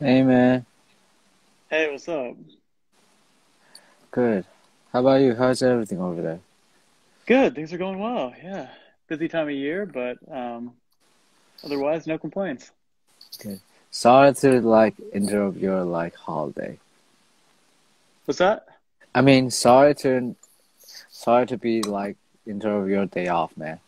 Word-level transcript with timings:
Hey 0.00 0.22
man, 0.22 0.64
Hey, 1.70 1.90
what's 1.90 2.08
up? 2.08 2.36
good. 4.10 4.44
How 4.92 5.00
about 5.00 5.20
you? 5.20 5.34
How's 5.34 5.62
everything 5.62 6.00
over 6.00 6.20
there? 6.22 6.40
Good, 7.26 7.54
things 7.54 7.72
are 7.72 7.78
going 7.78 7.98
well. 7.98 8.34
Yeah, 8.42 8.68
busy 9.08 9.28
time 9.28 9.48
of 9.48 9.54
year, 9.54 9.86
but 9.86 10.18
um, 10.30 10.74
otherwise, 11.64 12.06
no 12.06 12.18
complaints. 12.18 12.72
Good. 13.38 13.60
Sorry 13.90 14.32
to 14.34 14.60
like 14.60 14.94
interrupt 15.12 15.56
your 15.58 15.82
like 15.84 16.14
holiday. 16.14 16.78
What's 18.24 18.38
that? 18.38 18.66
I 19.14 19.20
mean, 19.22 19.50
sorry 19.50 19.94
to 19.96 20.36
sorry 21.10 21.46
to 21.48 21.58
be 21.58 21.82
like 21.82 22.16
interrupt 22.46 22.88
your 22.90 23.06
day 23.06 23.28
off, 23.28 23.56
man. 23.56 23.80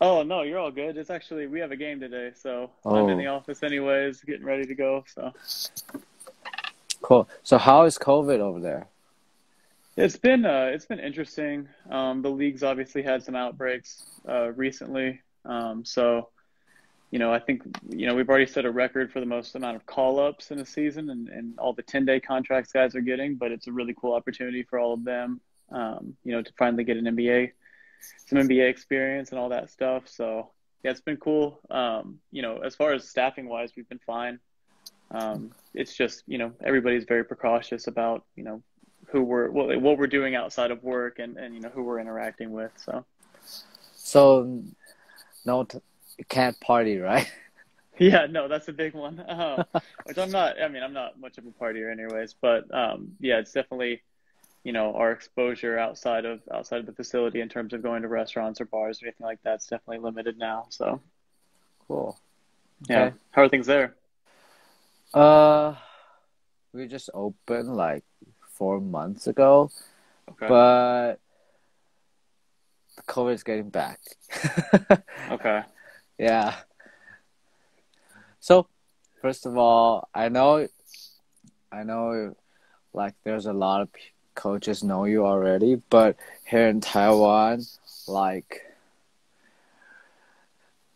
Oh, 0.00 0.22
no, 0.22 0.42
you're 0.42 0.58
all 0.58 0.70
good. 0.70 0.96
It's 0.96 1.10
actually, 1.10 1.46
we 1.46 1.60
have 1.60 1.70
a 1.70 1.76
game 1.76 2.00
today, 2.00 2.32
so 2.34 2.70
I'm 2.84 3.08
in 3.08 3.10
Oh, 3.10 3.16
the 3.16 3.26
office 3.28 3.62
anyways, 3.62 4.20
getting 4.22 4.44
ready 4.44 4.66
to 4.66 4.74
go. 4.74 5.04
So 5.06 5.32
cool. 7.02 7.28
So 7.42 7.58
how 7.58 7.84
is 7.84 7.98
COVID 7.98 8.38
over 8.40 8.60
there? 8.60 8.88
it's 9.96 10.16
been 10.16 10.44
uh, 10.44 10.70
it's 10.74 10.86
been 10.86 10.98
interesting. 10.98 11.68
Um, 11.88 12.20
the 12.22 12.30
league's 12.30 12.64
obviously 12.64 13.02
had 13.02 13.22
some 13.22 13.36
outbreaks 13.36 14.04
uh, 14.28 14.50
recently. 14.52 15.20
Um, 15.44 15.84
so 15.84 16.28
you 17.10 17.20
know, 17.20 17.32
I 17.32 17.38
think 17.38 17.62
you 17.88 18.06
know 18.08 18.14
we've 18.14 18.28
already 18.28 18.46
set 18.46 18.64
a 18.64 18.70
record 18.72 19.12
for 19.12 19.20
the 19.20 19.26
most 19.26 19.54
amount 19.54 19.76
of 19.76 19.86
call-ups 19.86 20.50
in 20.50 20.58
a 20.58 20.66
season, 20.66 21.10
and, 21.10 21.28
and 21.28 21.56
all 21.60 21.72
the 21.72 21.82
10-day 21.84 22.18
contracts 22.20 22.72
guys 22.72 22.96
are 22.96 23.00
getting. 23.00 23.36
But 23.36 23.52
it's 23.52 23.68
a 23.68 23.72
really 23.72 23.94
cool 23.96 24.14
opportunity 24.14 24.64
for 24.64 24.80
all 24.80 24.94
of 24.94 25.04
them, 25.04 25.40
um, 25.70 26.16
you 26.24 26.32
know, 26.32 26.42
to 26.42 26.52
finally 26.58 26.82
get 26.82 26.96
an 26.96 27.04
NBA, 27.04 27.52
some 28.26 28.38
NBA 28.38 28.68
experience 28.68 29.30
and 29.30 29.38
all 29.38 29.48
that 29.50 29.70
stuff. 29.70 30.08
So 30.08 30.50
yeah, 30.82 30.90
it's 30.90 31.00
been 31.00 31.16
cool. 31.16 31.60
Um, 31.70 32.18
you 32.30 32.42
know, 32.42 32.58
as 32.58 32.74
far 32.74 32.92
as 32.92 33.08
staffing 33.08 33.48
wise, 33.48 33.70
we've 33.76 33.88
been 33.88 34.00
fine. 34.06 34.38
Um, 35.10 35.52
it's 35.74 35.94
just 35.94 36.22
you 36.26 36.38
know 36.38 36.52
everybody's 36.62 37.04
very 37.04 37.24
precautious 37.24 37.86
about 37.86 38.24
you 38.36 38.44
know 38.44 38.62
who 39.08 39.22
we're 39.22 39.50
what, 39.50 39.80
what 39.80 39.98
we're 39.98 40.06
doing 40.06 40.34
outside 40.34 40.70
of 40.70 40.82
work 40.82 41.18
and 41.18 41.36
and 41.36 41.54
you 41.54 41.60
know 41.60 41.68
who 41.68 41.82
we're 41.82 42.00
interacting 42.00 42.50
with. 42.52 42.72
So 42.76 43.04
So 43.94 44.62
no, 45.44 45.64
t- 45.64 45.78
you 46.18 46.24
can't 46.28 46.58
party, 46.60 46.98
right? 46.98 47.30
Yeah, 47.96 48.26
no, 48.28 48.48
that's 48.48 48.66
a 48.66 48.72
big 48.72 48.92
one. 48.92 49.24
Um, 49.28 49.64
which 50.04 50.18
I'm 50.18 50.32
not. 50.32 50.60
I 50.60 50.66
mean, 50.66 50.82
I'm 50.82 50.92
not 50.92 51.18
much 51.20 51.38
of 51.38 51.46
a 51.46 51.50
partier, 51.50 51.92
anyways. 51.92 52.34
But 52.40 52.64
um, 52.74 53.12
yeah, 53.20 53.38
it's 53.38 53.52
definitely 53.52 54.02
you 54.64 54.72
know 54.72 54.94
our 54.94 55.12
exposure 55.12 55.78
outside 55.78 56.24
of 56.24 56.40
outside 56.52 56.80
of 56.80 56.86
the 56.86 56.92
facility 56.92 57.40
in 57.40 57.48
terms 57.48 57.72
of 57.72 57.82
going 57.82 58.02
to 58.02 58.08
restaurants 58.08 58.60
or 58.60 58.64
bars 58.64 59.02
or 59.02 59.06
anything 59.06 59.24
like 59.26 59.38
that's 59.44 59.66
definitely 59.66 59.98
limited 59.98 60.36
now. 60.38 60.66
So 60.70 61.00
Cool. 61.86 62.18
yeah, 62.88 63.10
how 63.30 63.42
are 63.42 63.48
things 63.48 63.66
there? 63.66 63.94
Uh, 65.12 65.74
we 66.72 66.88
just 66.88 67.10
opened 67.14 67.76
like 67.76 68.04
four 68.54 68.80
months 68.80 69.26
ago, 69.26 69.70
Okay, 70.30 70.48
but 70.48 71.16
COVID 73.06 73.34
is 73.34 73.42
getting 73.44 73.68
back. 73.68 74.00
okay, 75.30 75.62
Yeah. 76.18 76.54
So, 78.40 78.66
first 79.22 79.46
of 79.46 79.56
all, 79.56 80.08
I 80.14 80.28
know, 80.28 80.66
I 81.72 81.82
know, 81.84 82.34
like 82.92 83.14
there's 83.24 83.46
a 83.46 83.52
lot 83.52 83.82
of 83.82 83.92
p- 83.92 84.00
coaches 84.34 84.82
know 84.84 85.04
you 85.04 85.26
already, 85.26 85.76
but 85.90 86.16
here 86.44 86.68
in 86.68 86.80
Taiwan, 86.80 87.62
like 88.06 88.62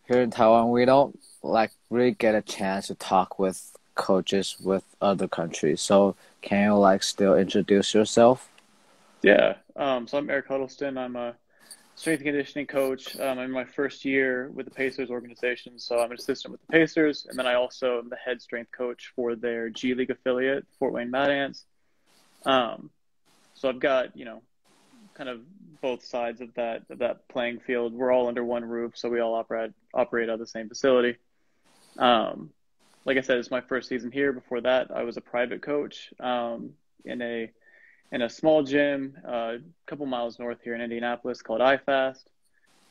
here 0.07 0.21
in 0.21 0.31
Taiwan, 0.31 0.71
we 0.71 0.85
don't 0.85 1.19
like 1.43 1.71
really 1.89 2.11
get 2.11 2.35
a 2.35 2.41
chance 2.41 2.87
to 2.87 2.95
talk 2.95 3.39
with 3.39 3.75
coaches 3.95 4.57
with 4.61 4.83
other 5.01 5.27
countries. 5.27 5.81
So, 5.81 6.15
can 6.41 6.65
you 6.65 6.75
like 6.75 7.03
still 7.03 7.35
introduce 7.35 7.93
yourself? 7.93 8.49
yeah. 9.21 9.55
Um, 9.75 10.07
so 10.07 10.17
I'm 10.17 10.29
Erik 10.29 10.47
Huddleston. 10.47 10.97
I'm 10.97 11.15
a 11.15 11.35
strength 11.95 12.23
conditioning 12.23 12.67
coach. 12.67 13.19
Um, 13.19 13.39
I'm 13.39 13.45
in 13.45 13.51
my 13.51 13.65
first 13.65 14.05
year 14.05 14.49
with 14.53 14.65
the 14.65 14.71
Pacers 14.71 15.09
organization, 15.09 15.77
so 15.79 15.99
I'm 15.99 16.11
an 16.11 16.17
assistant 16.17 16.51
with 16.53 16.61
the 16.61 16.71
Pacers, 16.71 17.25
and 17.29 17.37
then 17.37 17.45
I 17.45 17.55
also 17.55 17.99
am 17.99 18.09
the 18.09 18.15
head 18.15 18.41
strength 18.41 18.71
coach 18.71 19.11
for 19.15 19.35
their 19.35 19.69
G 19.69 19.93
League 19.93 20.09
affiliate, 20.09 20.65
Fort 20.77 20.93
Wayne 20.93 21.11
Mad 21.11 21.29
Ants. 21.29 21.65
Um, 22.45 22.89
so 23.59 23.67
I've 23.67 23.79
got, 23.81 24.15
you 24.15 24.23
know, 24.23 24.41
kind 25.15 25.29
of 25.29 25.41
both 25.81 26.05
sides 26.05 26.39
of 26.39 26.53
that 26.53 26.83
of 26.89 26.99
that 26.99 27.27
playing 27.27 27.59
field. 27.59 27.93
We're 27.93 28.11
all 28.11 28.29
under 28.29 28.43
one 28.43 28.63
roof, 28.63 28.93
so 28.95 29.09
we 29.09 29.19
all 29.19 29.33
operate 29.35 29.71
operate 29.93 30.29
out 30.29 30.35
of 30.35 30.39
the 30.39 30.47
same 30.47 30.69
facility. 30.69 31.17
Um, 31.97 32.51
like 33.03 33.17
I 33.17 33.21
said, 33.21 33.37
it's 33.37 33.51
my 33.51 33.59
first 33.59 33.89
season 33.89 34.13
here. 34.13 34.31
Before 34.31 34.61
that, 34.61 34.91
I 34.95 35.03
was 35.03 35.17
a 35.17 35.21
private 35.21 35.61
coach 35.61 36.13
um, 36.21 36.69
in 37.03 37.21
a 37.21 37.51
in 38.13 38.21
a 38.21 38.29
small 38.29 38.63
gym 38.63 39.17
uh, 39.27 39.55
a 39.55 39.59
couple 39.87 40.05
miles 40.05 40.39
north 40.39 40.59
here 40.63 40.73
in 40.73 40.79
Indianapolis 40.79 41.41
called 41.41 41.59
iFast. 41.59 42.23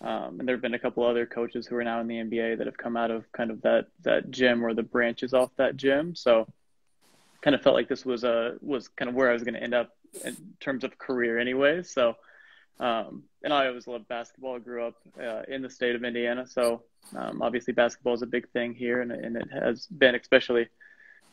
Um, 0.02 0.38
and 0.38 0.46
there 0.46 0.54
have 0.54 0.62
been 0.62 0.74
a 0.74 0.78
couple 0.78 1.04
other 1.04 1.24
coaches 1.24 1.66
who 1.66 1.76
are 1.76 1.82
now 1.82 2.00
in 2.00 2.06
the 2.08 2.16
NBA 2.16 2.58
that 2.58 2.66
have 2.66 2.76
come 2.76 2.96
out 2.96 3.10
of 3.10 3.24
kind 3.32 3.50
of 3.50 3.62
that 3.62 3.86
that 4.02 4.30
gym 4.30 4.62
or 4.62 4.74
the 4.74 4.82
branches 4.82 5.32
off 5.32 5.50
that 5.56 5.76
gym. 5.76 6.14
So 6.14 6.46
kind 7.42 7.54
of 7.54 7.62
felt 7.62 7.74
like 7.74 7.88
this 7.88 8.04
was 8.04 8.24
a 8.24 8.54
was 8.60 8.88
kind 8.88 9.08
of 9.08 9.14
where 9.14 9.30
I 9.30 9.32
was 9.32 9.42
going 9.42 9.54
to 9.54 9.62
end 9.62 9.74
up 9.74 9.90
in 10.24 10.36
terms 10.60 10.84
of 10.84 10.98
career, 10.98 11.38
anyway. 11.38 11.82
So, 11.82 12.16
um, 12.80 13.24
and 13.42 13.52
I 13.52 13.66
always 13.68 13.86
loved 13.86 14.08
basketball. 14.08 14.56
I 14.56 14.58
grew 14.58 14.86
up 14.86 14.94
uh, 15.20 15.42
in 15.48 15.62
the 15.62 15.70
state 15.70 15.94
of 15.94 16.04
Indiana, 16.04 16.46
so 16.46 16.82
um, 17.16 17.42
obviously 17.42 17.72
basketball 17.72 18.14
is 18.14 18.22
a 18.22 18.26
big 18.26 18.48
thing 18.50 18.74
here, 18.74 19.00
and, 19.00 19.12
and 19.12 19.36
it 19.36 19.48
has 19.52 19.86
been 19.86 20.14
especially, 20.14 20.68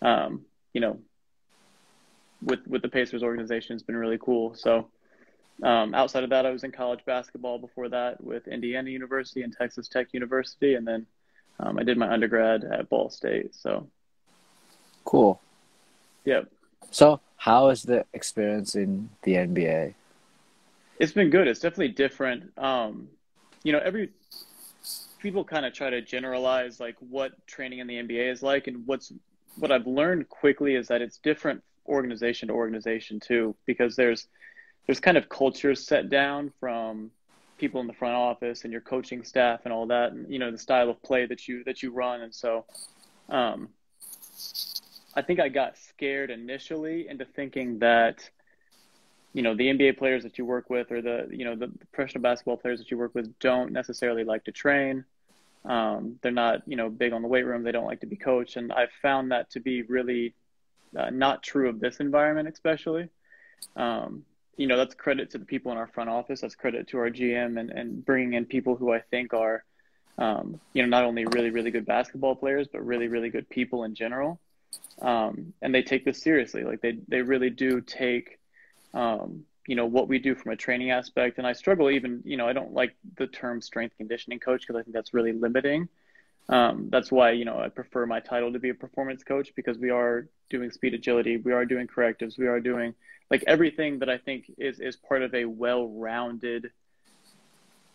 um, 0.02 0.46
you 0.74 0.82
know, 0.82 1.00
with 2.42 2.66
with 2.68 2.82
the 2.82 2.90
Pacers 2.90 3.24
organization, 3.24 3.76
it's 3.76 3.84
been 3.84 3.98
really 3.98 4.20
cool. 4.20 4.56
So. 4.56 4.90
Um, 5.64 5.96
outside 5.96 6.26
of 6.26 6.32
that, 6.32 6.46
I 6.46 6.50
was 6.50 6.66
in 6.66 6.74
college 6.74 7.00
basketball 7.06 7.60
before 7.60 7.88
that 7.88 8.22
with 8.22 8.46
Indiana 8.50 8.90
University 8.90 9.42
and 9.42 9.56
Texas 9.56 9.88
Tech 9.88 10.08
University, 10.12 10.76
and 10.76 10.86
then 10.86 11.06
um, 11.62 11.80
I 11.80 11.84
did 11.84 11.98
my 11.98 12.12
undergrad 12.12 12.66
at 12.66 12.90
Ball 12.90 13.10
State. 13.10 13.56
So, 13.56 13.88
Cool. 15.06 15.40
Yeah, 16.26 16.42
So, 16.92 17.22
how 17.38 17.70
is 17.70 17.84
the 17.84 18.06
experience 18.14 18.76
in 18.76 19.10
the 19.22 19.34
NBA? 19.34 19.94
It's 21.00 21.12
been 21.12 21.30
good. 21.30 21.48
It's 21.48 21.60
definitely 21.60 21.90
different. 21.90 22.58
Um, 22.58 23.10
you 23.64 23.72
know, 23.72 23.80
every 23.80 24.10
people 25.20 25.44
kind 25.44 25.66
of 25.66 25.74
try 25.74 25.90
to 25.90 26.02
generalize 26.02 26.80
like 26.80 26.96
what 27.00 27.34
training 27.48 27.80
in 27.80 27.88
the 27.88 27.96
NBA 27.96 28.32
is 28.32 28.42
like, 28.42 28.68
and 28.68 28.86
what's 28.88 29.12
what 29.58 29.72
I've 29.72 29.88
learned 29.88 30.30
quickly 30.30 30.76
is 30.76 30.88
that 30.88 31.02
it's 31.02 31.18
different 31.18 31.64
organization 31.88 32.48
to 32.48 32.54
organization 32.54 33.20
too, 33.20 33.56
because 33.66 33.96
there's 33.96 34.28
there's 34.88 35.00
kind 35.00 35.18
of 35.18 35.30
cultures 35.30 35.86
set 35.86 36.10
down 36.10 36.52
from 36.60 37.12
people 37.58 37.82
in 37.82 37.88
the 37.88 37.94
front 37.94 38.16
office 38.16 38.64
and 38.64 38.72
your 38.72 38.82
coaching 38.82 39.24
staff 39.24 39.62
and 39.64 39.74
all 39.74 39.88
that, 39.88 40.12
and 40.12 40.32
you 40.32 40.40
know 40.40 40.52
the 40.52 40.58
style 40.58 40.90
of 40.90 41.02
play 41.04 41.26
that 41.26 41.48
you 41.48 41.64
that 41.66 41.84
you 41.84 41.92
run, 41.92 42.22
and 42.22 42.34
so 42.34 42.66
um, 43.30 43.70
I 45.16 45.22
think 45.22 45.40
I 45.40 45.50
got 45.50 45.78
scared 45.78 46.30
initially 46.30 47.08
into 47.08 47.26
thinking 47.26 47.80
that 47.80 48.30
you 49.34 49.42
know 49.42 49.56
the 49.56 49.68
NBA 49.68 49.98
players 49.98 50.24
that 50.24 50.38
you 50.38 50.46
work 50.46 50.70
with 50.70 50.92
or 50.92 51.02
the 51.02 51.28
you 51.32 51.46
know 51.46 51.56
the 51.56 51.72
professional 51.92 52.22
basketball 52.22 52.58
players 52.58 52.80
that 52.80 52.92
you 52.92 52.98
work 52.98 53.16
with 53.16 53.38
don't 53.40 53.72
necessarily 53.72 54.24
like 54.24 54.44
to 54.46 54.52
train. 54.52 55.06
Um, 55.64 56.20
they're 56.22 56.32
not 56.32 56.62
you 56.68 56.76
know 56.76 56.90
big 56.90 57.14
on 57.14 57.22
the 57.22 57.28
weight 57.28 57.46
room. 57.46 57.64
They 57.64 57.72
don't 57.72 57.86
like 57.86 58.02
to 58.02 58.08
be 58.08 58.16
coached, 58.16 58.58
and 58.58 58.72
I've 58.72 58.92
found 59.02 59.32
that 59.32 59.50
to 59.52 59.60
be 59.60 59.82
really 59.84 60.36
uh, 60.98 61.10
not 61.10 61.44
true 61.44 61.70
of 61.70 61.80
this 61.80 62.00
environment, 62.00 62.48
especially. 62.48 63.10
Um, 63.76 64.26
you 64.58 64.68
know 64.68 64.78
that's 64.78 64.96
credit 64.96 65.30
to 65.32 65.38
the 65.38 65.46
people 65.46 65.72
in 65.72 65.78
our 65.78 65.88
front 65.88 66.10
office. 66.10 66.42
That's 66.42 66.56
credit 66.56 66.88
to 66.90 66.98
our 66.98 67.10
GM 67.10 67.60
and 67.60 67.70
and 67.72 68.06
bringing 68.06 68.34
in 68.34 68.46
people 68.46 68.76
who 68.76 68.94
I 68.94 69.00
think 69.00 69.34
are 69.34 69.64
um, 70.18 70.60
you 70.74 70.82
know 70.82 70.90
not 70.90 71.04
only 71.04 71.26
really 71.26 71.50
really 71.50 71.72
good 71.72 71.86
basketball 71.86 72.36
players 72.36 72.68
but 72.72 72.86
really 72.86 73.08
really 73.08 73.30
good 73.30 73.50
people 73.50 73.84
in 73.84 73.96
general. 73.96 74.40
Um, 75.02 75.54
and 75.62 75.76
they 75.76 75.84
take 75.84 76.06
this 76.06 76.22
seriously. 76.22 76.64
Like 76.64 76.82
they 76.82 76.98
they 77.08 77.22
really 77.22 77.50
do 77.50 77.82
take 77.82 78.40
um, 78.94 79.46
you 79.68 79.76
know, 79.76 79.86
what 79.86 80.08
we 80.08 80.20
do 80.20 80.36
from 80.36 80.52
a 80.52 80.56
training 80.56 80.92
aspect. 80.92 81.38
And 81.38 81.48
I 81.48 81.54
struggle 81.54 81.90
even, 81.90 82.22
you 82.24 82.38
know, 82.38 82.48
I 82.48 82.54
don't 82.54 82.74
like 82.74 82.96
the 83.18 83.28
term 83.28 83.62
strength 83.62 83.98
conditioning 83.98 84.40
coach 84.40 84.62
because 84.62 84.80
I 84.80 84.84
think 84.84 84.94
that's 84.94 85.14
really 85.14 85.34
limiting. 85.34 85.90
Um, 86.48 86.90
that's 86.92 87.12
why, 87.12 87.32
you 87.32 87.46
know, 87.46 87.60
I 87.60 87.70
prefer 87.70 88.06
my 88.06 88.20
title 88.20 88.54
to 88.54 88.60
be 88.60 88.70
a 88.70 88.76
performance 88.76 89.24
coach 89.24 89.54
because 89.56 89.78
we 89.80 89.90
are 89.90 90.28
doing 90.52 90.70
speed 90.70 90.94
agility, 90.94 91.38
we 91.38 91.54
are 91.54 91.66
doing 91.66 91.88
correctives, 91.88 92.38
we 92.38 92.46
are 92.46 92.60
doing 92.60 92.94
like 93.32 93.44
everything 93.48 94.00
that 94.00 94.10
I 94.10 94.20
think 94.20 94.52
is, 94.60 94.80
is 94.80 94.96
part 94.96 95.24
of 95.24 95.34
a 95.34 95.46
well 95.46 95.88
rounded 95.88 96.72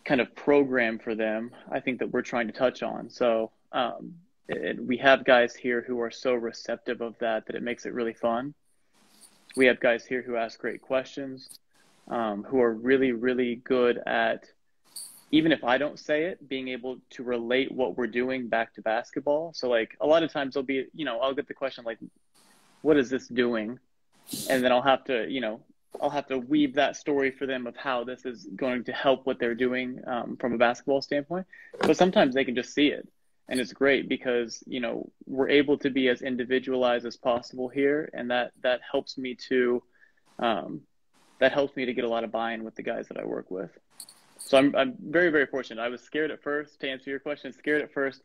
kind 0.03 0.19
of 0.19 0.35
program 0.35 0.99
for 0.99 1.15
them. 1.15 1.51
I 1.71 1.79
think 1.79 1.99
that 1.99 2.11
we're 2.11 2.23
trying 2.23 2.47
to 2.47 2.53
touch 2.53 2.83
on. 2.83 3.09
So, 3.09 3.51
um, 3.71 4.15
it, 4.47 4.83
we 4.83 4.97
have 4.97 5.23
guys 5.23 5.55
here 5.55 5.83
who 5.87 6.01
are 6.01 6.11
so 6.11 6.33
receptive 6.33 7.01
of 7.01 7.17
that 7.19 7.45
that 7.45 7.55
it 7.55 7.63
makes 7.63 7.85
it 7.85 7.93
really 7.93 8.13
fun 8.13 8.53
we 9.55 9.65
have 9.65 9.79
guys 9.79 10.05
here 10.05 10.21
who 10.21 10.35
ask 10.35 10.59
great 10.59 10.81
questions, 10.81 11.59
um, 12.07 12.43
who 12.43 12.61
are 12.61 12.73
really, 12.73 13.11
really 13.11 13.55
good 13.55 13.99
at 14.05 14.45
even 15.33 15.53
if 15.53 15.63
I 15.63 15.77
don't 15.77 15.97
say 15.97 16.25
it, 16.25 16.49
being 16.49 16.67
able 16.67 16.97
to 17.11 17.23
relate 17.23 17.71
what 17.71 17.97
we're 17.97 18.07
doing 18.07 18.49
back 18.49 18.73
to 18.73 18.81
basketball. 18.81 19.53
So 19.53 19.69
like 19.69 19.95
a 20.01 20.05
lot 20.05 20.23
of 20.23 20.31
times 20.31 20.53
there'll 20.53 20.65
be, 20.65 20.87
you 20.93 21.05
know, 21.05 21.21
I'll 21.21 21.33
get 21.33 21.47
the 21.47 21.53
question 21.53 21.85
like, 21.85 21.99
what 22.81 22.97
is 22.97 23.09
this 23.09 23.29
doing? 23.29 23.79
And 24.49 24.61
then 24.61 24.73
I'll 24.73 24.81
have 24.81 25.05
to, 25.05 25.29
you 25.29 25.39
know, 25.39 25.61
I'll 26.01 26.09
have 26.09 26.27
to 26.27 26.37
weave 26.37 26.75
that 26.75 26.97
story 26.97 27.31
for 27.31 27.45
them 27.45 27.65
of 27.65 27.77
how 27.77 28.03
this 28.03 28.25
is 28.25 28.45
going 28.57 28.83
to 28.85 28.91
help 28.91 29.25
what 29.25 29.39
they're 29.39 29.55
doing 29.55 30.01
um, 30.05 30.35
from 30.37 30.51
a 30.51 30.57
basketball 30.57 31.01
standpoint. 31.01 31.47
But 31.79 31.95
sometimes 31.95 32.35
they 32.35 32.43
can 32.43 32.55
just 32.55 32.73
see 32.73 32.87
it, 32.87 33.07
and 33.51 33.59
it's 33.59 33.73
great 33.73 34.07
because 34.07 34.63
you 34.65 34.79
know 34.79 35.11
we're 35.27 35.49
able 35.49 35.77
to 35.77 35.89
be 35.89 36.07
as 36.07 36.21
individualized 36.21 37.05
as 37.05 37.17
possible 37.17 37.67
here, 37.67 38.09
and 38.13 38.31
that 38.31 38.53
that 38.63 38.79
helps 38.89 39.17
me 39.17 39.35
to 39.49 39.83
um, 40.39 40.81
that 41.39 41.51
helps 41.51 41.75
me 41.75 41.85
to 41.85 41.93
get 41.93 42.05
a 42.05 42.09
lot 42.09 42.23
of 42.23 42.31
buy-in 42.31 42.63
with 42.63 42.75
the 42.75 42.81
guys 42.81 43.09
that 43.09 43.19
I 43.19 43.25
work 43.25 43.51
with. 43.51 43.69
So 44.39 44.57
I'm 44.57 44.73
I'm 44.73 44.95
very 44.99 45.29
very 45.29 45.45
fortunate. 45.45 45.81
I 45.81 45.89
was 45.89 46.01
scared 46.01 46.31
at 46.31 46.41
first 46.41 46.79
to 46.79 46.89
answer 46.89 47.09
your 47.09 47.19
question. 47.19 47.51
Scared 47.51 47.81
at 47.81 47.93
first 47.93 48.21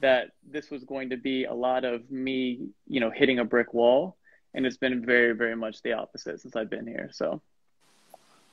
that 0.00 0.30
this 0.50 0.70
was 0.70 0.82
going 0.84 1.10
to 1.10 1.18
be 1.18 1.44
a 1.44 1.52
lot 1.52 1.84
of 1.84 2.10
me, 2.10 2.70
you 2.88 3.00
know, 3.00 3.10
hitting 3.10 3.38
a 3.38 3.44
brick 3.44 3.74
wall 3.74 4.16
and 4.54 4.66
it's 4.66 4.78
been 4.78 5.04
very 5.04 5.32
very 5.32 5.56
much 5.56 5.82
the 5.82 5.92
opposite 5.92 6.40
since 6.40 6.56
I've 6.56 6.70
been 6.70 6.86
here. 6.86 7.10
So 7.12 7.42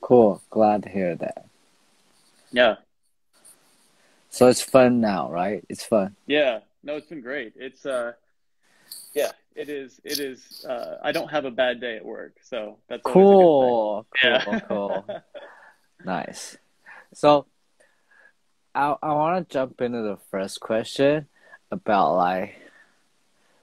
cool. 0.02 0.42
Glad 0.50 0.84
to 0.84 0.90
hear 0.90 1.16
that. 1.16 1.46
Yeah. 2.52 2.76
So 4.38 4.46
it's 4.46 4.62
fun 4.62 5.02
now, 5.02 5.32
right? 5.32 5.66
It's 5.68 5.84
fun. 5.84 6.16
Yeah. 6.28 6.60
No, 6.84 6.96
it's 6.96 7.08
been 7.08 7.22
great. 7.22 7.54
It's 7.56 7.88
uh 7.88 8.12
yeah, 9.16 9.32
it 9.56 9.68
is 9.68 10.00
it 10.04 10.20
is 10.20 10.64
uh 10.64 10.98
I 11.02 11.12
don't 11.12 11.32
have 11.32 11.46
a 11.46 11.50
bad 11.50 11.82
day 11.82 11.96
at 11.96 12.06
work, 12.06 12.36
so 12.44 12.78
that's 12.88 13.02
cool. 13.02 14.06
Cool, 14.22 14.32
yeah. 14.32 14.60
cool. 14.68 15.06
nice. 16.06 16.56
So 17.16 17.48
I 18.76 18.96
I 19.02 19.14
want 19.14 19.50
to 19.50 19.52
jump 19.52 19.82
into 19.82 20.04
the 20.04 20.20
first 20.30 20.60
question 20.60 21.26
about 21.72 22.16
like 22.16 22.62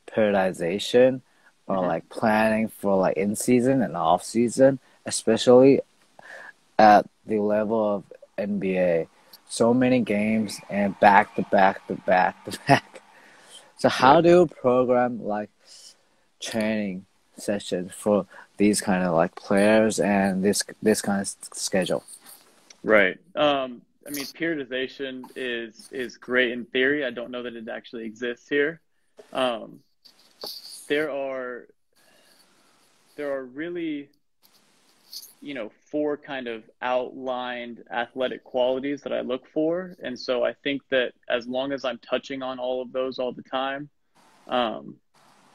periodization 0.08 1.20
or 1.68 1.76
mm-hmm. 1.76 1.86
like 1.86 2.08
planning 2.08 2.66
for 2.66 2.96
like 2.96 3.16
in 3.16 3.36
season 3.36 3.80
and 3.80 3.96
off 3.96 4.24
season, 4.24 4.80
especially 5.06 5.82
at 6.80 7.08
the 7.26 7.38
level 7.38 7.94
of 7.94 8.12
NBA. 8.36 9.06
So 9.54 9.72
many 9.72 10.00
games 10.00 10.60
and 10.68 10.98
back 10.98 11.36
to 11.36 11.42
back 11.42 11.86
to 11.86 11.94
back 11.94 12.44
to 12.44 12.58
back. 12.66 13.02
So 13.76 13.88
how 13.88 14.20
do 14.20 14.28
you 14.28 14.46
program 14.46 15.22
like 15.22 15.48
training 16.40 17.06
sessions 17.36 17.92
for 17.94 18.26
these 18.56 18.80
kind 18.80 19.04
of 19.04 19.14
like 19.14 19.36
players 19.36 20.00
and 20.00 20.42
this 20.42 20.64
this 20.82 21.00
kind 21.00 21.20
of 21.20 21.28
schedule? 21.56 22.02
Right. 22.82 23.16
Um, 23.36 23.82
I 24.04 24.10
mean, 24.10 24.24
periodization 24.24 25.22
is 25.36 25.88
is 25.92 26.16
great 26.16 26.50
in 26.50 26.64
theory. 26.64 27.04
I 27.04 27.10
don't 27.10 27.30
know 27.30 27.44
that 27.44 27.54
it 27.54 27.68
actually 27.68 28.06
exists 28.06 28.48
here. 28.48 28.80
Um, 29.32 29.78
there 30.88 31.12
are 31.12 31.68
there 33.14 33.32
are 33.32 33.44
really 33.44 34.08
you 35.44 35.54
know 35.54 35.70
four 35.90 36.16
kind 36.16 36.48
of 36.48 36.64
outlined 36.80 37.84
athletic 37.90 38.42
qualities 38.44 39.02
that 39.02 39.12
I 39.12 39.20
look 39.20 39.46
for, 39.52 39.94
and 40.02 40.18
so 40.18 40.44
I 40.44 40.54
think 40.64 40.82
that 40.90 41.12
as 41.28 41.46
long 41.46 41.72
as 41.72 41.84
I'm 41.84 41.98
touching 41.98 42.42
on 42.42 42.58
all 42.58 42.80
of 42.82 42.92
those 42.92 43.18
all 43.18 43.32
the 43.32 43.42
time, 43.42 43.90
um, 44.48 44.96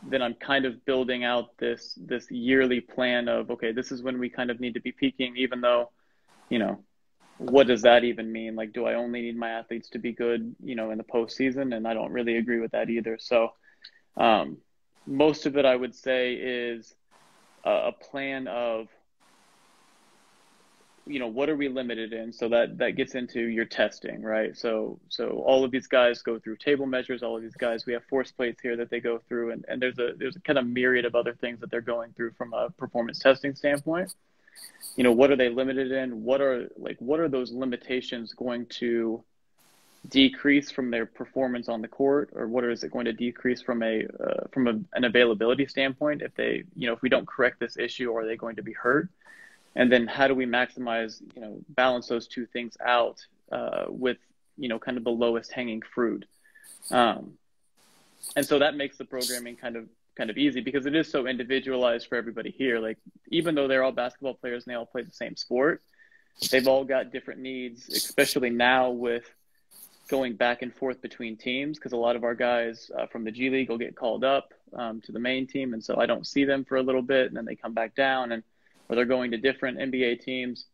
then 0.07 0.21
I'm 0.21 0.35
kind 0.35 0.65
of 0.65 0.85
building 0.85 1.23
out 1.23 1.57
this 1.57 1.97
this 1.99 2.29
yearly 2.29 2.81
plan 2.81 3.27
of 3.27 3.49
okay, 3.51 3.71
this 3.71 3.91
is 3.91 4.03
when 4.03 4.19
we 4.19 4.29
kind 4.29 4.51
of 4.51 4.59
need 4.59 4.75
to 4.75 4.81
be 4.81 4.91
peaking, 4.91 5.35
even 5.37 5.59
though, 5.59 5.89
you 6.49 6.59
know, 6.59 6.83
what 7.37 7.67
does 7.67 7.81
that 7.81 8.03
even 8.03 8.31
mean? 8.31 8.55
Like, 8.55 8.73
do 8.73 8.85
I 8.85 8.93
only 8.93 9.21
need 9.21 9.37
my 9.37 9.49
athletes 9.49 9.89
to 9.89 9.99
be 9.99 10.11
good, 10.11 10.55
you 10.63 10.75
know, 10.75 10.91
in 10.91 10.97
the 10.97 11.03
postseason? 11.03 11.75
And 11.75 11.87
I 11.87 11.93
don't 11.93 12.11
really 12.11 12.37
agree 12.37 12.59
with 12.59 12.71
that 12.71 12.89
either. 12.89 13.17
So, 13.19 13.53
um, 14.17 14.57
most 15.07 15.45
of 15.47 15.57
it 15.57 15.65
I 15.65 15.75
would 15.75 15.95
say 15.95 16.33
is 16.33 16.93
a, 17.63 17.71
a 17.87 17.91
plan 17.91 18.47
of 18.47 18.87
you 21.05 21.19
know 21.19 21.27
what 21.27 21.49
are 21.49 21.55
we 21.55 21.69
limited 21.69 22.13
in? 22.13 22.31
So 22.31 22.49
that 22.49 22.77
that 22.77 22.91
gets 22.91 23.15
into 23.15 23.41
your 23.41 23.65
testing 23.65 24.21
right? 24.21 24.57
So 24.57 24.99
so 25.09 25.43
all 25.45 25.63
of 25.63 25.71
these 25.71 25.87
guys 25.87 26.21
go 26.21 26.39
through 26.39 26.57
table 26.57 26.85
measures. 26.85 27.23
All 27.23 27.35
of 27.35 27.41
these 27.41 27.55
guys 27.55 27.85
we 27.85 27.93
have 27.93 28.03
force 28.05 28.31
plates 28.31 28.61
here 28.61 28.75
that 28.77 28.89
they 28.89 28.99
go 28.99 29.19
through 29.27 29.51
and, 29.51 29.65
and 29.67 29.81
there's 29.81 29.99
a 29.99 30.13
there's 30.17 30.35
a 30.35 30.41
kind 30.41 30.59
of 30.59 30.67
myriad 30.67 31.05
of 31.05 31.15
other 31.15 31.33
things 31.33 31.59
that 31.61 31.71
they're 31.71 31.81
going 31.81 32.13
through 32.13 32.31
from 32.31 32.53
a 32.53 32.69
performance 32.71 33.19
testing 33.19 33.55
standpoint. 33.55 34.13
You 34.95 35.03
know 35.03 35.11
what 35.11 35.31
are 35.31 35.35
they 35.35 35.49
limited 35.49 35.91
in? 35.91 36.23
What 36.23 36.41
are 36.41 36.69
like 36.77 36.97
what 36.99 37.19
are 37.19 37.29
those 37.29 37.51
limitations 37.51 38.33
going 38.33 38.65
to 38.79 39.23
decrease 40.07 40.71
from 40.71 40.91
their 40.91 41.05
performance 41.05 41.67
on 41.67 41.81
the 41.81 41.87
court, 41.87 42.29
or 42.33 42.47
what 42.47 42.63
is 42.63 42.83
it 42.83 42.91
going 42.91 43.05
to 43.05 43.13
decrease 43.13 43.61
from 43.61 43.83
a 43.83 44.05
uh, 44.05 44.47
from 44.51 44.67
a, 44.67 44.71
an 44.93 45.03
availability 45.03 45.65
standpoint? 45.67 46.21
If 46.21 46.33
they, 46.35 46.63
you 46.75 46.87
know, 46.87 46.93
if 46.93 47.01
we 47.01 47.09
don't 47.09 47.27
correct 47.27 47.59
this 47.59 47.77
issue, 47.77 48.13
are 48.15 48.25
they 48.25 48.35
going 48.35 48.55
to 48.55 48.63
be 48.63 48.73
hurt? 48.73 49.09
And 49.75 49.91
then 49.91 50.07
how 50.07 50.27
do 50.27 50.35
we 50.35 50.45
maximize, 50.45 51.21
you 51.35 51.41
know, 51.41 51.61
balance 51.69 52.07
those 52.07 52.27
two 52.27 52.45
things 52.45 52.75
out 52.83 53.25
uh, 53.51 53.85
with, 53.87 54.17
you 54.57 54.67
know, 54.67 54.79
kind 54.79 54.97
of 54.97 55.03
the 55.03 55.11
lowest 55.11 55.51
hanging 55.51 55.81
fruit? 55.81 56.25
Um, 56.91 57.33
and 58.35 58.45
so 58.45 58.59
that 58.59 58.75
makes 58.75 58.97
the 58.97 59.05
programming 59.05 59.55
kind 59.55 59.75
of 59.75 59.87
kind 60.15 60.29
of 60.29 60.37
easy 60.37 60.59
because 60.59 60.85
it 60.85 60.95
is 60.95 61.09
so 61.09 61.27
individualized 61.27 62.07
for 62.07 62.17
everybody 62.17 62.51
here. 62.51 62.79
Like 62.79 62.97
even 63.29 63.55
though 63.55 63.67
they're 63.67 63.83
all 63.83 63.93
basketball 63.93 64.33
players 64.33 64.65
and 64.65 64.73
they 64.73 64.77
all 64.77 64.85
play 64.85 65.03
the 65.03 65.13
same 65.13 65.35
sport, 65.37 65.81
they've 66.51 66.67
all 66.67 66.83
got 66.83 67.11
different 67.11 67.39
needs, 67.39 67.87
especially 67.87 68.49
now 68.49 68.89
with 68.89 69.23
going 70.09 70.35
back 70.35 70.61
and 70.61 70.73
forth 70.73 71.01
between 71.01 71.37
teams 71.37 71.77
because 71.77 71.93
a 71.93 71.97
lot 71.97 72.15
of 72.15 72.23
our 72.23 72.35
guys 72.35 72.91
uh, 72.97 73.05
from 73.05 73.23
the 73.23 73.31
G 73.31 73.49
League 73.49 73.69
will 73.69 73.77
get 73.77 73.95
called 73.95 74.23
up 74.23 74.53
um, 74.73 74.99
to 75.01 75.11
the 75.11 75.19
main 75.19 75.47
team, 75.47 75.73
and 75.73 75.83
so 75.83 75.97
I 75.97 76.05
don't 76.05 76.27
see 76.27 76.43
them 76.43 76.65
for 76.65 76.77
a 76.77 76.83
little 76.83 77.01
bit, 77.01 77.27
and 77.27 77.37
then 77.37 77.45
they 77.45 77.55
come 77.55 77.73
back 77.73 77.95
down, 77.95 78.31
and 78.31 78.43
or 78.89 78.95
they're 78.95 79.05
going 79.05 79.31
to 79.31 79.37
different 79.37 79.77
NBA 79.77 80.21
teams, 80.21 80.65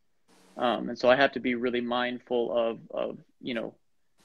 um, 0.57 0.89
and 0.89 0.97
so 0.97 1.09
I 1.09 1.15
have 1.15 1.33
to 1.33 1.39
be 1.39 1.55
really 1.55 1.81
mindful 1.81 2.55
of 2.57 2.79
of 2.91 3.17
you 3.41 3.53
know 3.53 3.75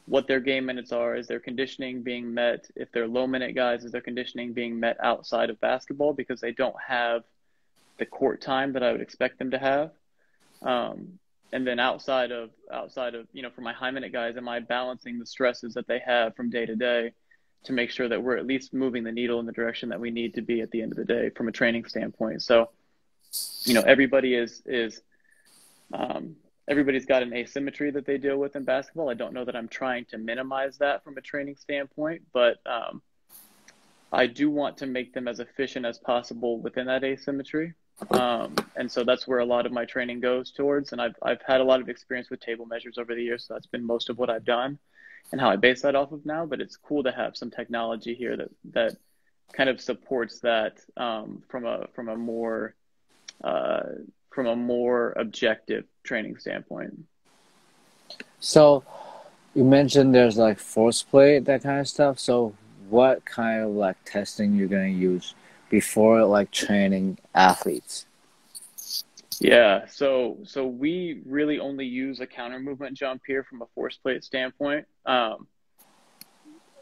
what 0.07 0.27
their 0.27 0.41
game 0.41 0.67
minutes 0.67 0.93
are, 0.93 1.15
is 1.15 1.27
their 1.29 1.39
conditioning 1.39 2.03
being 2.03 2.35
met, 2.35 2.67
if 2.75 2.91
they're 2.91 3.07
low 3.07 3.27
minute 3.27 3.55
guys, 3.55 3.85
is 3.85 3.93
their 3.93 4.01
conditioning 4.01 4.53
being 4.53 4.81
met 4.81 4.97
outside 5.03 5.51
of 5.51 5.61
basketball? 5.61 6.13
Because 6.13 6.41
they 6.41 6.53
don't 6.53 6.75
have 6.85 7.23
the 7.99 8.07
court 8.07 8.41
time 8.41 8.73
that 8.73 8.83
I 8.83 8.91
would 8.91 9.01
expect 9.01 9.39
them 9.39 9.53
to 9.53 9.59
have. 9.59 9.91
Um, 10.63 11.19
and 11.53 11.67
then 11.67 11.79
outside 11.79 12.33
of 12.33 12.51
outside 12.73 13.15
of 13.15 13.27
you 13.33 13.43
know 13.43 13.51
for 13.51 13.61
my 13.61 13.73
high 13.73 13.91
minute 13.91 14.13
guys 14.13 14.37
am 14.37 14.49
i 14.49 14.61
balancing 14.61 15.19
the 15.19 15.27
stresses 15.27 15.75
that 15.75 15.87
they 15.89 15.99
have 15.99 16.35
from 16.37 16.49
day 16.49 16.65
to 16.65 16.77
day 16.77 17.13
to 17.65 17.73
make 17.73 17.91
sure 17.91 18.09
that 18.09 18.23
we're 18.23 18.37
at 18.37 18.47
least 18.47 18.73
moving 18.73 19.05
the 19.05 19.13
needle 19.13 19.39
in 19.41 19.47
the 19.47 19.53
direction 19.53 19.89
that 19.91 20.01
we 20.01 20.11
need 20.11 20.35
to 20.35 20.43
be 20.43 20.61
at 20.61 20.71
the 20.71 20.81
end 20.81 20.93
of 20.93 20.97
the 20.97 21.05
day 21.05 21.31
from 21.31 21.49
a 21.49 21.53
training 21.53 21.85
standpoint? 21.85 22.43
So 22.43 22.71
you 23.63 23.75
know 23.75 23.83
everybody 23.83 24.35
is 24.35 24.63
is 24.67 25.03
um, 25.93 26.37
everybody's 26.69 27.07
got 27.07 27.23
an 27.23 27.33
asymmetry 27.33 27.91
that 27.91 28.07
they 28.07 28.19
deal 28.19 28.37
with 28.37 28.57
in 28.57 28.65
basketball 28.65 29.11
i 29.11 29.15
don't 29.15 29.33
know 29.33 29.45
that 29.45 29.57
i'm 29.57 29.69
trying 29.69 30.05
to 30.07 30.19
minimize 30.19 30.79
that 30.79 31.03
from 31.05 31.17
a 31.17 31.21
training 31.21 31.57
standpoint 31.57 32.23
but 32.33 32.59
um, 32.67 33.03
i 34.13 34.27
do 34.27 34.51
want 34.51 34.77
to 34.79 34.87
make 34.87 35.13
them 35.13 35.29
as 35.29 35.41
efficient 35.41 35.85
as 35.85 35.99
possible 35.99 36.59
within 36.61 36.87
that 36.87 37.05
asymmetry 37.05 37.75
um, 38.11 38.55
and 38.77 38.91
so 38.91 39.05
that's 39.05 39.29
where 39.29 39.41
a 39.41 39.45
lot 39.45 39.67
of 39.67 39.73
my 39.73 39.85
training 39.85 40.21
goes 40.21 40.51
towards. 40.51 40.93
And 40.93 41.01
I've, 41.01 41.15
I've 41.23 41.43
had 41.43 41.61
a 41.61 41.65
lot 41.65 41.81
of 41.81 41.89
experience 41.89 42.31
with 42.31 42.41
table 42.41 42.67
measures 42.67 42.99
over 42.99 43.15
the 43.15 43.23
years. 43.23 43.47
So 43.47 43.55
that's 43.55 43.67
been 43.67 43.85
most 43.85 44.09
of 44.09 44.19
what 44.19 44.31
I've 44.31 44.45
done 44.45 44.79
and 45.33 45.41
how 45.41 45.51
I 45.51 45.57
base 45.57 45.83
that 45.83 45.95
off 45.95 46.13
of 46.13 46.25
now. 46.25 46.47
But 46.47 46.61
it's 46.61 46.77
cool 46.77 47.03
to 47.05 47.13
have 47.13 47.37
some 47.37 47.51
technology 47.51 48.15
here 48.15 48.37
that, 48.37 48.49
that 48.73 48.97
kind 49.53 49.69
of 49.69 49.81
supports 49.81 50.41
that 50.41 50.81
um, 50.97 51.43
from 51.49 51.67
a, 51.67 51.89
from 51.95 52.09
a 52.09 52.17
more, 52.17 52.75
uh, 53.43 53.83
from 54.31 54.47
a 54.47 54.57
more 54.57 55.13
objective 55.17 55.85
training 56.03 56.37
standpoint. 56.39 57.05
So 58.39 58.85
you 59.55 59.65
mentioned 59.65 60.15
there's 60.15 60.39
like 60.39 60.59
force 60.59 61.03
plate, 61.03 61.45
that 61.47 61.63
kind 61.63 61.81
of 61.81 61.89
stuff. 61.89 62.19
So 62.19 62.55
what 62.89 63.25
kind 63.25 63.63
of 63.63 63.71
like 63.71 63.97
testing 64.05 64.55
you're 64.55 64.69
going 64.69 64.93
to 64.93 64.99
use 64.99 65.35
before 65.69 66.25
like 66.25 66.51
training 66.51 67.19
athletes? 67.35 68.07
Yeah, 69.41 69.87
so 69.87 70.37
so 70.45 70.67
we 70.67 71.23
really 71.25 71.59
only 71.59 71.87
use 71.87 72.21
a 72.21 72.27
counter 72.27 72.61
movement 72.61 72.95
jump 72.97 73.23
here 73.27 73.43
from 73.43 73.63
a 73.63 73.67
force 73.75 73.97
plate 73.97 74.23
standpoint, 74.23 74.87
um, 75.07 75.47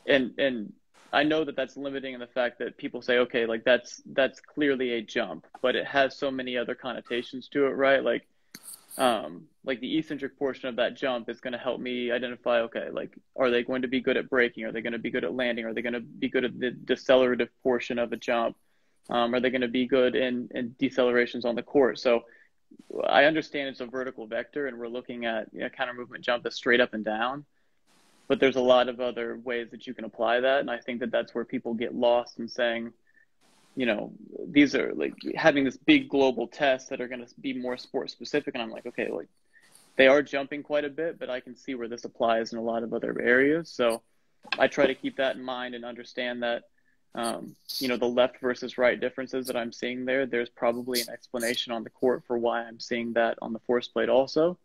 and 0.08 0.32
and 0.38 0.72
I 1.12 1.22
know 1.22 1.44
that 1.44 1.56
that's 1.56 1.76
limiting 1.76 2.14
in 2.14 2.20
the 2.20 2.26
fact 2.26 2.58
that 2.58 2.76
people 2.76 3.00
say, 3.00 3.18
okay, 3.18 3.46
like 3.46 3.64
that's 3.64 4.02
that's 4.12 4.40
clearly 4.40 4.92
a 4.92 5.02
jump, 5.02 5.46
but 5.62 5.74
it 5.74 5.86
has 5.86 6.18
so 6.18 6.30
many 6.30 6.56
other 6.56 6.74
connotations 6.74 7.48
to 7.48 7.66
it, 7.66 7.70
right? 7.70 8.04
Like, 8.04 8.28
um, 8.98 9.44
like 9.64 9.80
the 9.80 9.98
eccentric 9.98 10.38
portion 10.38 10.68
of 10.68 10.76
that 10.76 10.96
jump 10.96 11.30
is 11.30 11.40
going 11.40 11.52
to 11.52 11.58
help 11.58 11.80
me 11.80 12.10
identify, 12.10 12.60
okay, 12.60 12.90
like 12.90 13.16
are 13.36 13.50
they 13.50 13.62
going 13.62 13.82
to 13.82 13.88
be 13.88 14.00
good 14.00 14.16
at 14.18 14.28
braking? 14.28 14.64
Are 14.64 14.72
they 14.72 14.82
going 14.82 14.92
to 14.92 14.98
be 14.98 15.10
good 15.10 15.24
at 15.24 15.34
landing? 15.34 15.64
Are 15.64 15.72
they 15.72 15.82
going 15.82 15.94
to 15.94 16.00
be 16.00 16.28
good 16.28 16.44
at 16.44 16.58
the 16.58 16.72
decelerative 16.72 17.48
portion 17.62 17.98
of 17.98 18.12
a 18.12 18.16
jump? 18.16 18.56
Um, 19.08 19.34
are 19.34 19.40
they 19.40 19.50
going 19.50 19.62
to 19.62 19.68
be 19.68 19.86
good 19.86 20.14
in, 20.14 20.48
in 20.54 20.74
decelerations 20.78 21.46
on 21.46 21.54
the 21.54 21.62
court? 21.62 21.98
So 21.98 22.24
I 23.08 23.24
understand 23.24 23.68
it's 23.70 23.80
a 23.80 23.86
vertical 23.86 24.26
vector, 24.26 24.66
and 24.66 24.78
we're 24.78 24.88
looking 24.88 25.24
at 25.24 25.48
you 25.52 25.60
know, 25.60 25.68
counter 25.70 25.94
movement 25.94 26.24
jump 26.24 26.42
that's 26.42 26.56
straight 26.56 26.80
up 26.80 26.92
and 26.92 27.04
down. 27.04 27.46
But 28.28 28.40
there's 28.40 28.56
a 28.56 28.61
lot 28.61 28.88
of 28.88 29.00
other 29.00 29.38
ways 29.42 29.70
that 29.70 29.87
you 29.87 29.94
can 29.94 30.04
apply 30.04 30.40
that, 30.40 30.61
and 30.61 30.70
I 30.70 30.78
think 30.78 31.00
that 31.00 31.11
that's 31.11 31.35
where 31.35 31.44
people 31.44 31.75
get 31.75 31.94
lost 31.94 32.38
in 32.38 32.49
saying, 32.49 32.92
you 33.75 33.87
know, 33.87 34.12
these 34.47 34.75
are 34.75 34.92
like 34.94 35.14
having 35.35 35.64
this 35.64 35.76
big 35.76 36.08
global 36.08 36.47
test 36.47 36.90
that 36.90 37.00
are 37.00 37.08
going 37.08 37.25
to 37.25 37.35
be 37.40 37.54
more 37.54 37.76
sport 37.76 38.11
specific, 38.11 38.54
and 38.54 38.62
I'm 38.62 38.70
like, 38.70 38.87
okay, 38.87 39.11
like 39.11 39.28
they 39.97 40.08
are 40.08 40.23
jumping 40.23 40.62
quite 40.62 40.85
a 40.85 40.90
bit, 40.90 41.18
but 41.18 41.30
I 41.30 41.40
can 41.40 41.56
see 41.56 41.75
where 41.75 41.88
this 41.88 42.04
applies 42.04 42.52
in 42.52 42.58
a 42.58 42.62
lot 42.62 42.82
of 42.82 42.92
other 42.92 43.20
areas. 43.20 43.70
So 43.70 44.02
I 44.58 44.68
try 44.68 44.87
to 44.87 44.94
keep 44.94 45.16
that 45.16 45.37
in 45.37 45.42
mind 45.42 45.75
and 45.75 45.85
understand 45.85 46.42
that 46.42 46.64
um, 47.14 47.56
you 47.78 47.88
know, 47.88 47.97
the 47.97 48.06
left 48.06 48.40
versus 48.40 48.78
right 48.78 48.99
differences 48.99 49.47
that 49.47 49.56
I'm 49.56 49.73
seeing 49.73 50.04
there, 50.04 50.26
there's 50.26 50.50
probably 50.50 51.00
an 51.00 51.08
explanation 51.11 51.73
on 51.73 51.82
the 51.82 51.90
court 51.90 52.23
for 52.26 52.38
why 52.38 52.62
I'm 52.62 52.78
seeing 52.78 53.14
that 53.14 53.38
on 53.40 53.52
the 53.52 53.58
force 53.61 53.88
plate 53.88 54.08
also. 54.08 54.58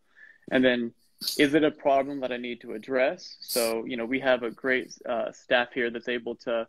And 0.52 0.64
then, 0.64 0.94
is 1.38 1.54
it 1.54 1.64
a 1.64 1.72
problem 1.72 2.20
that 2.22 2.32
I 2.32 2.38
need 2.38 2.62
to 2.62 2.74
address? 2.74 3.38
So, 3.40 3.86
you 3.86 3.98
know, 3.98 4.06
we 4.06 4.20
have 4.20 4.44
a 4.44 4.52
great 4.52 4.94
uh, 5.08 5.32
staff 5.32 5.70
here 5.74 5.90
that's 5.90 6.08
able 6.08 6.36
to, 6.36 6.68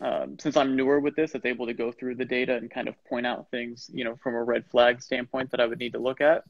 um, 0.00 0.38
since 0.38 0.56
I'm 0.56 0.76
newer 0.76 1.00
with 1.00 1.16
this, 1.16 1.32
that's 1.32 1.46
able 1.46 1.66
to 1.66 1.74
go 1.74 1.92
through 1.92 2.16
the 2.16 2.24
data 2.24 2.56
and 2.56 2.70
kind 2.70 2.88
of 2.88 3.02
point 3.04 3.26
out 3.26 3.50
things, 3.50 3.90
you 3.92 4.04
know, 4.04 4.16
from 4.16 4.34
a 4.34 4.42
red 4.42 4.64
flag 4.66 5.02
standpoint 5.02 5.50
that 5.50 5.60
I 5.60 5.66
would 5.66 5.78
need 5.78 5.92
to 5.92 5.98
look 5.98 6.20
at. 6.20 6.44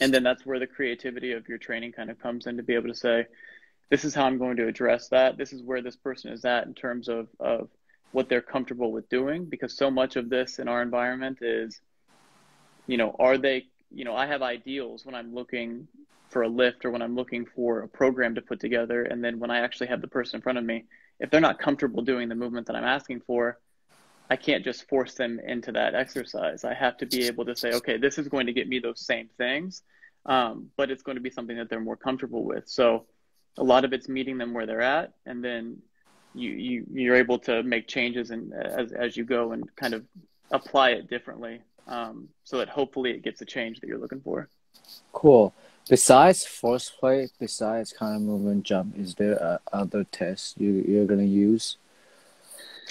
And 0.00 0.12
then 0.14 0.22
that's 0.22 0.46
where 0.46 0.58
the 0.58 0.66
creativity 0.66 1.32
of 1.32 1.48
your 1.48 1.58
training 1.58 1.92
kind 1.92 2.10
of 2.10 2.20
comes 2.20 2.46
in 2.46 2.56
to 2.56 2.62
be 2.62 2.74
able 2.74 2.88
to 2.88 2.94
say, 2.94 3.26
this 3.90 4.04
is 4.04 4.14
how 4.14 4.24
I'm 4.24 4.38
going 4.38 4.56
to 4.56 4.68
address 4.68 5.08
that. 5.08 5.36
This 5.36 5.52
is 5.52 5.62
where 5.62 5.82
this 5.82 5.96
person 5.96 6.32
is 6.32 6.44
at 6.44 6.66
in 6.66 6.74
terms 6.74 7.08
of, 7.08 7.28
of 7.40 7.68
what 8.12 8.28
they're 8.28 8.40
comfortable 8.40 8.92
with 8.92 9.08
doing 9.08 9.44
because 9.44 9.76
so 9.76 9.90
much 9.90 10.16
of 10.16 10.30
this 10.30 10.58
in 10.58 10.68
our 10.68 10.82
environment 10.82 11.38
is, 11.42 11.80
you 12.86 12.96
know, 12.96 13.14
are 13.18 13.38
they, 13.38 13.66
you 13.94 14.04
know, 14.04 14.16
I 14.16 14.26
have 14.26 14.42
ideals 14.42 15.04
when 15.04 15.14
I'm 15.14 15.34
looking 15.34 15.88
for 16.30 16.42
a 16.42 16.48
lift 16.48 16.84
or 16.84 16.90
when 16.90 17.02
I'm 17.02 17.14
looking 17.14 17.44
for 17.44 17.80
a 17.80 17.88
program 17.88 18.34
to 18.34 18.42
put 18.42 18.58
together. 18.58 19.02
And 19.02 19.22
then 19.22 19.38
when 19.38 19.50
I 19.50 19.60
actually 19.60 19.88
have 19.88 20.00
the 20.00 20.08
person 20.08 20.36
in 20.36 20.42
front 20.42 20.58
of 20.58 20.64
me, 20.64 20.84
if 21.20 21.30
they're 21.30 21.40
not 21.40 21.58
comfortable 21.58 22.02
doing 22.02 22.28
the 22.28 22.34
movement 22.34 22.66
that 22.66 22.76
I'm 22.76 22.84
asking 22.84 23.20
for, 23.20 23.58
I 24.30 24.36
can't 24.36 24.64
just 24.64 24.88
force 24.88 25.14
them 25.14 25.40
into 25.46 25.72
that 25.72 25.94
exercise. 25.94 26.64
I 26.64 26.72
have 26.72 26.96
to 26.98 27.06
be 27.06 27.26
able 27.26 27.44
to 27.44 27.54
say, 27.54 27.72
okay, 27.74 27.98
this 27.98 28.18
is 28.18 28.28
going 28.28 28.46
to 28.46 28.52
get 28.52 28.66
me 28.66 28.78
those 28.78 29.04
same 29.04 29.28
things, 29.36 29.82
um, 30.24 30.70
but 30.76 30.90
it's 30.90 31.02
going 31.02 31.16
to 31.16 31.22
be 31.22 31.30
something 31.30 31.56
that 31.58 31.68
they're 31.68 31.80
more 31.80 31.96
comfortable 31.96 32.44
with. 32.44 32.68
So, 32.68 33.06
a 33.58 33.62
lot 33.62 33.84
of 33.84 33.92
it's 33.92 34.08
meeting 34.08 34.38
them 34.38 34.54
where 34.54 34.64
they're 34.64 34.80
at, 34.80 35.12
and 35.26 35.44
then 35.44 35.82
you, 36.34 36.50
you 36.50 36.86
you're 36.94 37.16
able 37.16 37.38
to 37.40 37.62
make 37.62 37.86
changes 37.86 38.30
and 38.30 38.54
as 38.54 38.92
as 38.92 39.14
you 39.14 39.24
go 39.24 39.52
and 39.52 39.64
kind 39.76 39.92
of 39.92 40.04
apply 40.50 40.90
it 40.90 41.10
differently, 41.10 41.60
um, 41.86 42.28
so 42.44 42.58
that 42.58 42.68
hopefully 42.68 43.10
it 43.10 43.22
gets 43.22 43.38
the 43.38 43.46
change 43.46 43.80
that 43.80 43.86
you're 43.86 43.98
looking 43.98 44.20
for. 44.20 44.48
Cool. 45.12 45.54
Besides 45.88 46.46
force 46.46 46.90
plate, 46.90 47.32
besides 47.38 47.92
counter 47.92 48.20
movement 48.20 48.64
jump, 48.64 48.96
is 48.96 49.14
there 49.16 49.34
a 49.34 49.60
other 49.72 50.04
test 50.04 50.60
you 50.60 50.84
you're 50.86 51.06
gonna 51.06 51.24
use? 51.24 51.76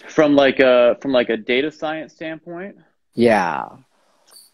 From 0.07 0.35
like 0.35 0.59
a 0.59 0.97
from 1.01 1.11
like 1.11 1.29
a 1.29 1.37
data 1.37 1.71
science 1.71 2.13
standpoint. 2.13 2.77
Yeah. 3.13 3.67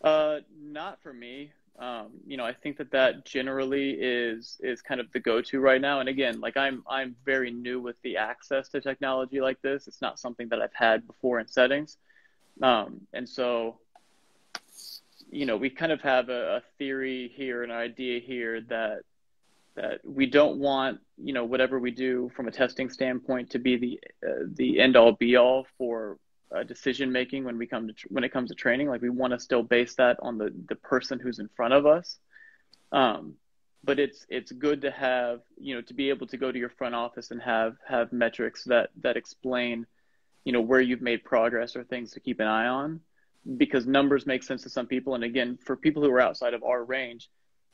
Uh, 0.03 0.39
not 0.61 1.01
for 1.01 1.13
me. 1.13 1.51
Um, 1.79 2.07
you 2.25 2.37
know, 2.37 2.45
I 2.45 2.53
think 2.53 2.77
that 2.77 2.91
that 2.91 3.25
generally 3.25 3.91
is 3.91 4.57
is 4.61 4.81
kind 4.81 4.99
of 4.99 5.11
the 5.11 5.19
go-to 5.19 5.59
right 5.59 5.79
now. 5.79 5.99
And 5.99 6.09
again, 6.09 6.39
like 6.39 6.57
I'm 6.57 6.83
I'm 6.89 7.15
very 7.23 7.51
new 7.51 7.79
with 7.79 7.95
the 8.01 8.17
access 8.17 8.69
to 8.69 8.81
technology 8.81 9.41
like 9.41 9.61
this. 9.61 9.87
It's 9.87 10.01
not 10.01 10.19
something 10.19 10.49
that 10.49 10.61
I've 10.61 10.73
had 10.73 11.05
before 11.05 11.39
in 11.39 11.47
settings, 11.47 11.97
um, 12.63 13.01
and 13.13 13.29
so 13.29 13.77
you 15.29 15.45
know 15.45 15.57
we 15.57 15.69
kind 15.69 15.91
of 15.91 16.01
have 16.01 16.29
a, 16.29 16.57
a 16.57 16.61
theory 16.77 17.31
here, 17.35 17.63
an 17.63 17.71
idea 17.71 18.19
here 18.19 18.61
that 18.61 19.01
that 19.75 19.99
we 20.03 20.25
don't 20.25 20.57
want 20.57 20.99
you 21.17 21.33
know 21.33 21.45
whatever 21.45 21.79
we 21.79 21.91
do 21.91 22.31
from 22.35 22.47
a 22.47 22.51
testing 22.51 22.89
standpoint 22.89 23.51
to 23.51 23.59
be 23.59 23.77
the 23.77 23.99
uh, 24.27 24.43
the 24.53 24.79
end 24.79 24.95
all 24.95 25.11
be 25.11 25.35
all 25.35 25.65
for 25.77 26.17
uh, 26.55 26.63
decision 26.63 27.11
making 27.11 27.43
when 27.43 27.57
we 27.57 27.67
come 27.67 27.87
to 27.87 27.93
when 28.09 28.23
it 28.23 28.31
comes 28.31 28.49
to 28.49 28.55
training. 28.55 28.87
Like 28.87 29.01
we 29.01 29.09
want 29.09 29.33
to 29.33 29.39
still 29.39 29.63
base 29.63 29.95
that 29.95 30.17
on 30.21 30.37
the 30.37 30.53
the 30.67 30.75
person 30.75 31.19
who's 31.19 31.39
in 31.39 31.49
front 31.55 31.73
of 31.73 31.85
us. 31.85 32.17
Um, 32.91 33.35
but 33.83 33.99
it's 33.99 34.25
it's 34.29 34.51
good 34.51 34.81
to 34.81 34.91
have 34.91 35.41
you 35.59 35.75
know 35.75 35.81
to 35.81 35.93
be 35.93 36.09
able 36.09 36.27
to 36.27 36.37
go 36.37 36.51
to 36.51 36.59
your 36.59 36.69
front 36.69 36.95
office 36.95 37.31
and 37.31 37.41
have 37.41 37.75
have 37.87 38.11
metrics 38.11 38.63
that 38.65 38.89
that 39.01 39.17
explain 39.17 39.85
you 40.43 40.53
know 40.53 40.61
where 40.61 40.81
you've 40.81 41.01
made 41.01 41.23
progress 41.23 41.75
or 41.75 41.83
things 41.83 42.11
to 42.11 42.19
keep 42.19 42.39
an 42.39 42.47
eye 42.47 42.67
on 42.67 43.01
because 43.55 43.85
numbers 43.85 44.25
make 44.25 44.43
sense 44.43 44.63
to 44.63 44.69
some 44.69 44.87
people. 44.87 45.15
And 45.15 45.23
again 45.23 45.57
for 45.63 45.75
people 45.75 46.03
who 46.03 46.11
are 46.11 46.19
outside 46.21 46.53
of 46.53 46.63
our 46.63 46.83
range 46.83 47.29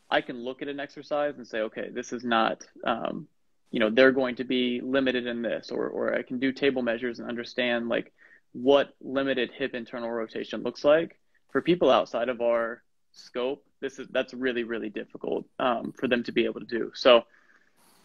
i 0.10 0.20
can 0.22 0.44
look 0.44 0.62
at 0.62 0.68
an 0.68 0.80
exercise 0.80 1.36
and 1.38 1.48
say 1.48 1.62
okay 1.62 1.90
this 1.90 2.12
is 2.12 2.24
not 2.24 2.64
um, 2.84 3.28
you 3.72 3.80
know 3.80 3.90
they're 3.90 4.12
going 4.12 4.36
to 4.36 4.44
be 4.44 4.82
limited 4.84 5.26
in 5.26 5.42
this 5.42 5.72
or 5.72 5.88
or 5.88 6.14
i 6.14 6.22
can 6.22 6.40
do 6.40 6.52
table 6.52 6.82
measures 6.82 7.20
and 7.20 7.30
understand 7.30 7.88
like 7.88 8.12
what 8.54 8.94
limited 9.02 9.52
hip 9.52 9.74
internal 9.74 10.10
rotation 10.10 10.62
looks 10.62 10.84
like. 10.84 11.20
For 11.52 11.62
people 11.62 11.90
outside 11.90 12.30
of 12.30 12.42
our 12.42 12.82
scope 13.12 13.64
this 13.80 14.00
is 14.00 14.08
that's 14.10 14.34
really 14.34 14.64
really 14.64 14.90
difficult 14.90 15.46
um, 15.60 15.94
for 16.00 16.08
them 16.08 16.24
to 16.24 16.32
be 16.32 16.46
able 16.46 16.62
to 16.62 16.66
do. 16.66 16.92
So 16.96 17.26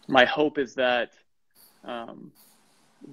my 0.07 0.25
hope 0.25 0.57
is 0.57 0.75
that 0.75 1.13
um, 1.83 2.31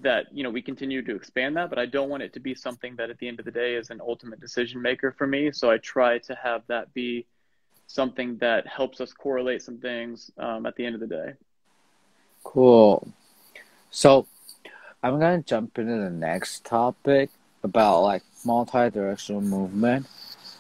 that 0.03 0.27
you 0.33 0.43
know 0.43 0.51
we 0.51 0.61
continue 0.61 1.03
to 1.03 1.15
expand 1.15 1.57
that 1.57 1.71
but 1.71 1.79
i 1.79 1.87
don't 1.87 2.09
want 2.09 2.23
it 2.23 2.33
to 2.33 2.41
be 2.41 2.55
something 2.55 2.97
that 2.97 3.09
at 3.09 3.19
the 3.19 3.29
end 3.29 3.39
of 3.39 3.45
the 3.45 3.51
day 3.51 3.75
is 3.75 3.91
an 3.91 4.01
ultimate 4.01 4.41
decision 4.41 4.83
maker 4.83 5.15
for 5.17 5.27
me 5.27 5.53
so 5.53 5.71
i 5.71 5.79
try 5.79 6.19
to 6.19 6.35
have 6.35 6.63
that 6.67 6.93
be 6.93 7.25
something 7.87 8.37
that 8.39 8.67
helps 8.67 9.01
us 9.01 9.13
correlate 9.13 9.63
some 9.63 9.79
things 9.79 10.31
um, 10.39 10.67
at 10.67 10.75
the 10.75 10.85
end 10.85 10.95
of 10.95 11.01
the 11.01 11.07
day 11.07 11.33
cool 12.43 13.07
so 13.91 14.27
I'm 15.03 15.21
gonna 15.21 15.43
jump 15.43 15.79
into 15.79 15.97
the 15.99 16.11
next 16.11 16.65
topic 16.65 17.31
about 17.63 18.03
like 18.03 18.23
multi-directional 18.45 19.41
movement. 19.41 20.07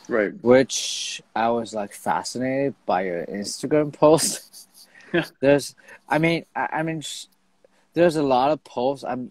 Right. 0.09 0.33
Which 0.43 1.21
I 1.35 1.49
was 1.49 1.75
like 1.75 1.93
fascinated 1.93 2.75
by 2.85 3.03
your 3.03 3.27
Instagram 3.27 3.93
post. 3.93 4.69
there's, 5.41 5.75
I 6.09 6.19
mean, 6.19 6.45
I, 6.55 6.69
I, 6.75 6.83
mean, 6.85 7.03
there's 7.97 8.17
a 8.17 8.23
lot 8.23 8.51
of 8.51 8.63
posts. 8.63 9.05
I'm, 9.05 9.31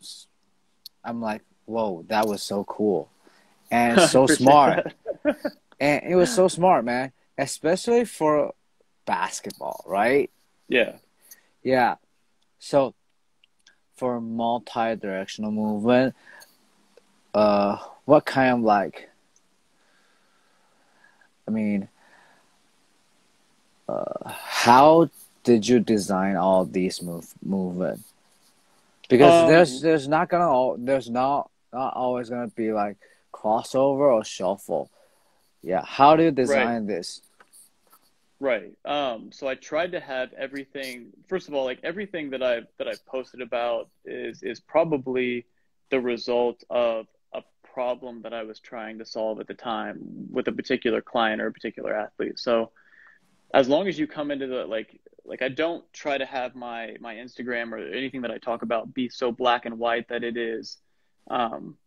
I'm 1.03 1.21
like, 1.21 1.43
whoa, 1.65 2.03
that 2.07 2.27
was 2.27 2.41
so 2.41 2.63
cool, 2.63 3.09
and 3.69 4.01
so 4.01 4.25
smart, 4.41 4.91
and 5.79 6.03
it 6.03 6.15
was 6.15 6.33
so 6.33 6.47
smart, 6.47 6.83
man. 6.83 7.11
Especially 7.37 8.05
for 8.05 8.53
basketball, 9.05 9.83
right? 9.85 10.31
Yeah. 10.67 10.95
Yeah. 11.61 11.95
So 12.57 12.95
for 13.97 14.19
multi-directional 14.19 15.51
movement, 15.51 16.15
uh, 17.35 17.77
what 18.05 18.25
kind 18.25 18.53
of 18.53 18.59
like, 18.61 19.09
I 21.47 21.51
mean, 21.51 21.87
uh, 23.87 24.29
how 24.29 25.11
did 25.43 25.67
you 25.67 25.79
design 25.79 26.35
all 26.35 26.65
these 26.65 27.03
move 27.03 27.31
movement? 27.43 28.01
Because 29.09 29.43
um, 29.43 29.49
there's 29.49 29.81
there's 29.81 30.07
not 30.07 30.29
gonna 30.29 30.83
there's 30.83 31.09
not 31.09 31.49
not 31.73 31.93
always 31.95 32.29
gonna 32.29 32.47
be 32.47 32.71
like 32.71 32.97
crossover 33.33 34.13
or 34.13 34.23
shuffle. 34.23 34.89
Yeah, 35.61 35.83
how 35.83 36.15
do 36.15 36.23
you 36.23 36.31
design 36.31 36.67
right. 36.67 36.87
this? 36.87 37.21
Right. 38.39 38.73
Um, 38.83 39.31
so 39.31 39.47
I 39.47 39.55
tried 39.55 39.93
to 39.93 39.99
have 39.99 40.33
everything. 40.33 41.07
First 41.27 41.47
of 41.47 41.53
all, 41.53 41.63
like 41.65 41.79
everything 41.83 42.31
that 42.31 42.43
I 42.43 42.61
that 42.77 42.87
I've 42.87 43.05
posted 43.05 43.41
about 43.41 43.89
is 44.03 44.43
is 44.43 44.59
probably 44.59 45.45
the 45.89 45.99
result 45.99 46.63
of 46.69 47.07
a 47.33 47.43
problem 47.63 48.21
that 48.23 48.33
I 48.33 48.43
was 48.43 48.59
trying 48.59 48.97
to 48.99 49.05
solve 49.05 49.39
at 49.39 49.47
the 49.47 49.53
time 49.53 50.27
with 50.31 50.47
a 50.47 50.51
particular 50.51 51.01
client 51.01 51.41
or 51.41 51.47
a 51.47 51.51
particular 51.51 51.93
athlete. 51.93 52.39
So 52.39 52.71
as 53.55 53.69
long 53.69 53.87
as 53.87 53.97
you 53.97 54.05
come 54.05 54.31
into 54.31 54.47
the 54.47 54.65
like 54.65 54.99
like 55.23 55.41
I 55.41 55.49
don't 55.49 55.83
try 55.93 56.17
to 56.17 56.25
have 56.25 56.55
my 56.55 56.95
my 56.99 57.15
Instagram 57.15 57.71
or 57.71 57.77
anything 57.77 58.21
that 58.21 58.31
I 58.31 58.37
talk 58.37 58.61
about 58.61 58.93
be 58.93 59.09
so 59.09 59.31
black 59.31 59.65
and 59.65 59.79
white 59.79 60.09
that 60.09 60.23
it 60.23 60.37
is 60.37 60.77
um, 61.29 61.77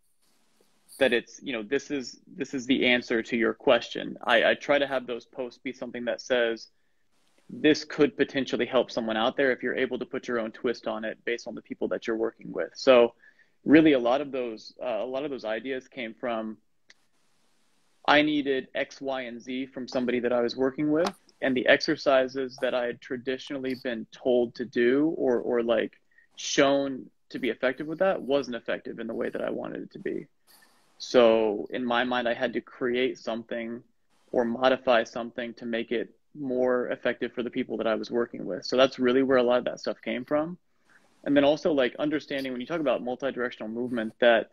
that 0.97 1.13
it's 1.13 1.39
you 1.43 1.53
know 1.53 1.61
this 1.63 1.91
is 1.91 2.19
this 2.27 2.53
is 2.55 2.65
the 2.65 2.87
answer 2.87 3.21
to 3.21 3.37
your 3.37 3.53
question. 3.53 4.17
I, 4.23 4.51
I 4.51 4.53
try 4.55 4.79
to 4.79 4.87
have 4.87 5.05
those 5.05 5.25
posts 5.25 5.59
be 5.63 5.71
something 5.71 6.05
that 6.05 6.21
says 6.21 6.67
this 7.49 7.85
could 7.85 8.17
potentially 8.17 8.65
help 8.65 8.91
someone 8.91 9.15
out 9.15 9.37
there 9.37 9.51
if 9.51 9.61
you're 9.63 9.77
able 9.77 9.99
to 9.99 10.05
put 10.05 10.27
your 10.27 10.39
own 10.39 10.51
twist 10.51 10.87
on 10.87 11.05
it 11.05 11.17
based 11.23 11.47
on 11.47 11.55
the 11.55 11.61
people 11.61 11.87
that 11.89 12.07
you're 12.07 12.17
working 12.17 12.51
with. 12.51 12.71
So 12.75 13.13
really 13.63 13.93
a 13.93 13.99
lot 13.99 14.21
of 14.21 14.31
those 14.31 14.73
uh, 14.83 15.03
a 15.03 15.05
lot 15.05 15.23
of 15.23 15.29
those 15.29 15.45
ideas 15.45 15.87
came 15.87 16.13
from 16.13 16.57
i 18.07 18.21
needed 18.21 18.67
x 18.73 19.01
y 19.01 19.21
and 19.21 19.41
z 19.41 19.65
from 19.65 19.87
somebody 19.87 20.19
that 20.19 20.31
i 20.31 20.41
was 20.41 20.55
working 20.55 20.91
with 20.91 21.13
and 21.41 21.55
the 21.55 21.67
exercises 21.67 22.57
that 22.61 22.73
i 22.73 22.85
had 22.85 23.01
traditionally 23.01 23.75
been 23.83 24.05
told 24.11 24.55
to 24.55 24.65
do 24.65 25.13
or 25.17 25.39
or 25.39 25.63
like 25.63 25.93
shown 26.35 27.05
to 27.29 27.39
be 27.39 27.49
effective 27.49 27.87
with 27.87 27.99
that 27.99 28.21
wasn't 28.21 28.55
effective 28.55 28.99
in 28.99 29.07
the 29.07 29.13
way 29.13 29.29
that 29.29 29.41
i 29.41 29.49
wanted 29.49 29.81
it 29.81 29.91
to 29.91 29.99
be 29.99 30.27
so 30.99 31.65
in 31.71 31.83
my 31.83 32.03
mind, 32.03 32.27
I 32.27 32.33
had 32.33 32.53
to 32.53 32.61
create 32.61 33.17
something 33.17 33.81
or 34.31 34.45
modify 34.45 35.05
something 35.05 35.53
to 35.55 35.65
make 35.65 35.91
it 35.91 36.13
more 36.37 36.89
effective 36.89 37.31
for 37.33 37.41
the 37.41 37.49
people 37.49 37.77
that 37.77 37.87
I 37.87 37.95
was 37.95 38.11
working 38.11 38.45
with. 38.45 38.65
So 38.65 38.75
that's 38.75 38.99
really 38.99 39.23
where 39.23 39.37
a 39.37 39.43
lot 39.43 39.59
of 39.59 39.65
that 39.65 39.79
stuff 39.79 39.97
came 40.01 40.25
from. 40.25 40.57
And 41.23 41.35
then 41.35 41.45
also 41.45 41.71
like 41.71 41.95
understanding 41.97 42.51
when 42.51 42.61
you 42.61 42.67
talk 42.67 42.81
about 42.81 43.01
multi-directional 43.01 43.69
movement 43.69 44.13
that 44.19 44.51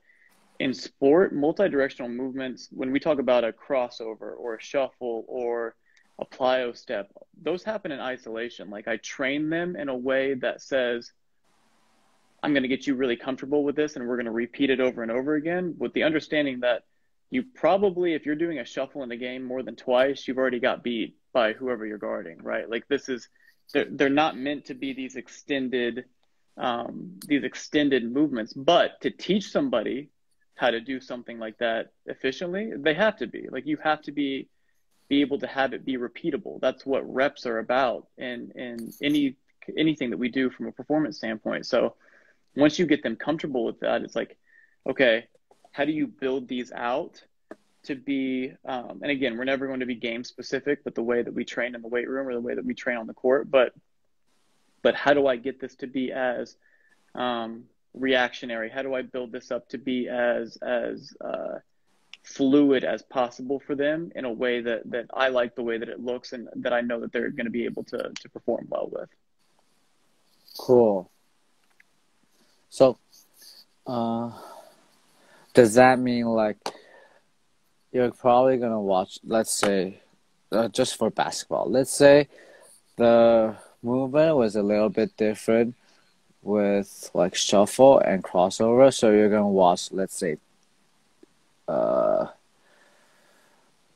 in 0.61 0.73
sport, 0.73 1.35
multi-directional 1.35 2.09
movements, 2.09 2.69
when 2.71 2.93
we 2.93 3.01
talk 3.01 3.19
about 3.19 3.45
a 3.45 3.53
crossover 3.53 4.33
or 4.39 4.55
a 4.55 4.63
shuffle 4.63 5.25
or 5.27 5.75
a 6.19 6.25
plyo 6.25 6.77
step, 6.77 7.11
those 7.41 7.63
happen 7.63 7.93
in 7.93 8.01
isolation. 8.01 8.71
Like 8.71 8.89
I 8.89 8.97
train 8.97 9.51
them 9.51 9.77
in 9.77 9.89
a 9.89 9.97
way 9.97 10.35
that 10.35 10.63
says, 10.63 11.13
I'm 12.43 12.53
going 12.53 12.63
to 12.63 12.69
get 12.69 12.87
you 12.87 12.95
really 12.95 13.17
comfortable 13.17 13.65
with 13.65 13.77
this 13.77 13.97
and 13.97 14.07
we're 14.07 14.17
going 14.17 14.27
to 14.27 14.33
repeat 14.33 14.71
it 14.71 14.81
over 14.81 15.03
and 15.03 15.11
over 15.11 15.35
again 15.35 15.75
with 15.79 15.93
the 15.93 16.05
understanding 16.05 16.61
that 16.61 16.85
you 17.31 17.43
probably, 17.55 18.15
if 18.15 18.25
you're 18.25 18.37
doing 18.37 18.59
a 18.59 18.65
shuffle 18.65 19.03
in 19.03 19.09
the 19.09 19.17
game 19.17 19.43
more 19.43 19.63
than 19.63 19.75
twice, 19.75 20.27
you've 20.27 20.39
already 20.39 20.61
got 20.61 20.85
beat 20.85 21.17
by 21.33 21.53
whoever 21.53 21.85
you're 21.85 21.99
guarding, 21.99 22.39
right? 22.43 22.71
Like 22.71 22.87
this 22.89 23.09
is, 23.09 23.29
they're, 23.73 23.87
they're 23.91 24.09
not 24.09 24.37
meant 24.37 24.67
to 24.67 24.75
be 24.75 24.93
these 24.93 25.17
extended, 25.17 26.05
um, 26.57 27.19
these 27.27 27.43
extended 27.43 28.11
movements, 28.11 28.53
but 28.53 29.01
to 29.01 29.11
teach 29.11 29.51
somebody 29.51 30.11
how 30.55 30.71
to 30.71 30.81
do 30.81 31.01
something 31.01 31.39
like 31.39 31.59
that 31.59 31.93
efficiently, 32.07 32.71
they 32.77 32.95
have 32.95 33.17
to 33.17 33.27
be 33.27 33.49
like, 33.51 33.67
you 33.67 33.77
have 33.83 34.01
to 34.03 34.13
be, 34.13 34.49
be 35.09 35.21
able 35.21 35.39
to 35.39 35.47
have 35.47 35.73
it 35.73 35.85
be 35.85 35.97
repeatable. 35.97 36.61
That's 36.61 36.85
what 36.85 37.13
reps 37.13 37.47
are 37.47 37.59
about 37.59 38.09
in, 38.19 38.53
in 38.55 38.93
any, 39.03 39.37
anything 39.77 40.11
that 40.11 40.19
we 40.19 40.29
do 40.29 40.51
from 40.51 40.67
a 40.67 40.73
performance 40.73 41.19
standpoint. 41.19 41.67
So 41.67 41.95
once 42.57 42.79
you 42.79 42.87
get 42.87 43.03
them 43.03 43.17
comfortable 43.17 43.65
with 43.65 43.81
that, 43.81 44.03
it's 44.03 44.17
like, 44.17 44.37
okay, 44.89 45.27
how 45.73 45.85
do 45.85 45.93
you 45.93 46.07
build 46.07 46.49
these 46.49 46.73
out 46.73 47.23
to 47.87 47.95
be 47.95 48.53
um, 48.65 49.01
and 49.03 49.11
again 49.11 49.37
we're 49.37 49.45
never 49.45 49.67
going 49.67 49.81
to 49.81 49.87
be 49.87 49.95
game 49.95 50.25
specific 50.25 50.83
but 50.83 50.95
the 50.95 51.03
way 51.03 51.23
that 51.23 51.33
we 51.33 51.45
train 51.45 51.75
in 51.75 51.83
the 51.83 51.89
weight 51.89 52.09
room 52.09 52.27
or 52.27 52.35
the 52.35 52.41
way 52.41 52.55
that 52.55 52.65
we 52.65 52.75
train 52.75 52.97
on 52.97 53.07
the 53.07 53.15
court 53.15 53.51
but 53.51 53.73
but 54.83 54.95
how 54.95 55.15
do 55.15 55.27
i 55.27 55.37
get 55.37 55.61
this 55.61 55.77
to 55.77 55.87
be 55.87 56.13
as 56.13 56.57
um, 57.15 57.65
reactionary 57.95 58.69
how 58.69 58.83
do 58.83 58.95
i 58.95 59.03
build 59.03 59.31
this 59.31 59.51
up 59.51 59.69
to 59.69 59.79
be 59.79 60.09
as 60.09 60.57
as 60.63 61.13
uh, 61.25 61.59
fluid 62.27 62.85
as 62.85 63.03
possible 63.03 63.61
for 63.61 63.75
them 63.75 64.11
in 64.17 64.25
a 64.25 64.33
way 64.33 64.61
that 64.61 64.83
that 64.91 65.07
i 65.15 65.29
like 65.29 65.55
the 65.55 65.63
way 65.63 65.79
that 65.79 65.89
it 65.89 66.01
looks 66.01 66.33
and 66.33 66.49
that 66.57 66.73
i 66.73 66.81
know 66.81 67.01
that 67.01 67.13
they're 67.13 67.31
going 67.31 67.47
to 67.47 67.51
be 67.51 67.65
able 67.65 67.85
to 67.85 67.99
to 68.21 68.29
perform 68.29 68.67
well 68.69 68.89
with 68.93 69.09
cool 70.59 71.11
so 72.69 72.99
uh 73.87 74.31
does 75.55 75.75
that 75.75 75.99
mean 75.99 76.27
like 76.27 76.59
you're 77.97 78.11
probably 78.11 78.59
gonna 78.59 78.81
watch? 78.81 79.19
Let's 79.25 79.53
say, 79.53 80.03
uh, 80.53 80.69
just 80.69 80.97
for 80.97 81.09
basketball. 81.09 81.71
Let's 81.71 81.91
say 81.91 82.29
the 82.97 83.57
movement 83.83 84.37
was 84.37 84.55
a 84.55 84.63
little 84.63 84.91
bit 84.91 85.17
different 85.17 85.75
with 86.43 87.11
like 87.15 87.35
shuffle 87.35 87.99
and 88.01 88.23
crossover. 88.23 88.93
So 88.93 89.13
you're 89.13 89.31
gonna 89.31 89.49
watch, 89.49 89.93
let's 89.93 90.15
say, 90.15 90.37
uh, 91.69 92.27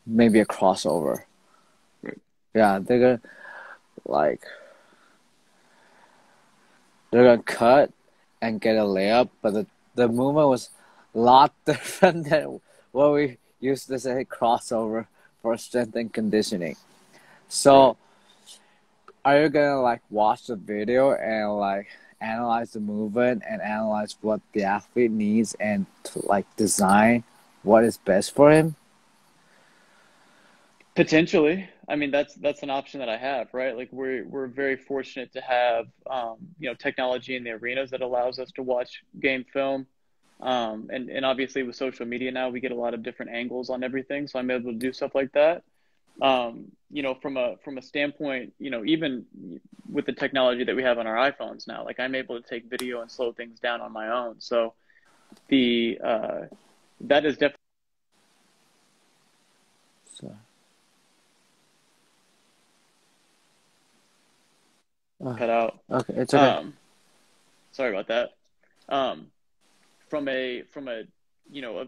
maybe 0.06 0.40
a 0.40 0.46
crossover. 0.46 1.24
Yeah, 2.54 2.80
they're 2.80 2.98
gonna 3.00 3.20
like 4.04 4.42
they're 7.10 7.24
gonna 7.24 7.42
cut 7.42 7.92
and 8.42 8.60
get 8.60 8.76
a 8.76 8.80
layup, 8.82 9.28
but 9.42 9.54
the 9.54 9.66
the 9.94 10.08
movement 10.08 10.48
was 10.48 10.70
a 11.14 11.18
lot 11.18 11.54
different 11.64 12.28
than 12.28 12.60
what 12.92 13.12
we 13.12 13.38
used 13.60 13.86
to 13.88 13.98
say 13.98 14.24
crossover 14.24 15.06
for 15.42 15.56
strength 15.56 15.94
and 15.96 16.12
conditioning. 16.12 16.76
So, 17.48 17.96
are 19.24 19.42
you 19.42 19.48
gonna 19.48 19.80
like 19.80 20.02
watch 20.10 20.46
the 20.46 20.56
video 20.56 21.12
and 21.12 21.56
like 21.58 21.88
analyze 22.20 22.72
the 22.72 22.80
movement 22.80 23.42
and 23.48 23.62
analyze 23.62 24.16
what 24.20 24.40
the 24.52 24.64
athlete 24.64 25.10
needs 25.10 25.54
and 25.54 25.86
to 26.04 26.26
like 26.26 26.44
design 26.56 27.24
what 27.62 27.84
is 27.84 27.96
best 27.96 28.34
for 28.34 28.50
him? 28.50 28.76
Potentially. 30.94 31.68
I 31.88 31.96
mean, 31.96 32.10
that's 32.10 32.34
that's 32.34 32.62
an 32.62 32.70
option 32.70 33.00
that 33.00 33.08
I 33.08 33.16
have, 33.16 33.52
right? 33.52 33.76
Like 33.76 33.88
we're 33.90 34.24
we're 34.24 34.46
very 34.46 34.76
fortunate 34.76 35.32
to 35.32 35.40
have 35.40 35.86
um, 36.08 36.36
you 36.58 36.68
know 36.68 36.74
technology 36.74 37.36
in 37.36 37.44
the 37.44 37.50
arenas 37.52 37.90
that 37.90 38.00
allows 38.00 38.38
us 38.38 38.50
to 38.52 38.62
watch 38.62 39.02
game 39.18 39.44
film 39.52 39.86
um, 40.42 40.88
and, 40.90 41.10
and 41.10 41.24
obviously 41.24 41.62
with 41.62 41.76
social 41.76 42.06
media 42.06 42.32
now, 42.32 42.48
we 42.48 42.60
get 42.60 42.72
a 42.72 42.76
lot 42.76 42.94
of 42.94 43.02
different 43.02 43.32
angles 43.32 43.68
on 43.70 43.84
everything. 43.84 44.26
So 44.26 44.38
I'm 44.38 44.50
able 44.50 44.72
to 44.72 44.78
do 44.78 44.92
stuff 44.92 45.14
like 45.14 45.32
that. 45.32 45.62
Um, 46.22 46.72
you 46.90 47.02
know, 47.02 47.14
from 47.14 47.36
a, 47.36 47.56
from 47.62 47.78
a 47.78 47.82
standpoint, 47.82 48.52
you 48.58 48.70
know, 48.70 48.84
even 48.84 49.26
with 49.90 50.06
the 50.06 50.12
technology 50.12 50.64
that 50.64 50.74
we 50.74 50.82
have 50.82 50.98
on 50.98 51.06
our 51.06 51.30
iPhones 51.30 51.66
now, 51.66 51.84
like 51.84 52.00
I'm 52.00 52.14
able 52.14 52.40
to 52.40 52.48
take 52.48 52.68
video 52.68 53.00
and 53.00 53.10
slow 53.10 53.32
things 53.32 53.60
down 53.60 53.80
on 53.80 53.92
my 53.92 54.08
own. 54.08 54.36
So 54.40 54.74
the, 55.48 55.98
uh, 56.02 56.40
that 57.00 57.24
is 57.24 57.34
definitely. 57.34 57.56
So. 60.20 60.36
Cut 65.36 65.50
out. 65.50 65.80
Okay, 65.90 66.14
it's 66.16 66.32
okay. 66.32 66.42
Um, 66.42 66.74
sorry 67.72 67.90
about 67.90 68.08
that. 68.08 68.30
Um, 68.88 69.26
from 70.08 70.28
a 70.28 70.62
from 70.62 70.88
a 70.88 71.02
you 71.50 71.62
know 71.62 71.78
a, 71.78 71.86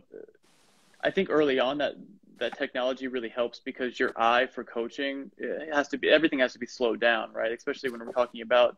I 1.00 1.10
think 1.10 1.28
early 1.30 1.58
on 1.58 1.78
that 1.78 1.94
that 2.38 2.56
technology 2.56 3.08
really 3.08 3.28
helps 3.28 3.60
because 3.60 3.98
your 3.98 4.12
eye 4.16 4.46
for 4.46 4.64
coaching 4.64 5.30
it 5.38 5.72
has 5.72 5.88
to 5.88 5.98
be 5.98 6.08
everything 6.08 6.38
has 6.38 6.52
to 6.52 6.58
be 6.58 6.66
slowed 6.66 7.00
down 7.00 7.32
right 7.32 7.52
especially 7.52 7.90
when 7.90 8.00
we're 8.00 8.12
talking 8.12 8.40
about 8.42 8.76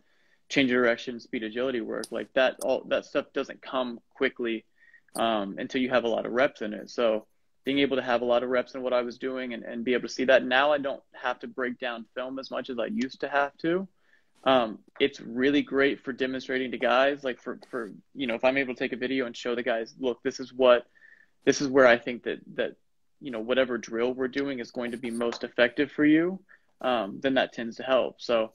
change 0.48 0.70
of 0.70 0.74
direction 0.74 1.18
speed 1.18 1.42
agility 1.42 1.80
work 1.80 2.04
like 2.10 2.30
that 2.34 2.56
all 2.62 2.82
that 2.88 3.04
stuff 3.06 3.26
doesn't 3.32 3.62
come 3.62 4.00
quickly 4.14 4.64
um, 5.16 5.57
until 5.59 5.81
you 5.81 5.90
have 5.90 6.05
a 6.05 6.09
lot 6.09 6.27
of 6.27 6.33
reps 6.33 6.62
in 6.62 6.74
it. 6.74 6.90
So 6.90 7.27
being 7.64 7.79
able 7.79 7.96
to 7.96 8.03
have 8.03 8.22
a 8.22 8.27
lot 8.27 8.42
of 8.42 8.50
reps 8.50 8.74
in 8.74 8.83
what 8.83 8.92
I 8.92 9.03
was 9.03 9.18
doing 9.18 9.55
and, 9.55 9.62
and 9.62 9.85
be 9.85 9.94
able 9.94 10.09
to 10.09 10.14
see 10.14 10.24
that 10.24 10.44
now 10.44 10.72
I 10.72 10.79
don't 10.79 11.03
have 11.12 11.38
to 11.40 11.48
break 11.48 11.79
down 11.79 12.07
film 12.14 12.38
as 12.38 12.50
much 12.50 12.70
as 12.70 12.79
I 12.79 12.87
used 12.87 13.20
to 13.20 13.29
have 13.29 13.57
to. 13.59 13.88
Um, 14.44 14.81
it's 15.00 15.20
really 15.20 15.62
great 15.62 16.05
for 16.05 16.12
demonstrating 16.12 16.70
to 16.72 16.79
guys 16.79 17.24
like 17.24 17.40
for 17.40 17.59
for 17.70 17.90
you 18.14 18.27
know 18.27 18.35
if 18.35 18.44
i'm 18.44 18.59
able 18.59 18.74
to 18.74 18.79
take 18.79 18.92
a 18.92 18.96
video 18.96 19.24
and 19.24 19.35
show 19.35 19.55
the 19.55 19.62
guys 19.62 19.94
look 19.98 20.22
this 20.22 20.38
is 20.38 20.53
what 20.53 20.85
this 21.46 21.62
is 21.62 21.68
where 21.68 21.87
i 21.87 21.96
think 21.96 22.24
that 22.24 22.40
that 22.57 22.77
you 23.22 23.31
know 23.31 23.40
whatever 23.40 23.79
drill 23.79 24.12
we're 24.12 24.29
doing 24.29 24.59
is 24.59 24.70
going 24.70 24.90
to 24.90 24.98
be 24.98 25.11
most 25.11 25.44
effective 25.44 25.90
for 25.90 26.05
you 26.05 26.38
um, 26.85 27.18
then 27.22 27.35
that 27.35 27.53
tends 27.53 27.77
to 27.77 27.83
help. 27.83 28.20
So 28.20 28.53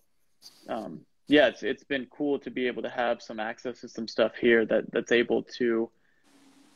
um, 0.70 1.02
yeah 1.28 1.48
it's 1.48 1.64
it's 1.64 1.84
been 1.84 2.08
cool 2.10 2.40
to 2.40 2.50
be 2.50 2.68
able 2.68 2.84
to 2.84 2.90
have 2.90 3.22
some 3.22 3.40
access 3.40 3.82
to 3.82 3.90
some 3.90 4.08
stuff 4.08 4.34
here 4.40 4.66
that 4.66 4.92
that's 4.92 5.12
able 5.12 5.44
to 5.58 5.90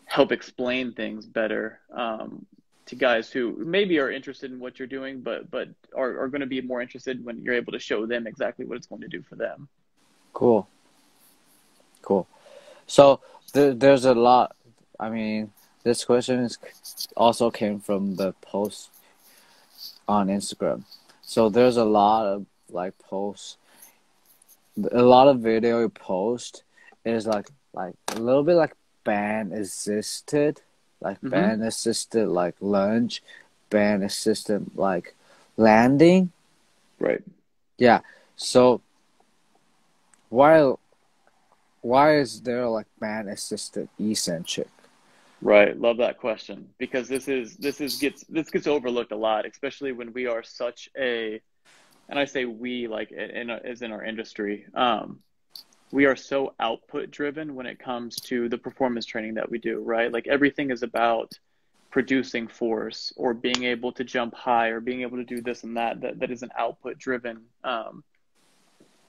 help 0.05 0.31
explain 0.31 0.93
things 0.93 1.25
better 1.25 1.79
um, 1.91 2.45
to 2.85 2.95
guys 2.95 3.31
who 3.31 3.55
maybe 3.57 3.99
are 3.99 4.11
interested 4.11 4.51
in 4.51 4.59
what 4.59 4.79
you're 4.79 4.87
doing, 4.87 5.21
but 5.21 5.49
but 5.49 5.69
are, 5.95 6.21
are 6.21 6.27
going 6.27 6.41
to 6.41 6.47
be 6.47 6.61
more 6.61 6.81
interested 6.81 7.23
when 7.23 7.41
you're 7.41 7.55
able 7.55 7.71
to 7.71 7.79
show 7.79 8.05
them 8.05 8.27
exactly 8.27 8.65
what 8.65 8.77
it's 8.77 8.87
going 8.87 9.01
to 9.01 9.07
do 9.07 9.21
for 9.21 9.35
them. 9.35 9.67
Cool. 10.33 10.67
Cool. 12.01 12.27
So 12.87 13.21
there, 13.53 13.73
there's 13.73 14.05
a 14.05 14.13
lot. 14.13 14.55
I 14.99 15.09
mean, 15.09 15.51
this 15.83 16.03
question 16.05 16.39
is 16.39 16.57
also 17.15 17.49
came 17.51 17.79
from 17.79 18.15
the 18.15 18.33
post 18.41 18.89
on 20.07 20.27
Instagram. 20.27 20.83
So 21.21 21.49
there's 21.49 21.77
a 21.77 21.85
lot 21.85 22.25
of 22.25 22.45
like 22.69 22.97
posts, 22.99 23.57
a 24.91 25.01
lot 25.01 25.27
of 25.27 25.39
video 25.39 25.79
you 25.81 25.89
post 25.89 26.63
is 27.05 27.25
like 27.25 27.47
like 27.73 27.95
a 28.09 28.19
little 28.19 28.43
bit 28.43 28.55
like 28.55 28.75
band 29.03 29.53
assisted 29.53 30.61
like 31.01 31.17
mm-hmm. 31.17 31.29
band 31.29 31.63
assisted 31.63 32.27
like 32.27 32.55
lunge, 32.61 33.21
band 33.69 34.03
assisted 34.03 34.71
like 34.75 35.15
landing. 35.57 36.31
Right. 36.99 37.21
Yeah. 37.77 37.99
So 38.35 38.81
why 40.29 40.73
why 41.81 42.17
is 42.17 42.41
there 42.41 42.67
like 42.67 42.87
band 42.99 43.29
assisted 43.29 43.89
eccentric? 43.99 44.69
Right, 45.41 45.77
love 45.77 45.97
that 45.97 46.19
question 46.19 46.69
because 46.77 47.09
this 47.09 47.27
is 47.27 47.57
this 47.57 47.81
is 47.81 47.97
gets 47.97 48.23
this 48.29 48.49
gets 48.49 48.65
overlooked 48.65 49.11
a 49.11 49.17
lot, 49.17 49.45
especially 49.45 49.91
when 49.91 50.13
we 50.13 50.25
are 50.25 50.41
such 50.41 50.89
a, 50.97 51.41
and 52.07 52.17
I 52.17 52.23
say 52.23 52.45
we 52.45 52.87
like 52.87 53.11
in, 53.11 53.29
in 53.29 53.49
as 53.49 53.81
in 53.81 53.91
our 53.91 54.03
industry. 54.03 54.65
Um, 54.73 55.19
we 55.93 56.05
are 56.05 56.15
so 56.15 56.55
output 56.59 57.11
driven 57.11 57.53
when 57.53 57.67
it 57.67 57.77
comes 57.77 58.15
to 58.15 58.49
the 58.49 58.57
performance 58.57 59.05
training 59.05 59.35
that 59.35 59.51
we 59.51 59.59
do, 59.59 59.79
right? 59.79 60.11
Like 60.11 60.25
everything 60.27 60.71
is 60.71 60.81
about 60.81 61.37
producing 61.91 62.47
force 62.47 63.13
or 63.15 63.35
being 63.35 63.65
able 63.65 63.91
to 63.91 64.03
jump 64.03 64.33
high 64.33 64.69
or 64.69 64.79
being 64.79 65.01
able 65.01 65.17
to 65.17 65.23
do 65.23 65.39
this 65.39 65.63
and 65.63 65.77
that. 65.77 66.01
That, 66.01 66.19
that 66.19 66.31
is 66.31 66.41
an 66.41 66.49
output 66.57 66.97
driven 66.97 67.41
um, 67.63 68.03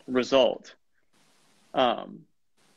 result. 0.06 0.74
Um, 1.72 2.20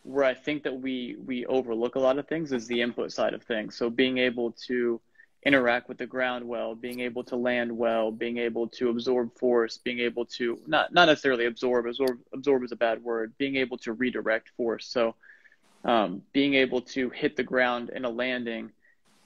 where 0.03 0.23
I 0.23 0.35
think 0.35 0.63
that 0.63 0.79
we 0.79 1.17
we 1.25 1.45
overlook 1.45 1.95
a 1.95 1.99
lot 1.99 2.17
of 2.17 2.29
things 2.29 2.53
is 2.53 2.65
the 2.65 2.81
input 2.81 3.11
side 3.11 3.33
of 3.33 3.43
things. 3.43 3.75
So 3.75 3.89
being 3.89 4.19
able 4.19 4.53
to 4.67 5.01
interact 5.47 5.87
with 5.87 5.97
the 5.97 6.05
ground 6.05 6.45
well, 6.45 6.75
being 6.75 6.99
able 6.99 7.23
to 7.23 7.37
land 7.37 7.71
well, 7.71 8.11
being 8.11 8.37
able 8.37 8.67
to 8.67 8.89
absorb 8.89 9.33
force, 9.39 9.77
being 9.77 9.99
able 9.99 10.25
to 10.25 10.59
not 10.67 10.93
not 10.93 11.05
necessarily 11.05 11.45
absorb 11.45 11.85
absorb 11.85 12.19
absorb 12.33 12.63
is 12.65 12.73
a 12.73 12.75
bad 12.75 13.01
word, 13.01 13.31
being 13.37 13.55
able 13.55 13.77
to 13.77 13.93
redirect 13.93 14.49
force. 14.57 14.85
So 14.85 15.15
um, 15.85 16.21
being 16.33 16.55
able 16.55 16.81
to 16.81 17.09
hit 17.11 17.37
the 17.37 17.43
ground 17.43 17.91
in 17.95 18.03
a 18.03 18.09
landing 18.09 18.71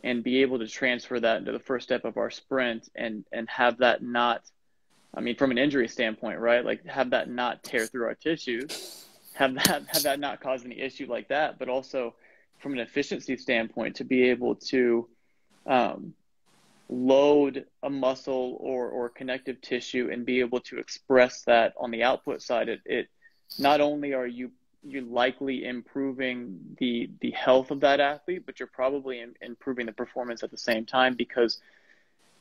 and 0.04 0.24
be 0.24 0.44
able 0.44 0.60
to 0.60 0.68
transfer 0.68 1.20
that 1.20 1.38
into 1.40 1.52
the 1.52 1.60
first 1.60 1.88
step 1.88 2.06
of 2.06 2.18
our 2.18 2.30
sprint 2.30 2.88
and 2.94 3.26
and 3.32 3.50
have 3.50 3.80
that 3.80 4.04
not 4.04 4.44
I 5.16 5.22
mean 5.22 5.36
from 5.36 5.50
an 5.50 5.58
injury 5.58 5.88
standpoint, 5.88 6.40
right? 6.40 6.64
Like 6.64 6.86
have 6.86 7.10
that 7.10 7.32
not 7.32 7.64
tear 7.64 7.88
through 7.88 8.06
our 8.06 8.16
tissues, 8.16 9.08
have 9.34 9.56
that 9.56 9.86
have 9.88 10.04
that 10.04 10.20
not 10.20 10.40
cause 10.40 10.64
any 10.64 10.80
issue 10.80 11.08
like 11.10 11.30
that, 11.30 11.58
but 11.58 11.68
also 11.68 12.14
from 12.60 12.74
an 12.74 12.80
efficiency 12.80 13.36
standpoint 13.38 13.96
to 13.96 14.04
be 14.04 14.30
able 14.30 14.54
to 14.54 15.10
um, 15.66 16.14
load 16.90 17.66
a 17.84 17.90
muscle 17.90 18.58
or, 18.60 18.90
or 18.90 19.10
connective 19.10 19.62
tissue 19.62 20.10
and 20.12 20.26
be 20.26 20.42
able 20.42 20.60
to 20.60 20.78
express 20.78 21.44
that 21.44 21.74
on 21.80 21.90
the 21.92 22.04
output 22.04 22.42
side, 22.42 22.70
it, 22.70 22.82
it 22.86 23.08
not 23.58 23.82
only 23.82 24.14
are 24.14 24.28
you 24.28 24.52
you 24.84 25.02
likely 25.02 25.66
improving 25.66 26.60
the 26.80 27.10
the 27.22 27.32
health 27.32 27.72
of 27.72 27.82
that 27.82 28.00
athlete, 28.00 28.44
but 28.46 28.60
you're 28.60 28.68
probably 28.68 29.20
in, 29.20 29.36
improving 29.42 29.86
the 29.86 29.92
performance 29.92 30.44
at 30.44 30.52
the 30.52 30.58
same 30.58 30.86
time 30.86 31.16
because 31.16 31.60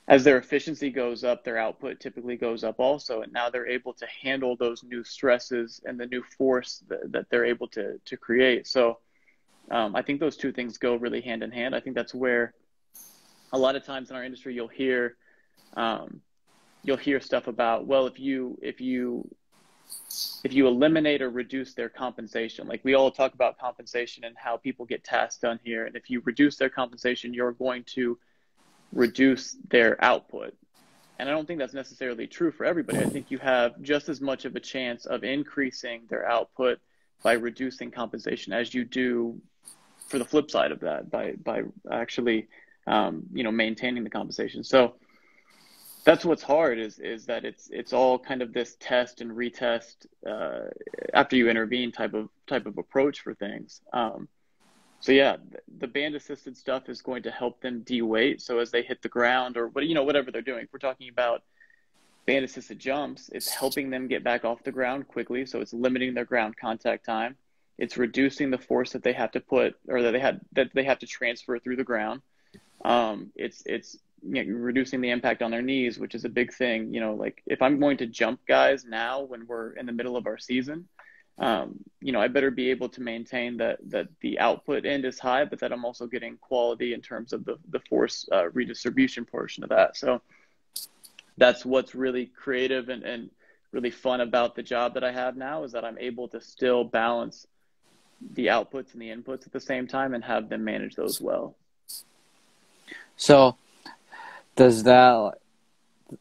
as 0.08 0.24
their 0.24 0.38
efficiency 0.38 0.90
goes 0.90 1.22
up, 1.22 1.44
their 1.44 1.58
output 1.58 2.00
typically 2.00 2.36
goes 2.36 2.64
up 2.64 2.80
also, 2.80 3.20
and 3.20 3.32
now 3.32 3.50
they're 3.50 3.68
able 3.68 3.92
to 3.92 4.06
handle 4.22 4.56
those 4.56 4.82
new 4.82 5.04
stresses 5.04 5.80
and 5.84 6.00
the 6.00 6.06
new 6.06 6.22
force 6.36 6.82
that, 6.88 7.12
that 7.12 7.30
they're 7.30 7.44
able 7.44 7.68
to 7.68 8.00
to 8.06 8.16
create. 8.16 8.66
So 8.66 8.98
um, 9.70 9.94
I 9.94 10.02
think 10.02 10.18
those 10.18 10.36
two 10.36 10.50
things 10.50 10.78
go 10.78 10.96
really 10.96 11.20
hand 11.20 11.42
in 11.42 11.50
hand. 11.52 11.74
I 11.74 11.80
think 11.80 11.94
that's 11.94 12.14
where 12.14 12.54
a 13.52 13.58
lot 13.58 13.76
of 13.76 13.84
times 13.84 14.10
in 14.10 14.16
our 14.16 14.24
industry 14.24 14.54
you'll 14.54 14.68
hear 14.68 15.16
um, 15.74 16.20
you'll 16.82 16.96
hear 16.96 17.20
stuff 17.20 17.46
about 17.46 17.86
well 17.86 18.06
if 18.06 18.18
you 18.18 18.58
if 18.62 18.80
you 18.80 19.28
if 20.44 20.52
you 20.52 20.66
eliminate 20.66 21.20
or 21.20 21.30
reduce 21.30 21.74
their 21.74 21.88
compensation 21.88 22.66
like 22.66 22.80
we 22.84 22.94
all 22.94 23.10
talk 23.10 23.34
about 23.34 23.58
compensation 23.58 24.24
and 24.24 24.36
how 24.36 24.56
people 24.56 24.86
get 24.86 25.02
tasks 25.02 25.40
done 25.40 25.58
here. 25.64 25.86
And 25.86 25.96
if 25.96 26.08
you 26.08 26.22
reduce 26.24 26.56
their 26.56 26.70
compensation 26.70 27.34
you're 27.34 27.52
going 27.52 27.84
to 27.94 28.18
reduce 28.92 29.56
their 29.68 30.02
output. 30.02 30.54
And 31.18 31.28
i 31.28 31.32
don't 31.32 31.46
think 31.46 31.58
that's 31.58 31.74
necessarily 31.74 32.26
true 32.26 32.50
for 32.50 32.64
everybody. 32.64 32.98
I 32.98 33.08
think 33.08 33.30
you 33.30 33.38
have 33.38 33.80
just 33.82 34.08
as 34.08 34.20
much 34.20 34.44
of 34.44 34.56
a 34.56 34.60
chance 34.60 35.06
of 35.06 35.24
increasing 35.24 36.02
their 36.08 36.26
output 36.26 36.78
by 37.22 37.32
reducing 37.32 37.90
compensation 37.90 38.52
as 38.52 38.72
you 38.72 38.84
do 38.84 39.40
for 40.08 40.18
the 40.18 40.24
flip 40.24 40.50
side 40.50 40.72
of 40.72 40.80
that 40.80 41.10
by 41.10 41.32
by 41.32 41.62
actually 41.90 42.48
um, 42.90 43.22
you 43.32 43.44
know, 43.44 43.52
maintaining 43.52 44.04
the 44.04 44.10
compensation. 44.10 44.64
So 44.64 44.94
that's 46.04 46.24
what's 46.24 46.42
hard 46.42 46.78
is 46.78 46.98
is 46.98 47.26
that 47.26 47.44
it's 47.44 47.68
it's 47.70 47.92
all 47.92 48.18
kind 48.18 48.42
of 48.42 48.52
this 48.52 48.76
test 48.80 49.20
and 49.20 49.30
retest 49.30 50.06
uh, 50.26 50.68
after 51.14 51.36
you 51.36 51.48
intervene 51.48 51.92
type 51.92 52.14
of 52.14 52.28
type 52.46 52.66
of 52.66 52.78
approach 52.78 53.20
for 53.20 53.34
things. 53.34 53.80
Um, 53.92 54.28
so 54.98 55.12
yeah, 55.12 55.36
the 55.78 55.86
band 55.86 56.14
assisted 56.14 56.56
stuff 56.56 56.88
is 56.88 57.00
going 57.00 57.22
to 57.22 57.30
help 57.30 57.60
them 57.62 57.80
de-weight. 57.82 58.42
So 58.42 58.58
as 58.58 58.70
they 58.70 58.82
hit 58.82 59.00
the 59.00 59.08
ground 59.08 59.56
or 59.56 59.68
what 59.68 59.86
you 59.86 59.94
know 59.94 60.04
whatever 60.04 60.30
they're 60.30 60.42
doing, 60.42 60.64
if 60.64 60.72
we're 60.72 60.80
talking 60.80 61.08
about 61.08 61.42
band 62.26 62.44
assisted 62.44 62.78
jumps, 62.78 63.30
it's 63.32 63.48
helping 63.48 63.90
them 63.90 64.08
get 64.08 64.24
back 64.24 64.44
off 64.44 64.64
the 64.64 64.72
ground 64.72 65.06
quickly. 65.06 65.46
So 65.46 65.60
it's 65.60 65.72
limiting 65.72 66.14
their 66.14 66.24
ground 66.24 66.56
contact 66.56 67.06
time. 67.06 67.36
It's 67.78 67.96
reducing 67.96 68.50
the 68.50 68.58
force 68.58 68.92
that 68.92 69.02
they 69.02 69.14
have 69.14 69.30
to 69.32 69.40
put 69.40 69.76
or 69.88 70.02
that 70.02 70.10
they 70.10 70.18
had 70.18 70.40
that 70.52 70.70
they 70.74 70.84
have 70.84 70.98
to 70.98 71.06
transfer 71.06 71.58
through 71.58 71.76
the 71.76 71.84
ground. 71.84 72.22
Um, 72.84 73.30
it's 73.34 73.62
it's 73.66 73.98
you 74.22 74.44
know, 74.44 74.58
reducing 74.58 75.00
the 75.00 75.10
impact 75.10 75.42
on 75.42 75.50
their 75.50 75.62
knees, 75.62 75.98
which 75.98 76.14
is 76.14 76.24
a 76.24 76.28
big 76.28 76.52
thing. 76.52 76.92
You 76.92 77.00
know, 77.00 77.14
like 77.14 77.42
if 77.46 77.62
I'm 77.62 77.80
going 77.80 77.96
to 77.98 78.06
jump 78.06 78.40
guys 78.46 78.84
now 78.84 79.22
when 79.22 79.46
we're 79.46 79.72
in 79.72 79.86
the 79.86 79.92
middle 79.92 80.16
of 80.16 80.26
our 80.26 80.38
season, 80.38 80.88
um, 81.38 81.78
you 82.00 82.12
know, 82.12 82.20
I 82.20 82.28
better 82.28 82.50
be 82.50 82.70
able 82.70 82.90
to 82.90 83.00
maintain 83.00 83.56
that 83.58 83.78
that 83.88 84.08
the 84.20 84.38
output 84.38 84.84
end 84.84 85.04
is 85.04 85.18
high, 85.18 85.44
but 85.44 85.60
that 85.60 85.72
I'm 85.72 85.84
also 85.84 86.06
getting 86.06 86.36
quality 86.36 86.92
in 86.92 87.00
terms 87.00 87.32
of 87.32 87.44
the 87.44 87.58
the 87.70 87.80
force 87.88 88.28
uh, 88.30 88.50
redistribution 88.50 89.24
portion 89.24 89.64
of 89.64 89.70
that. 89.70 89.96
So 89.96 90.20
that's 91.38 91.64
what's 91.64 91.94
really 91.94 92.26
creative 92.26 92.90
and, 92.90 93.02
and 93.02 93.30
really 93.72 93.90
fun 93.90 94.20
about 94.20 94.54
the 94.54 94.62
job 94.62 94.94
that 94.94 95.04
I 95.04 95.12
have 95.12 95.36
now 95.36 95.64
is 95.64 95.72
that 95.72 95.84
I'm 95.84 95.98
able 95.98 96.28
to 96.28 96.40
still 96.40 96.84
balance 96.84 97.46
the 98.34 98.48
outputs 98.48 98.92
and 98.92 99.00
the 99.00 99.08
inputs 99.08 99.46
at 99.46 99.52
the 99.52 99.60
same 99.60 99.86
time 99.86 100.12
and 100.12 100.22
have 100.22 100.50
them 100.50 100.64
manage 100.64 100.96
those 100.96 101.20
well. 101.20 101.56
So, 103.20 103.58
does 104.56 104.84
that 104.84 105.34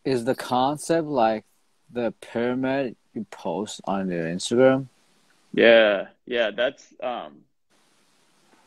is 0.03 0.25
the 0.25 0.35
concept 0.35 1.07
like 1.07 1.45
the 1.89 2.13
pyramid 2.19 2.97
you 3.13 3.25
post 3.31 3.79
on 3.85 4.12
your 4.12 4.25
Instagram? 4.25 4.88
Yeah, 5.53 6.07
yeah, 6.25 6.51
that's 6.51 6.93
um, 7.01 7.38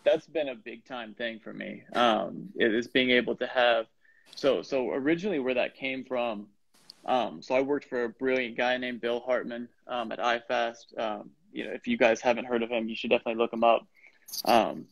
that's 0.03 0.25
been 0.25 0.49
a 0.49 0.55
big 0.55 0.87
time 0.87 1.13
thing 1.13 1.41
for 1.41 1.53
me. 1.53 1.83
Um, 1.93 2.49
is 2.57 2.89
being 2.89 3.11
able 3.11 3.37
to 3.37 3.47
have 3.47 3.85
so 4.35 4.63
so 4.63 4.93
originally 4.93 5.39
where 5.39 5.55
that 5.55 5.77
came 5.77 6.03
from. 6.03 6.47
Um, 7.05 7.43
so 7.43 7.55
I 7.55 7.61
worked 7.61 7.85
for 7.85 8.05
a 8.05 8.09
brilliant 8.09 8.57
guy 8.57 8.79
named 8.79 9.03
Bill 9.03 9.21
Hartman 9.21 9.69
um, 9.87 10.11
at 10.11 10.19
iFast. 10.19 10.99
Um, 10.99 11.31
you 11.53 11.67
know, 11.67 11.73
if 11.73 11.87
you 11.87 11.99
guys 11.99 12.23
haven't 12.23 12.47
heard 12.47 12.63
of 12.63 12.71
him, 12.71 12.89
you 12.89 12.97
should 12.97 13.11
definitely 13.11 13.43
look 13.43 13.53
him 13.53 13.63
up. 13.63 13.87
Um, 14.47 14.87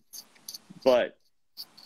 but 0.85 1.16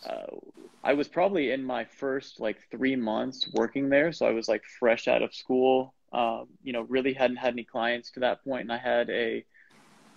uh, 0.09 0.37
I 0.83 0.95
was 0.95 1.09
probably 1.09 1.51
in 1.51 1.65
my 1.65 1.85
first 1.85 2.41
like 2.41 2.59
three 2.71 2.97
months 2.97 3.49
working 3.53 3.89
there. 3.89 4.13
So 4.13 4.27
I 4.27 4.33
was 4.33 4.49
like 4.49 4.63
fresh 4.79 5.09
out 5.09 5.23
of 5.23 5.35
school. 5.35 5.95
Um, 6.13 6.47
you 6.63 6.73
know, 6.73 6.83
really 6.83 7.13
hadn't 7.13 7.39
had 7.39 7.55
any 7.55 7.65
clients 7.65 8.13
to 8.13 8.21
that 8.21 8.45
point, 8.45 8.63
and 8.63 8.73
I 8.73 8.79
had 8.79 9.11
a 9.11 9.45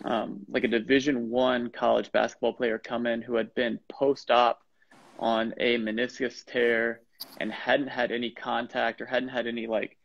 um, 0.05 0.45
like 0.47 0.63
a 0.63 0.67
Division 0.67 1.29
One 1.29 1.69
college 1.71 2.11
basketball 2.11 2.53
player 2.53 2.77
come 2.77 3.07
in 3.07 3.21
who 3.21 3.35
had 3.35 3.55
been 3.55 3.79
post-op 3.89 4.61
on 5.17 5.53
a 5.57 5.77
meniscus 5.77 6.45
tear 6.45 7.01
and 7.39 7.51
hadn't 7.51 7.87
had 7.87 8.11
any 8.11 8.29
contact 8.29 9.01
or 9.01 9.07
hadn't 9.07 9.29
had 9.29 9.47
any 9.47 9.65
like 9.65 9.97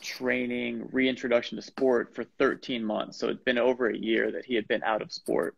training 0.00 0.88
reintroduction 0.90 1.56
to 1.56 1.62
sport 1.62 2.14
for 2.14 2.24
13 2.38 2.84
months. 2.84 3.18
So 3.18 3.26
it'd 3.26 3.44
been 3.44 3.58
over 3.58 3.88
a 3.88 3.96
year 3.96 4.32
that 4.32 4.44
he 4.44 4.54
had 4.54 4.66
been 4.66 4.82
out 4.82 5.02
of 5.02 5.12
sport. 5.12 5.56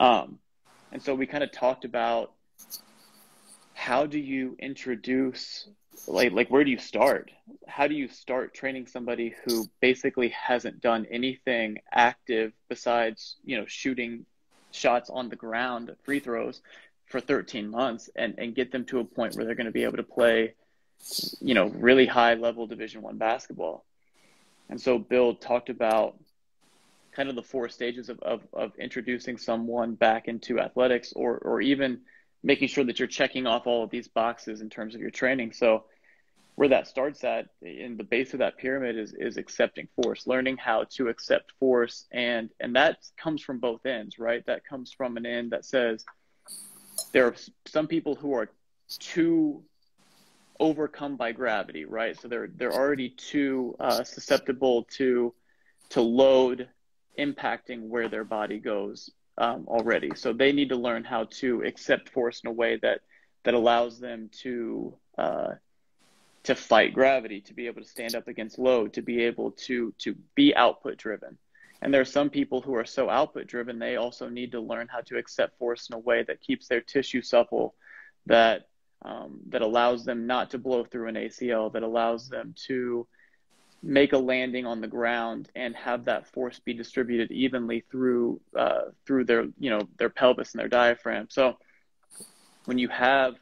Um, 0.00 0.38
and 0.92 1.02
so 1.02 1.14
we 1.14 1.26
kind 1.26 1.44
of 1.44 1.52
talked 1.52 1.84
about 1.84 2.32
how 3.74 4.06
do 4.06 4.18
you 4.18 4.56
introduce 4.58 5.68
like 6.06 6.32
like 6.32 6.48
where 6.48 6.64
do 6.64 6.70
you 6.70 6.78
start? 6.78 7.30
How 7.68 7.86
do 7.86 7.94
you 7.94 8.08
start 8.08 8.54
training 8.54 8.86
somebody 8.86 9.34
who 9.44 9.68
basically 9.80 10.28
hasn't 10.30 10.80
done 10.80 11.06
anything 11.10 11.78
active 11.92 12.52
besides 12.68 13.36
you 13.44 13.58
know 13.58 13.64
shooting 13.66 14.24
shots 14.70 15.10
on 15.10 15.28
the 15.28 15.36
ground 15.36 15.94
free 16.02 16.18
throws 16.18 16.62
for 17.06 17.20
13 17.20 17.68
months 17.68 18.08
and 18.16 18.34
and 18.38 18.54
get 18.54 18.72
them 18.72 18.84
to 18.86 19.00
a 19.00 19.04
point 19.04 19.36
where 19.36 19.44
they're 19.44 19.54
going 19.54 19.66
to 19.66 19.72
be 19.72 19.84
able 19.84 19.96
to 19.96 20.02
play 20.02 20.54
you 21.40 21.54
know 21.54 21.66
really 21.66 22.06
high 22.06 22.34
level 22.34 22.66
division 22.66 23.02
1 23.02 23.18
basketball? 23.18 23.84
And 24.68 24.80
so 24.80 24.98
bill 24.98 25.34
talked 25.34 25.68
about 25.68 26.16
kind 27.12 27.28
of 27.28 27.36
the 27.36 27.42
four 27.42 27.68
stages 27.68 28.08
of, 28.08 28.18
of, 28.20 28.40
of 28.52 28.72
introducing 28.76 29.38
someone 29.38 29.94
back 29.94 30.26
into 30.26 30.60
athletics 30.60 31.12
or 31.14 31.38
or 31.38 31.60
even 31.60 32.00
making 32.44 32.68
sure 32.68 32.84
that 32.84 32.98
you're 32.98 33.08
checking 33.08 33.46
off 33.46 33.66
all 33.66 33.82
of 33.82 33.90
these 33.90 34.06
boxes 34.06 34.60
in 34.60 34.68
terms 34.68 34.94
of 34.94 35.00
your 35.00 35.10
training. 35.10 35.52
So 35.52 35.84
where 36.56 36.68
that 36.68 36.86
starts 36.86 37.24
at 37.24 37.46
in 37.62 37.96
the 37.96 38.04
base 38.04 38.32
of 38.32 38.38
that 38.38 38.58
pyramid 38.58 38.96
is 38.96 39.12
is 39.18 39.38
accepting 39.38 39.88
force, 39.96 40.26
learning 40.26 40.58
how 40.58 40.84
to 40.96 41.08
accept 41.08 41.52
force 41.58 42.06
and 42.12 42.50
and 42.60 42.76
that 42.76 42.98
comes 43.16 43.42
from 43.42 43.58
both 43.58 43.84
ends, 43.86 44.18
right? 44.18 44.44
That 44.46 44.64
comes 44.64 44.92
from 44.92 45.16
an 45.16 45.26
end 45.26 45.50
that 45.50 45.64
says 45.64 46.04
there 47.12 47.26
are 47.26 47.34
some 47.66 47.88
people 47.88 48.14
who 48.14 48.34
are 48.34 48.50
too 49.00 49.64
overcome 50.60 51.16
by 51.16 51.32
gravity, 51.32 51.86
right? 51.86 52.20
So 52.20 52.28
they're 52.28 52.50
they're 52.54 52.74
already 52.74 53.08
too 53.08 53.74
uh, 53.80 54.04
susceptible 54.04 54.84
to 54.98 55.34
to 55.90 56.02
load 56.02 56.68
impacting 57.18 57.88
where 57.88 58.08
their 58.08 58.24
body 58.24 58.58
goes 58.58 59.10
um, 59.38 59.66
already. 59.68 60.10
So 60.14 60.32
they 60.32 60.52
need 60.52 60.68
to 60.70 60.76
learn 60.76 61.04
how 61.04 61.24
to 61.24 61.62
accept 61.62 62.08
force 62.10 62.40
in 62.44 62.50
a 62.50 62.52
way 62.52 62.78
that 62.82 63.00
that 63.44 63.54
allows 63.54 64.00
them 64.00 64.30
to 64.42 64.96
uh, 65.18 65.54
to 66.44 66.54
fight 66.54 66.92
gravity, 66.92 67.40
to 67.42 67.54
be 67.54 67.66
able 67.66 67.82
to 67.82 67.88
stand 67.88 68.14
up 68.14 68.28
against 68.28 68.58
load, 68.58 68.92
to 68.94 69.02
be 69.02 69.24
able 69.24 69.52
to 69.52 69.92
to 69.98 70.14
be 70.34 70.54
output 70.54 70.96
driven. 70.96 71.38
And 71.82 71.92
there 71.92 72.00
are 72.00 72.06
some 72.06 72.30
people 72.30 72.62
who 72.62 72.74
are 72.74 72.86
so 72.86 73.10
output 73.10 73.46
driven, 73.46 73.78
they 73.78 73.96
also 73.96 74.28
need 74.28 74.52
to 74.52 74.60
learn 74.60 74.88
how 74.88 75.00
to 75.02 75.18
accept 75.18 75.58
force 75.58 75.90
in 75.90 75.94
a 75.94 75.98
way 75.98 76.22
that 76.22 76.40
keeps 76.40 76.66
their 76.66 76.80
tissue 76.80 77.20
supple, 77.20 77.74
that 78.26 78.68
um, 79.02 79.40
that 79.50 79.60
allows 79.60 80.04
them 80.04 80.26
not 80.26 80.50
to 80.50 80.58
blow 80.58 80.84
through 80.84 81.08
an 81.08 81.16
ACL, 81.16 81.72
that 81.72 81.82
allows 81.82 82.28
them 82.28 82.54
to 82.66 83.06
make 83.84 84.14
a 84.14 84.18
landing 84.18 84.66
on 84.66 84.80
the 84.80 84.86
ground 84.86 85.50
and 85.54 85.76
have 85.76 86.06
that 86.06 86.26
force 86.32 86.58
be 86.58 86.72
distributed 86.72 87.30
evenly 87.30 87.84
through 87.90 88.40
uh, 88.56 88.86
through 89.06 89.24
their 89.24 89.46
you 89.58 89.70
know 89.70 89.80
their 89.98 90.08
pelvis 90.08 90.52
and 90.52 90.60
their 90.60 90.68
diaphragm. 90.68 91.26
So 91.30 91.58
when 92.64 92.78
you 92.78 92.88
have 92.88 93.34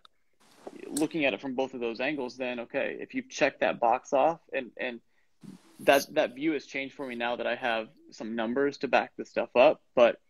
looking 0.88 1.24
at 1.24 1.33
it 1.33 1.40
from 1.40 1.55
both 1.55 1.74
of 1.74 1.81
those 1.81 2.00
angles, 2.00 2.37
then 2.37 2.61
okay, 2.61 2.96
if 3.00 3.14
you 3.14 3.22
check 3.22 3.61
that 3.61 3.78
box 3.78 4.12
off, 4.12 4.40
and 4.52 4.70
and 4.76 5.00
that 5.81 6.07
that 6.14 6.35
view 6.35 6.52
has 6.52 6.66
changed 6.66 6.94
for 6.94 7.07
me 7.07 7.14
now 7.14 7.37
that 7.37 7.46
I 7.46 7.55
have 7.55 7.88
some 8.11 8.35
numbers 8.35 8.78
to 8.78 8.88
back 8.88 9.12
this 9.16 9.31
stuff 9.31 9.55
up. 9.55 9.81
But 9.94 10.20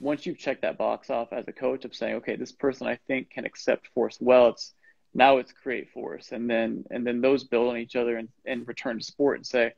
once 0.00 0.26
you've 0.26 0.38
checked 0.38 0.62
that 0.62 0.78
box 0.78 1.10
off 1.10 1.32
as 1.32 1.46
a 1.48 1.52
coach 1.52 1.84
of 1.84 1.94
saying, 1.94 2.16
okay, 2.16 2.36
this 2.36 2.52
person 2.52 2.86
I 2.86 2.98
think 3.06 3.30
can 3.30 3.44
accept 3.44 3.88
force 3.88 4.18
well, 4.20 4.48
it's 4.48 4.72
now 5.18 5.38
it's 5.38 5.52
create 5.52 5.90
force, 5.90 6.30
and 6.30 6.48
then 6.48 6.84
and 6.92 7.04
then 7.06 7.20
those 7.20 7.42
build 7.42 7.70
on 7.70 7.76
each 7.76 7.96
other 7.96 8.16
and, 8.16 8.28
and 8.46 8.66
return 8.66 8.98
to 8.98 9.04
sport 9.04 9.36
and 9.36 9.46
say, 9.46 9.72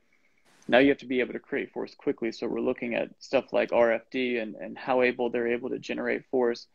now 0.69 0.79
you 0.79 0.91
have 0.91 0.99
to 0.99 1.07
be 1.07 1.21
able 1.21 1.33
to 1.33 1.39
create 1.39 1.73
force 1.73 1.95
quickly. 1.95 2.31
So 2.31 2.47
we're 2.47 2.61
looking 2.61 2.95
at 2.95 3.09
stuff 3.19 3.53
like 3.53 3.71
RFD 3.71 4.41
and 4.41 4.55
and 4.57 4.77
how 4.77 5.01
able 5.03 5.31
they're 5.31 5.49
able 5.49 5.71
to 5.71 5.79
generate 5.79 6.27
force, 6.31 6.67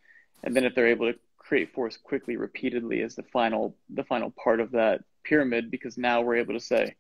and 0.44 0.56
then 0.56 0.66
if 0.66 0.74
they're 0.74 0.88
able 0.88 1.14
to 1.14 1.20
create 1.38 1.74
force 1.76 1.96
quickly 1.96 2.38
repeatedly 2.38 3.02
is 3.02 3.16
the 3.16 3.24
final 3.24 3.78
the 3.92 4.04
final 4.04 4.32
part 4.32 4.60
of 4.60 4.72
that 4.72 5.02
pyramid 5.24 5.70
because 5.70 5.96
now 5.96 6.22
we're 6.22 6.38
able 6.38 6.56
to 6.56 6.60
say 6.60 6.96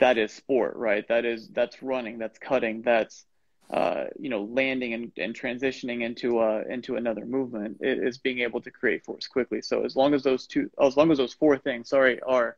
that 0.00 0.18
is 0.18 0.32
sport 0.32 0.74
right? 0.76 1.06
That 1.06 1.24
is 1.24 1.48
that's 1.48 1.82
running 1.84 2.18
that's 2.18 2.38
cutting 2.38 2.82
that's 2.82 3.24
uh, 3.70 4.04
you 4.18 4.28
know 4.28 4.42
landing 4.44 4.92
and, 4.94 5.12
and 5.16 5.34
transitioning 5.34 6.02
into 6.02 6.38
uh, 6.38 6.62
into 6.68 6.96
another 6.96 7.24
movement 7.24 7.78
is 7.80 8.18
being 8.18 8.40
able 8.40 8.60
to 8.60 8.70
create 8.70 9.04
force 9.04 9.26
quickly. 9.26 9.62
So 9.62 9.84
as 9.84 9.96
long 9.96 10.14
as 10.14 10.22
those 10.22 10.46
two 10.46 10.70
as 10.80 10.96
long 10.96 11.10
as 11.10 11.18
those 11.18 11.32
four 11.34 11.56
things 11.56 11.88
sorry 11.88 12.20
are 12.20 12.56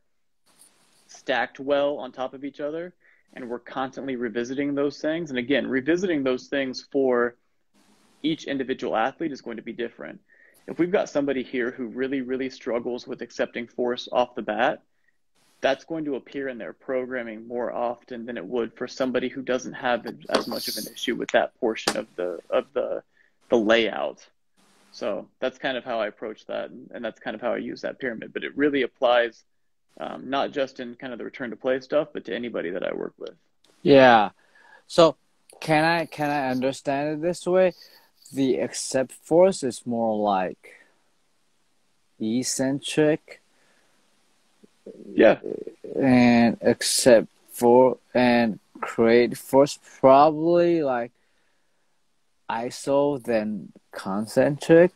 stacked 1.07 1.59
well 1.59 1.97
on 1.97 2.11
top 2.11 2.33
of 2.33 2.43
each 2.43 2.59
other 2.59 2.93
and 3.33 3.49
we're 3.49 3.59
constantly 3.59 4.15
revisiting 4.15 4.75
those 4.75 4.99
things. 4.99 5.29
And 5.29 5.39
again 5.39 5.67
revisiting 5.67 6.23
those 6.23 6.47
things 6.47 6.85
for 6.91 7.35
each 8.23 8.45
individual 8.45 8.95
athlete 8.95 9.31
is 9.31 9.41
going 9.41 9.57
to 9.57 9.63
be 9.63 9.73
different. 9.73 10.19
If 10.67 10.79
we've 10.79 10.91
got 10.91 11.09
somebody 11.09 11.43
here 11.43 11.71
who 11.71 11.85
really, 11.87 12.21
really 12.21 12.49
struggles 12.49 13.07
with 13.07 13.21
accepting 13.21 13.67
force 13.67 14.09
off 14.11 14.35
the 14.35 14.41
bat, 14.41 14.81
that's 15.65 15.85
going 15.85 16.05
to 16.05 16.15
appear 16.15 16.47
in 16.47 16.57
their 16.57 16.73
programming 16.73 17.47
more 17.47 17.73
often 17.73 18.25
than 18.25 18.37
it 18.37 18.45
would 18.45 18.71
for 18.73 18.87
somebody 18.87 19.29
who 19.29 19.41
doesn't 19.41 19.73
have 19.73 20.05
as 20.29 20.47
much 20.47 20.67
of 20.67 20.77
an 20.77 20.93
issue 20.93 21.15
with 21.15 21.31
that 21.31 21.59
portion 21.59 21.97
of 21.97 22.07
the 22.15 22.39
of 22.49 22.65
the 22.73 23.01
the 23.49 23.57
layout. 23.57 24.25
So 24.91 25.27
that's 25.39 25.57
kind 25.57 25.75
of 25.75 25.83
how 25.83 25.99
I 25.99 26.07
approach 26.07 26.45
that, 26.45 26.69
and 26.69 27.03
that's 27.03 27.19
kind 27.19 27.35
of 27.35 27.41
how 27.41 27.53
I 27.53 27.57
use 27.57 27.81
that 27.81 27.99
pyramid. 27.99 28.31
But 28.31 28.43
it 28.43 28.55
really 28.55 28.83
applies 28.83 29.43
um, 29.99 30.29
not 30.29 30.51
just 30.51 30.79
in 30.79 30.95
kind 30.95 31.11
of 31.11 31.19
the 31.19 31.25
return 31.25 31.49
to 31.49 31.55
play 31.55 31.79
stuff, 31.79 32.09
but 32.13 32.25
to 32.25 32.35
anybody 32.35 32.69
that 32.69 32.83
I 32.83 32.93
work 32.93 33.13
with. 33.17 33.33
Yeah. 33.81 34.29
So 34.87 35.17
can 35.59 35.83
I 35.83 36.05
can 36.05 36.29
I 36.29 36.49
understand 36.49 37.09
it 37.09 37.21
this 37.21 37.45
way? 37.45 37.73
the 38.31 38.57
accept 38.57 39.11
force 39.11 39.63
is 39.63 39.85
more 39.85 40.17
like 40.17 40.81
eccentric. 42.19 43.41
Yeah. 45.13 45.39
And 45.99 46.57
accept 46.61 47.27
for 47.51 47.97
and 48.13 48.59
create 48.81 49.37
first 49.37 49.79
probably 49.99 50.83
like 50.83 51.11
iso 52.49 53.23
then 53.23 53.71
concentric. 53.91 54.91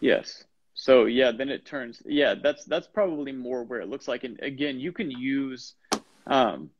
Yes. 0.00 0.44
So 0.74 1.04
yeah, 1.04 1.30
then 1.30 1.50
it 1.50 1.66
turns 1.66 2.02
yeah, 2.06 2.34
that's 2.34 2.64
that's 2.64 2.86
probably 2.86 3.32
more 3.32 3.64
where 3.64 3.80
it 3.80 3.88
looks 3.88 4.08
like 4.08 4.24
and 4.24 4.40
again 4.40 4.80
you 4.80 4.92
can 4.92 5.10
use 5.10 5.74
um 6.26 6.70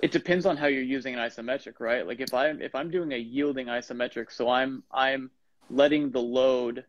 it 0.00 0.12
depends 0.12 0.46
on 0.46 0.56
how 0.56 0.66
you're 0.66 0.82
using 0.82 1.14
an 1.14 1.20
isometric, 1.20 1.80
right? 1.80 2.06
Like 2.06 2.20
if 2.20 2.32
I'm 2.34 2.60
if 2.60 2.74
I'm 2.74 2.90
doing 2.90 3.12
a 3.12 3.16
yielding 3.16 3.66
isometric, 3.66 4.30
so 4.30 4.48
I'm 4.48 4.82
I'm 4.92 5.30
letting 5.70 6.10
the 6.10 6.20
load 6.20 6.84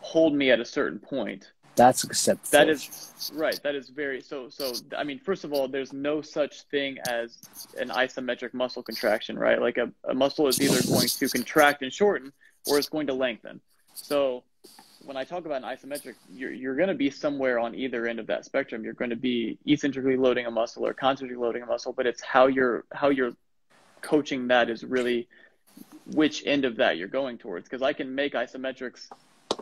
hold 0.00 0.34
me 0.34 0.50
at 0.50 0.60
a 0.60 0.64
certain 0.64 0.98
point. 0.98 1.52
That's 1.74 2.04
acceptable. 2.04 2.50
That 2.50 2.68
is 2.68 3.32
right. 3.34 3.58
That 3.62 3.74
is 3.74 3.88
very 3.88 4.20
so. 4.20 4.48
So 4.50 4.72
I 4.96 5.04
mean, 5.04 5.18
first 5.18 5.44
of 5.44 5.52
all, 5.52 5.68
there's 5.68 5.92
no 5.92 6.20
such 6.20 6.62
thing 6.64 6.98
as 7.08 7.38
an 7.78 7.88
isometric 7.88 8.52
muscle 8.52 8.82
contraction, 8.82 9.38
right? 9.38 9.60
Like 9.60 9.78
a, 9.78 9.90
a 10.04 10.14
muscle 10.14 10.48
is 10.48 10.60
either 10.60 10.82
going 10.86 11.08
to 11.08 11.28
contract 11.28 11.82
and 11.82 11.92
shorten, 11.92 12.32
or 12.66 12.78
it's 12.78 12.90
going 12.90 13.06
to 13.06 13.14
lengthen. 13.14 13.60
So 13.94 14.44
when 15.04 15.16
I 15.16 15.24
talk 15.24 15.46
about 15.46 15.62
an 15.62 15.68
isometric, 15.68 16.14
you're, 16.32 16.52
you're 16.52 16.76
going 16.76 16.88
to 16.88 16.94
be 16.94 17.10
somewhere 17.10 17.58
on 17.58 17.74
either 17.74 18.06
end 18.06 18.18
of 18.18 18.26
that 18.28 18.44
spectrum. 18.44 18.84
You're 18.84 18.94
going 18.94 19.10
to 19.10 19.16
be 19.16 19.58
eccentrically 19.66 20.16
loading 20.16 20.46
a 20.46 20.50
muscle 20.50 20.86
or 20.86 20.94
concentrically 20.94 21.42
loading 21.42 21.62
a 21.62 21.66
muscle, 21.66 21.92
but 21.92 22.06
it's 22.06 22.22
how 22.22 22.46
you're 22.46 22.84
how 22.92 23.08
you're 23.08 23.32
coaching 24.00 24.48
that 24.48 24.68
is 24.68 24.84
really 24.84 25.28
which 26.06 26.44
end 26.44 26.64
of 26.64 26.76
that 26.76 26.96
you're 26.98 27.08
going 27.08 27.38
towards. 27.38 27.68
Because 27.68 27.82
I 27.82 27.92
can 27.92 28.14
make 28.14 28.34
isometrics 28.34 29.08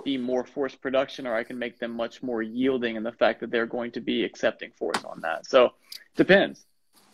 be 0.05 0.17
more 0.17 0.45
force 0.45 0.75
production, 0.75 1.27
or 1.27 1.35
I 1.35 1.45
can 1.45 1.59
make 1.59 1.79
them 1.79 1.93
much 1.93 2.23
more 2.23 2.43
yielding 2.43 2.97
in 2.97 3.03
the 3.03 3.13
fact 3.13 3.41
that 3.41 3.51
they're 3.51 3.67
going 3.67 3.91
to 3.93 4.01
be 4.01 4.25
accepting 4.25 4.71
force 4.73 5.05
on 5.05 5.21
that. 5.23 5.47
So 5.47 5.73
depends. 6.17 6.65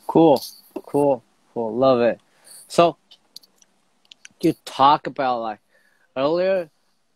Cool, 0.06 0.42
cool, 0.84 1.22
cool. 1.52 1.74
Love 1.74 2.00
it. 2.00 2.20
So 2.68 2.96
you 4.40 4.54
talk 4.64 5.06
about 5.06 5.40
like 5.40 5.60
earlier 6.16 6.70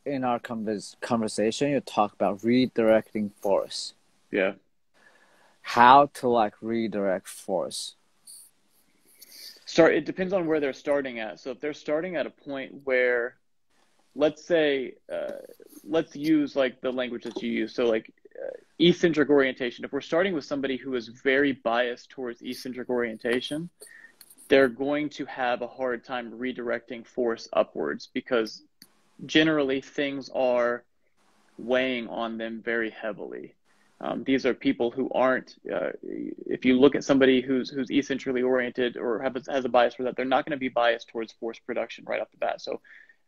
in 0.05 0.25
our 0.25 0.39
convers- 0.39 0.97
conversation, 1.01 1.71
you 1.71 1.81
talk 1.81 2.13
about 2.13 2.41
redirecting 2.41 3.31
force. 3.41 3.95
Yeah. 4.31 4.53
How 5.63 6.07
to 6.15 6.29
like 6.29 6.55
redirect 6.61 7.29
force. 7.29 7.95
Start. 9.67 9.95
It 9.95 10.05
depends 10.05 10.33
on 10.33 10.47
where 10.47 10.59
they're 10.59 10.73
starting 10.73 11.21
at. 11.21 11.39
So 11.39 11.51
if 11.51 11.61
they're 11.61 11.73
starting 11.73 12.17
at 12.17 12.27
a 12.27 12.31
point 12.31 12.81
where, 12.85 13.37
let's 14.15 14.45
say, 14.45 14.95
uh, 15.13 15.33
let's 15.85 16.17
use 16.17 16.57
like 16.57 16.81
the 16.81 16.91
language 16.91 17.25
that 17.25 17.43
you 17.43 17.51
use. 17.51 17.75
So 17.75 17.87
like 17.87 18.13
uh, 18.37 18.51
eccentric 18.79 19.31
orientation. 19.31 19.85
If 19.85 19.93
we're 19.93 20.01
starting 20.01 20.35
with 20.35 20.45
somebody 20.45 20.77
who 20.77 20.95
is 20.95 21.09
very 21.09 21.53
biased 21.53 22.11
towards 22.11 22.43
eccentric 22.43 22.89
orientation, 22.89 23.69
they're 24.49 24.69
going 24.69 25.09
to 25.11 25.25
have 25.27 25.63
a 25.63 25.69
hard 25.69 26.05
time 26.05 26.33
redirecting 26.33 27.07
force 27.07 27.49
upwards 27.53 28.09
because 28.13 28.63
generally 29.27 29.81
things 29.81 30.29
are 30.35 30.85
weighing 31.59 32.09
on 32.09 32.39
them 32.39 32.61
very 32.65 32.91
heavily. 32.91 33.55
Um, 34.01 34.25
these 34.25 34.47
are 34.47 34.55
people 34.55 34.91
who 34.91 35.11
aren't. 35.15 35.57
Uh, 35.71 35.91
if 36.03 36.65
you 36.65 36.81
look 36.81 36.95
at 36.95 37.05
somebody 37.05 37.43
who's 37.43 37.69
who's 37.69 37.91
eccentrically 37.91 38.43
oriented 38.43 38.97
or 38.97 39.21
have, 39.21 39.37
has 39.49 39.65
a 39.65 39.69
bias 39.69 39.95
for 39.95 40.05
that, 40.05 40.17
they're 40.17 40.25
not 40.25 40.47
going 40.47 40.57
to 40.57 40.61
be 40.61 40.69
biased 40.69 41.09
towards 41.09 41.33
force 41.35 41.59
production 41.59 42.05
right 42.09 42.21
off 42.21 42.31
the 42.31 42.39
bat. 42.39 42.63
So, 42.63 42.81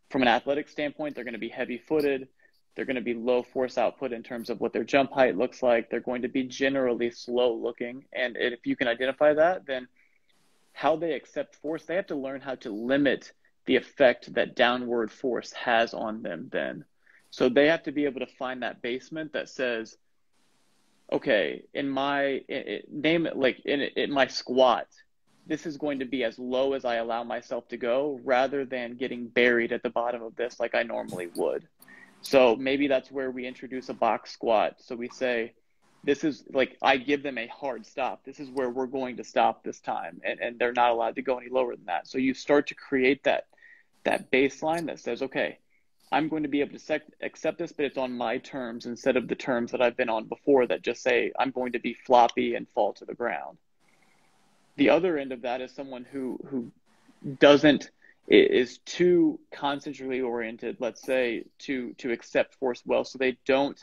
from 0.09 0.21
an 0.21 0.27
athletic 0.27 0.69
standpoint, 0.69 1.15
they're 1.15 1.23
going 1.23 1.33
to 1.33 1.39
be 1.39 1.49
heavy-footed. 1.49 2.27
They're 2.75 2.85
going 2.85 2.95
to 2.95 3.01
be 3.01 3.13
low 3.13 3.43
force 3.43 3.77
output 3.77 4.13
in 4.13 4.23
terms 4.23 4.49
of 4.49 4.59
what 4.59 4.73
their 4.73 4.83
jump 4.83 5.11
height 5.11 5.37
looks 5.37 5.61
like. 5.61 5.89
They're 5.89 5.99
going 5.99 6.23
to 6.23 6.27
be 6.27 6.43
generally 6.43 7.11
slow-looking, 7.11 8.05
and 8.13 8.35
if 8.37 8.65
you 8.65 8.75
can 8.75 8.87
identify 8.87 9.33
that, 9.33 9.65
then 9.65 9.87
how 10.73 10.95
they 10.95 11.13
accept 11.13 11.55
force, 11.57 11.85
they 11.85 11.95
have 11.95 12.07
to 12.07 12.15
learn 12.15 12.41
how 12.41 12.55
to 12.55 12.71
limit 12.71 13.31
the 13.65 13.75
effect 13.75 14.33
that 14.33 14.55
downward 14.55 15.11
force 15.11 15.53
has 15.53 15.93
on 15.93 16.23
them 16.23 16.49
then. 16.51 16.83
So 17.29 17.47
they 17.47 17.67
have 17.67 17.83
to 17.83 17.91
be 17.91 18.05
able 18.05 18.19
to 18.19 18.27
find 18.27 18.63
that 18.63 18.81
basement 18.81 19.33
that 19.33 19.49
says, 19.49 19.95
okay, 21.11 21.63
in 21.73 21.89
my 21.89 22.41
it, 22.47 22.91
name 22.91 23.27
it 23.27 23.37
like 23.37 23.59
in, 23.65 23.81
in 23.81 24.11
my 24.11 24.27
squat, 24.27 24.87
this 25.45 25.65
is 25.65 25.77
going 25.77 25.99
to 25.99 26.05
be 26.05 26.23
as 26.23 26.39
low 26.39 26.73
as 26.73 26.85
I 26.85 26.95
allow 26.95 27.23
myself 27.23 27.67
to 27.69 27.77
go 27.77 28.19
rather 28.23 28.65
than 28.65 28.95
getting 28.95 29.27
buried 29.27 29.71
at 29.71 29.83
the 29.83 29.89
bottom 29.89 30.23
of 30.23 30.35
this 30.35 30.59
like 30.59 30.75
I 30.75 30.83
normally 30.83 31.27
would. 31.35 31.67
So 32.21 32.55
maybe 32.55 32.87
that's 32.87 33.11
where 33.11 33.31
we 33.31 33.45
introduce 33.45 33.89
a 33.89 33.93
box 33.93 34.31
squat. 34.31 34.75
So 34.79 34.95
we 34.95 35.09
say, 35.09 35.53
this 36.05 36.23
is 36.23 36.43
like 36.51 36.77
I 36.81 36.97
give 36.97 37.23
them 37.23 37.37
a 37.37 37.47
hard 37.47 37.85
stop. 37.85 38.23
This 38.25 38.39
is 38.39 38.49
where 38.49 38.69
we're 38.69 38.87
going 38.87 39.17
to 39.17 39.23
stop 39.23 39.63
this 39.63 39.79
time, 39.79 40.21
and, 40.23 40.39
and 40.39 40.59
they're 40.59 40.73
not 40.73 40.91
allowed 40.91 41.15
to 41.15 41.21
go 41.21 41.37
any 41.37 41.49
lower 41.49 41.75
than 41.75 41.85
that. 41.85 42.07
So 42.07 42.17
you 42.17 42.33
start 42.33 42.67
to 42.67 42.75
create 42.75 43.23
that 43.23 43.45
that 44.03 44.31
baseline 44.31 44.87
that 44.87 44.99
says, 44.99 45.21
okay, 45.21 45.59
I'm 46.11 46.27
going 46.27 46.43
to 46.43 46.49
be 46.49 46.59
able 46.59 46.73
to 46.73 46.79
sec- 46.79 47.03
accept 47.21 47.57
this, 47.57 47.71
but 47.71 47.85
it's 47.85 47.97
on 47.97 48.11
my 48.17 48.37
terms 48.37 48.85
instead 48.85 49.15
of 49.15 49.27
the 49.27 49.35
terms 49.35 49.71
that 49.71 49.81
I've 49.81 49.95
been 49.95 50.09
on 50.09 50.25
before 50.25 50.67
that 50.67 50.81
just 50.81 51.01
say 51.01 51.31
I'm 51.39 51.51
going 51.51 51.71
to 51.71 51.79
be 51.79 51.93
floppy 51.93 52.55
and 52.55 52.67
fall 52.75 52.93
to 52.93 53.05
the 53.05 53.15
ground. 53.15 53.57
The 54.75 54.89
other 54.89 55.17
end 55.17 55.31
of 55.31 55.41
that 55.41 55.61
is 55.61 55.71
someone 55.71 56.05
who 56.05 56.39
who 56.49 56.71
doesn't 57.39 57.89
is 58.27 58.79
too 58.79 59.39
concentrically 59.53 60.21
oriented, 60.21 60.77
let's 60.79 61.01
say, 61.01 61.45
to 61.59 61.93
to 61.95 62.11
accept 62.11 62.55
force 62.55 62.81
well, 62.85 63.03
so 63.03 63.17
they 63.17 63.37
don't 63.45 63.79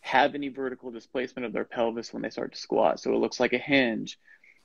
have 0.00 0.34
any 0.34 0.48
vertical 0.48 0.90
displacement 0.90 1.44
of 1.44 1.52
their 1.52 1.64
pelvis 1.64 2.12
when 2.12 2.22
they 2.22 2.30
start 2.30 2.52
to 2.52 2.58
squat. 2.58 3.00
So 3.00 3.12
it 3.12 3.18
looks 3.18 3.38
like 3.38 3.52
a 3.52 3.58
hinge, 3.58 4.18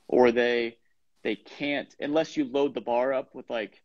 or 0.08 0.32
they 0.32 0.76
they 1.22 1.34
can't 1.34 1.92
unless 1.98 2.36
you 2.36 2.44
load 2.44 2.72
the 2.72 2.80
bar 2.80 3.12
up 3.12 3.34
with 3.34 3.50
like 3.50 3.82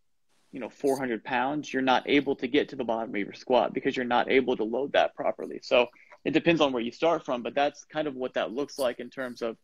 you 0.51 0.60
know 0.60 0.69
400 0.69 1.23
pounds 1.23 1.73
you're 1.73 1.82
not 1.82 2.04
able 2.08 2.36
to 2.36 2.47
get 2.47 2.69
to 2.69 2.75
the 2.75 2.84
bottom 2.84 3.10
of 3.10 3.15
your 3.15 3.34
squat 3.34 3.73
because 3.73 3.97
you're 3.97 4.06
not 4.06 4.30
able 4.30 4.56
to 4.58 4.63
load 4.63 4.93
that 4.93 5.15
properly 5.15 5.60
so 5.63 5.88
it 6.23 6.32
depends 6.32 6.62
on 6.62 6.71
where 6.71 6.84
you 6.84 6.91
start 6.91 7.25
from 7.25 7.41
but 7.41 7.56
that's 7.56 7.84
kind 7.86 8.08
of 8.08 8.15
what 8.15 8.36
that 8.36 8.51
looks 8.51 8.77
like 8.77 8.99
in 8.99 9.10
terms 9.10 9.41
of 9.41 9.58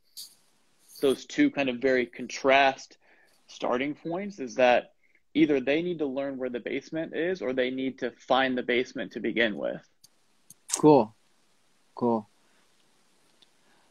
those 1.01 1.25
two 1.25 1.49
kind 1.51 1.69
of 1.69 1.77
very 1.77 2.05
contrast 2.05 2.97
starting 3.47 3.95
points 3.95 4.39
is 4.39 4.55
that 4.55 4.93
either 5.33 5.59
they 5.59 5.81
need 5.81 5.99
to 5.99 6.05
learn 6.05 6.37
where 6.37 6.49
the 6.49 6.59
basement 6.59 7.15
is 7.15 7.41
or 7.41 7.53
they 7.53 7.69
need 7.69 7.99
to 7.99 8.11
find 8.11 8.57
the 8.57 8.63
basement 8.63 9.11
to 9.11 9.19
begin 9.19 9.55
with 9.57 9.81
cool 10.77 11.13
cool. 11.95 12.27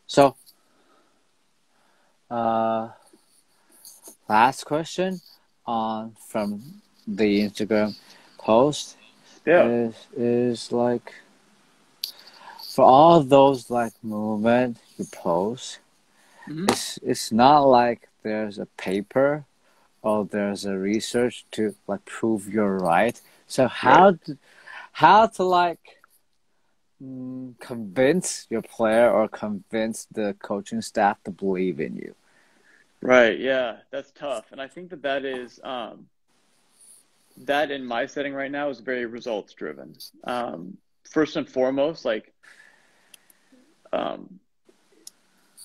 So, 0.06 0.36
uh, 2.30 2.90
last 4.28 4.64
question 4.64 5.20
on 5.66 6.14
from 6.28 6.80
the 7.06 7.40
Instagram 7.40 7.96
post 8.38 8.96
Yeah. 9.44 9.66
is 9.66 9.94
is 10.16 10.72
like 10.72 11.14
for 12.74 12.84
all 12.84 13.22
those 13.22 13.70
like 13.70 13.92
movement 14.02 14.78
you 14.96 15.06
post, 15.06 15.80
Mhm. 16.48 16.70
it's 16.70 16.98
it's 17.02 17.32
not 17.32 17.60
like 17.60 18.08
there's 18.22 18.58
a 18.58 18.66
paper 18.76 19.44
or 20.02 20.24
there's 20.24 20.64
a 20.64 20.76
research 20.78 21.44
to 21.52 21.74
like 21.86 22.04
prove 22.04 22.48
you're 22.52 22.78
right. 22.78 23.20
So 23.46 23.68
how 23.68 24.12
to, 24.12 24.38
how 24.92 25.26
to 25.26 25.44
like 25.44 25.98
mm, 27.02 27.58
convince 27.60 28.46
your 28.50 28.62
player 28.62 29.10
or 29.10 29.28
convince 29.28 30.06
the 30.12 30.36
coaching 30.42 30.82
staff 30.82 31.22
to 31.24 31.30
believe 31.30 31.80
in 31.80 31.96
you? 31.96 32.14
Right. 33.02 33.38
Yeah, 33.38 33.78
that's 33.90 34.10
tough, 34.12 34.52
and 34.52 34.60
I 34.60 34.68
think 34.68 34.90
that 34.90 35.02
that 35.02 35.24
is 35.24 35.60
um, 35.62 36.06
that 37.38 37.70
in 37.70 37.84
my 37.84 38.06
setting 38.06 38.34
right 38.34 38.50
now 38.50 38.68
is 38.70 38.80
very 38.80 39.06
results 39.06 39.52
driven. 39.54 39.94
Um, 40.24 40.78
first 41.10 41.36
and 41.36 41.48
foremost, 41.48 42.04
like 42.04 42.32
um, 43.92 44.40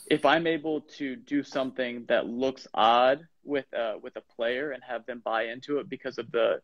if 0.09 0.25
I'm 0.25 0.47
able 0.47 0.81
to 0.97 1.15
do 1.15 1.43
something 1.43 2.05
that 2.07 2.27
looks 2.27 2.67
odd 2.73 3.27
with 3.43 3.65
uh, 3.73 3.95
with 4.01 4.15
a 4.15 4.21
player 4.21 4.71
and 4.71 4.83
have 4.83 5.05
them 5.05 5.21
buy 5.23 5.45
into 5.45 5.79
it 5.79 5.89
because 5.89 6.17
of 6.17 6.31
the 6.31 6.61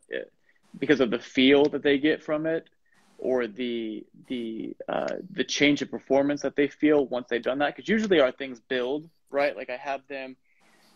because 0.78 1.00
of 1.00 1.12
the 1.12 1.20
feel 1.20 1.66
that 1.70 1.84
they 1.84 1.98
get 1.98 2.24
from 2.24 2.46
it 2.46 2.70
or 3.18 3.48
the 3.48 4.06
the 4.28 4.76
uh, 4.88 5.16
the 5.32 5.44
change 5.44 5.82
of 5.82 5.90
performance 5.90 6.42
that 6.42 6.56
they 6.56 6.68
feel 6.68 7.06
once 7.08 7.28
they've 7.30 7.42
done 7.42 7.60
that 7.60 7.76
because 7.76 7.90
usually 7.90 8.20
our 8.20 8.32
things 8.32 8.60
build 8.60 9.10
right? 9.30 9.56
Like 9.56 9.70
I 9.70 9.78
have 9.78 10.02
them 10.08 10.36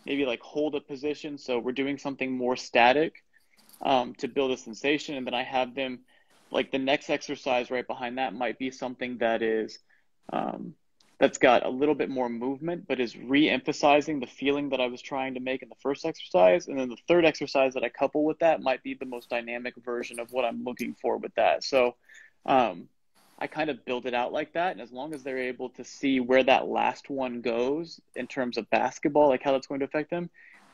maybe 0.04 0.24
like 0.24 0.40
hold 0.40 0.74
a 0.74 0.80
position 0.80 1.38
so 1.38 1.58
we're 1.58 1.72
doing 1.72 1.98
something 1.98 2.30
more 2.30 2.56
static 2.56 3.22
um, 3.80 4.14
to 4.16 4.28
build 4.28 4.52
a 4.52 4.56
sensation. 4.56 5.16
And 5.16 5.26
then 5.26 5.34
I 5.34 5.42
have 5.42 5.74
them 5.74 6.00
like 6.50 6.70
the 6.70 6.78
next 6.78 7.10
exercise 7.10 7.70
right 7.70 7.86
behind 7.86 8.18
that 8.18 8.34
might 8.34 8.58
be 8.58 8.70
something 8.70 9.18
that 9.18 9.42
is 9.42 9.78
um, 10.32 10.74
that's 11.22 11.38
got 11.38 11.64
a 11.64 11.68
little 11.68 11.94
bit 11.94 12.10
more 12.10 12.28
movement, 12.28 12.84
but 12.88 12.98
is 12.98 13.16
re-emphasizing 13.16 14.18
the 14.18 14.26
feeling 14.26 14.70
that 14.70 14.80
I 14.80 14.88
was 14.88 15.00
trying 15.00 15.34
to 15.34 15.40
make 15.40 15.62
in 15.62 15.68
the 15.68 15.76
first 15.76 16.04
exercise. 16.04 16.66
And 16.66 16.76
then 16.76 16.88
the 16.88 16.96
third 17.06 17.24
exercise 17.24 17.74
that 17.74 17.84
I 17.84 17.90
couple 17.90 18.24
with 18.24 18.40
that 18.40 18.60
might 18.60 18.82
be 18.82 18.94
the 18.94 19.06
most 19.06 19.30
dynamic 19.30 19.74
version 19.84 20.18
of 20.18 20.32
what 20.32 20.44
I'm 20.44 20.64
looking 20.64 20.96
for 21.00 21.18
with 21.18 21.32
that. 21.36 21.62
So 21.62 21.94
um, 22.44 22.88
I 23.38 23.46
kind 23.46 23.70
of 23.70 23.84
build 23.84 24.06
it 24.06 24.14
out 24.14 24.32
like 24.32 24.54
that. 24.54 24.72
And 24.72 24.80
as 24.80 24.90
long 24.90 25.14
as 25.14 25.22
they're 25.22 25.38
able 25.38 25.68
to 25.70 25.84
see 25.84 26.18
where 26.18 26.42
that 26.42 26.66
last 26.66 27.08
one 27.08 27.40
goes 27.40 28.00
in 28.16 28.26
terms 28.26 28.56
of 28.56 28.68
basketball, 28.70 29.28
like 29.28 29.44
how 29.44 29.52
that's 29.52 29.68
going 29.68 29.78
to 29.78 29.86
affect 29.86 30.10
them, 30.10 30.28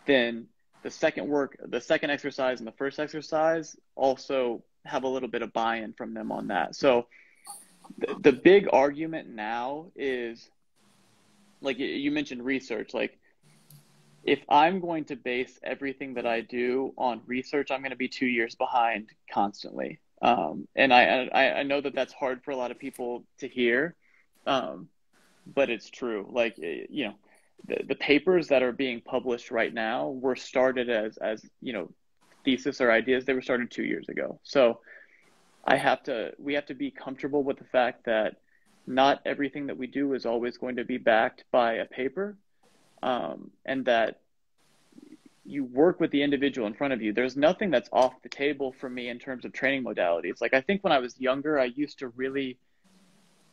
then 0.06 0.46
the 0.82 0.90
second 0.90 1.28
work, 1.28 1.58
the 1.62 1.82
second 1.82 2.08
exercise 2.08 2.60
and 2.60 2.66
the 2.66 2.72
first 2.72 2.98
exercise 2.98 3.76
also 3.96 4.62
have 4.86 5.02
a 5.02 5.08
little 5.08 5.28
bit 5.28 5.42
of 5.42 5.52
buy-in 5.52 5.92
from 5.92 6.14
them 6.14 6.32
on 6.32 6.48
that. 6.48 6.74
So 6.74 7.06
the, 7.96 8.14
the 8.20 8.32
big 8.32 8.68
argument 8.72 9.28
now 9.28 9.86
is 9.96 10.48
like 11.60 11.78
you 11.78 12.10
mentioned 12.10 12.44
research 12.44 12.94
like 12.94 13.18
if 14.24 14.40
i'm 14.48 14.80
going 14.80 15.04
to 15.04 15.16
base 15.16 15.58
everything 15.62 16.14
that 16.14 16.26
i 16.26 16.40
do 16.40 16.92
on 16.96 17.20
research 17.26 17.70
i'm 17.70 17.80
going 17.80 17.90
to 17.90 17.96
be 17.96 18.08
two 18.08 18.26
years 18.26 18.54
behind 18.54 19.08
constantly. 19.32 20.00
Um, 20.20 20.66
and 20.74 20.92
I, 20.92 21.28
I 21.32 21.60
i 21.60 21.62
know 21.62 21.80
that 21.80 21.94
that's 21.94 22.12
hard 22.12 22.42
for 22.42 22.50
a 22.50 22.56
lot 22.56 22.72
of 22.72 22.78
people 22.78 23.22
to 23.38 23.48
hear 23.48 23.94
um, 24.48 24.88
but 25.54 25.70
it's 25.70 25.88
true. 25.88 26.26
Like 26.30 26.56
you 26.58 27.06
know 27.06 27.14
the, 27.66 27.84
the 27.86 27.94
papers 27.94 28.48
that 28.48 28.62
are 28.62 28.72
being 28.72 29.00
published 29.00 29.50
right 29.50 29.72
now 29.72 30.08
were 30.08 30.36
started 30.36 30.88
as 30.90 31.16
as 31.18 31.44
you 31.60 31.72
know 31.72 31.90
thesis 32.44 32.80
or 32.80 32.90
ideas. 32.90 33.24
They 33.24 33.34
were 33.34 33.42
started 33.42 33.70
two 33.70 33.84
years 33.84 34.08
ago. 34.08 34.40
So 34.42 34.80
I 35.64 35.76
have 35.76 36.02
to 36.04 36.32
we 36.38 36.54
have 36.54 36.66
to 36.66 36.74
be 36.74 36.90
comfortable 36.90 37.42
with 37.42 37.58
the 37.58 37.64
fact 37.64 38.04
that 38.06 38.36
not 38.86 39.20
everything 39.26 39.66
that 39.66 39.76
we 39.76 39.86
do 39.86 40.14
is 40.14 40.24
always 40.24 40.56
going 40.56 40.76
to 40.76 40.84
be 40.84 40.96
backed 40.96 41.44
by 41.50 41.74
a 41.74 41.84
paper, 41.84 42.36
um, 43.02 43.50
and 43.66 43.84
that 43.84 44.20
you 45.44 45.64
work 45.64 45.98
with 45.98 46.10
the 46.10 46.22
individual 46.22 46.66
in 46.66 46.74
front 46.74 46.92
of 46.92 47.00
you. 47.00 47.12
There's 47.12 47.36
nothing 47.36 47.70
that's 47.70 47.88
off 47.92 48.12
the 48.22 48.28
table 48.28 48.74
for 48.78 48.88
me 48.88 49.08
in 49.08 49.18
terms 49.18 49.44
of 49.44 49.52
training 49.52 49.84
modalities. 49.84 50.40
Like 50.40 50.54
I 50.54 50.60
think 50.60 50.84
when 50.84 50.92
I 50.92 50.98
was 50.98 51.18
younger, 51.18 51.58
I 51.58 51.64
used 51.64 52.00
to 52.00 52.08
really, 52.08 52.58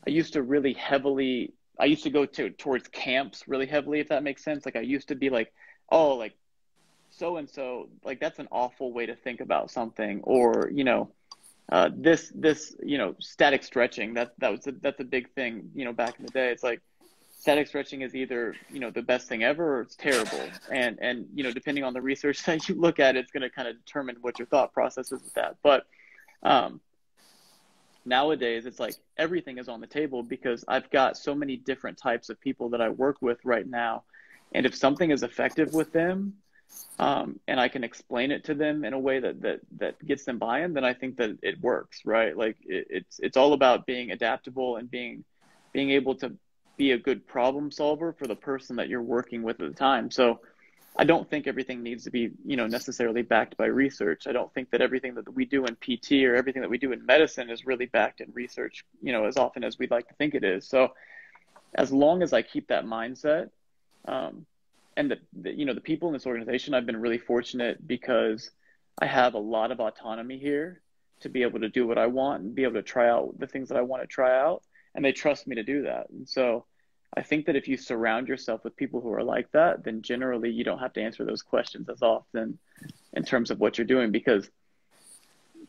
I 0.05 0.09
used 0.09 0.33
to 0.33 0.41
really 0.41 0.73
heavily, 0.73 1.53
I 1.79 1.85
used 1.85 2.03
to 2.03 2.09
go 2.09 2.25
to 2.25 2.49
towards 2.49 2.87
camps 2.89 3.47
really 3.47 3.65
heavily, 3.65 3.99
if 3.99 4.09
that 4.09 4.23
makes 4.23 4.43
sense. 4.43 4.65
Like 4.65 4.75
I 4.75 4.81
used 4.81 5.07
to 5.07 5.15
be 5.15 5.29
like, 5.29 5.53
oh, 5.89 6.15
like 6.15 6.33
so 7.11 7.37
and 7.37 7.49
so, 7.49 7.87
like 8.03 8.19
that's 8.19 8.39
an 8.39 8.49
awful 8.51 8.91
way 8.91 9.05
to 9.05 9.15
think 9.15 9.39
about 9.39 9.71
something, 9.71 10.21
or 10.23 10.69
you 10.73 10.83
know 10.83 11.11
uh, 11.71 11.89
this 11.95 12.31
this 12.35 12.75
you 12.83 12.97
know 12.97 13.15
static 13.19 13.63
stretching 13.63 14.13
that 14.13 14.33
that 14.37 14.51
was 14.51 14.67
a, 14.67 14.71
that's 14.81 14.99
a 14.99 15.03
big 15.03 15.31
thing 15.33 15.69
you 15.73 15.85
know 15.85 15.93
back 15.93 16.19
in 16.19 16.25
the 16.25 16.31
day. 16.31 16.51
It's 16.51 16.63
like 16.63 16.81
static 17.39 17.67
stretching 17.67 18.01
is 18.01 18.15
either 18.15 18.55
you 18.71 18.79
know 18.79 18.91
the 18.91 19.01
best 19.01 19.27
thing 19.27 19.43
ever 19.43 19.77
or 19.77 19.81
it's 19.81 19.95
terrible. 19.95 20.41
And 20.71 20.99
and 21.01 21.27
you 21.33 21.43
know 21.43 21.51
depending 21.51 21.83
on 21.83 21.93
the 21.93 22.01
research 22.01 22.43
that 22.45 22.69
you 22.69 22.75
look 22.75 22.99
at 22.99 23.15
it's 23.15 23.31
going 23.31 23.41
to 23.41 23.49
kind 23.49 23.67
of 23.67 23.83
determine 23.83 24.17
what 24.21 24.37
your 24.37 24.47
thought 24.47 24.73
process 24.73 25.11
is 25.11 25.23
with 25.23 25.33
that. 25.33 25.57
But 25.63 25.85
um, 26.43 26.81
nowadays 28.05 28.67
it's 28.67 28.79
like 28.79 28.95
everything 29.17 29.57
is 29.57 29.67
on 29.67 29.81
the 29.81 29.87
table 29.87 30.21
because 30.21 30.63
I've 30.67 30.89
got 30.91 31.17
so 31.17 31.33
many 31.33 31.57
different 31.57 31.97
types 31.97 32.29
of 32.29 32.39
people 32.39 32.69
that 32.69 32.81
I 32.81 32.89
work 32.89 33.21
with 33.21 33.39
right 33.43 33.67
now. 33.67 34.03
And 34.53 34.67
if 34.67 34.75
something 34.75 35.09
is 35.09 35.23
effective 35.23 35.73
with 35.73 35.91
them 35.91 36.35
um, 36.97 37.39
and 37.47 37.59
I 37.59 37.67
can 37.67 37.83
explain 37.83 38.31
it 38.31 38.45
to 38.45 38.53
them 38.53 38.85
in 38.85 38.93
a 38.93 38.99
way 38.99 39.19
that 39.19 39.41
that 39.41 39.59
that 39.77 40.05
gets 40.05 40.23
them 40.25 40.39
buy-in, 40.39 40.73
then 40.73 40.85
I 40.85 40.93
think 40.93 41.17
that 41.17 41.37
it 41.41 41.59
works, 41.61 42.01
right? 42.05 42.35
Like 42.35 42.57
it, 42.65 42.87
it's 42.89 43.19
it's 43.19 43.37
all 43.37 43.53
about 43.53 43.85
being 43.85 44.11
adaptable 44.11 44.77
and 44.77 44.89
being 44.89 45.23
being 45.73 45.91
able 45.91 46.15
to 46.15 46.33
be 46.77 46.91
a 46.91 46.97
good 46.97 47.27
problem 47.27 47.71
solver 47.71 48.13
for 48.13 48.27
the 48.27 48.35
person 48.35 48.77
that 48.77 48.89
you're 48.89 49.01
working 49.01 49.43
with 49.43 49.59
at 49.61 49.69
the 49.69 49.75
time. 49.75 50.11
So 50.11 50.39
I 50.97 51.03
don't 51.03 51.29
think 51.29 51.47
everything 51.47 51.83
needs 51.83 52.05
to 52.05 52.11
be, 52.11 52.31
you 52.45 52.55
know, 52.55 52.67
necessarily 52.67 53.21
backed 53.21 53.57
by 53.57 53.65
research. 53.65 54.27
I 54.27 54.31
don't 54.31 54.53
think 54.53 54.71
that 54.71 54.81
everything 54.81 55.15
that 55.15 55.33
we 55.33 55.45
do 55.45 55.65
in 55.65 55.75
PT 55.75 56.23
or 56.23 56.35
everything 56.35 56.61
that 56.61 56.69
we 56.69 56.77
do 56.77 56.93
in 56.93 57.05
medicine 57.05 57.49
is 57.49 57.65
really 57.65 57.85
backed 57.85 58.21
in 58.21 58.31
research, 58.33 58.85
you 59.01 59.11
know, 59.11 59.25
as 59.25 59.35
often 59.35 59.63
as 59.63 59.77
we'd 59.77 59.91
like 59.91 60.07
to 60.07 60.13
think 60.15 60.35
it 60.35 60.43
is. 60.43 60.67
So 60.67 60.93
as 61.73 61.91
long 61.91 62.23
as 62.23 62.31
I 62.31 62.41
keep 62.41 62.69
that 62.69 62.85
mindset, 62.85 63.49
um, 64.05 64.45
and 64.97 65.11
the, 65.11 65.17
the, 65.33 65.51
you 65.51 65.65
know 65.65 65.73
the 65.73 65.81
people 65.81 66.07
in 66.07 66.13
this 66.13 66.25
organization 66.25 66.73
i've 66.73 66.85
been 66.85 66.99
really 66.99 67.17
fortunate 67.17 67.85
because 67.85 68.51
i 69.01 69.05
have 69.05 69.33
a 69.33 69.39
lot 69.39 69.71
of 69.71 69.79
autonomy 69.79 70.37
here 70.37 70.81
to 71.21 71.29
be 71.29 71.43
able 71.43 71.59
to 71.59 71.69
do 71.69 71.87
what 71.87 71.97
i 71.97 72.07
want 72.07 72.43
and 72.43 72.55
be 72.55 72.63
able 72.63 72.73
to 72.73 72.83
try 72.83 73.09
out 73.09 73.33
the 73.39 73.47
things 73.47 73.69
that 73.69 73.77
i 73.77 73.81
want 73.81 74.01
to 74.01 74.07
try 74.07 74.37
out 74.37 74.63
and 74.93 75.03
they 75.03 75.11
trust 75.11 75.45
me 75.45 75.55
to 75.55 75.63
do 75.63 75.83
that. 75.83 76.09
And 76.09 76.27
so 76.27 76.65
i 77.15 77.21
think 77.21 77.45
that 77.45 77.55
if 77.55 77.67
you 77.67 77.77
surround 77.77 78.27
yourself 78.27 78.63
with 78.63 78.75
people 78.75 79.01
who 79.01 79.13
are 79.13 79.23
like 79.23 79.51
that 79.51 79.83
then 79.83 80.01
generally 80.01 80.49
you 80.49 80.63
don't 80.63 80.79
have 80.79 80.93
to 80.93 81.01
answer 81.01 81.25
those 81.25 81.41
questions 81.41 81.89
as 81.89 82.01
often 82.01 82.57
in 83.13 83.23
terms 83.23 83.51
of 83.51 83.59
what 83.59 83.77
you're 83.77 83.87
doing 83.87 84.11
because 84.11 84.49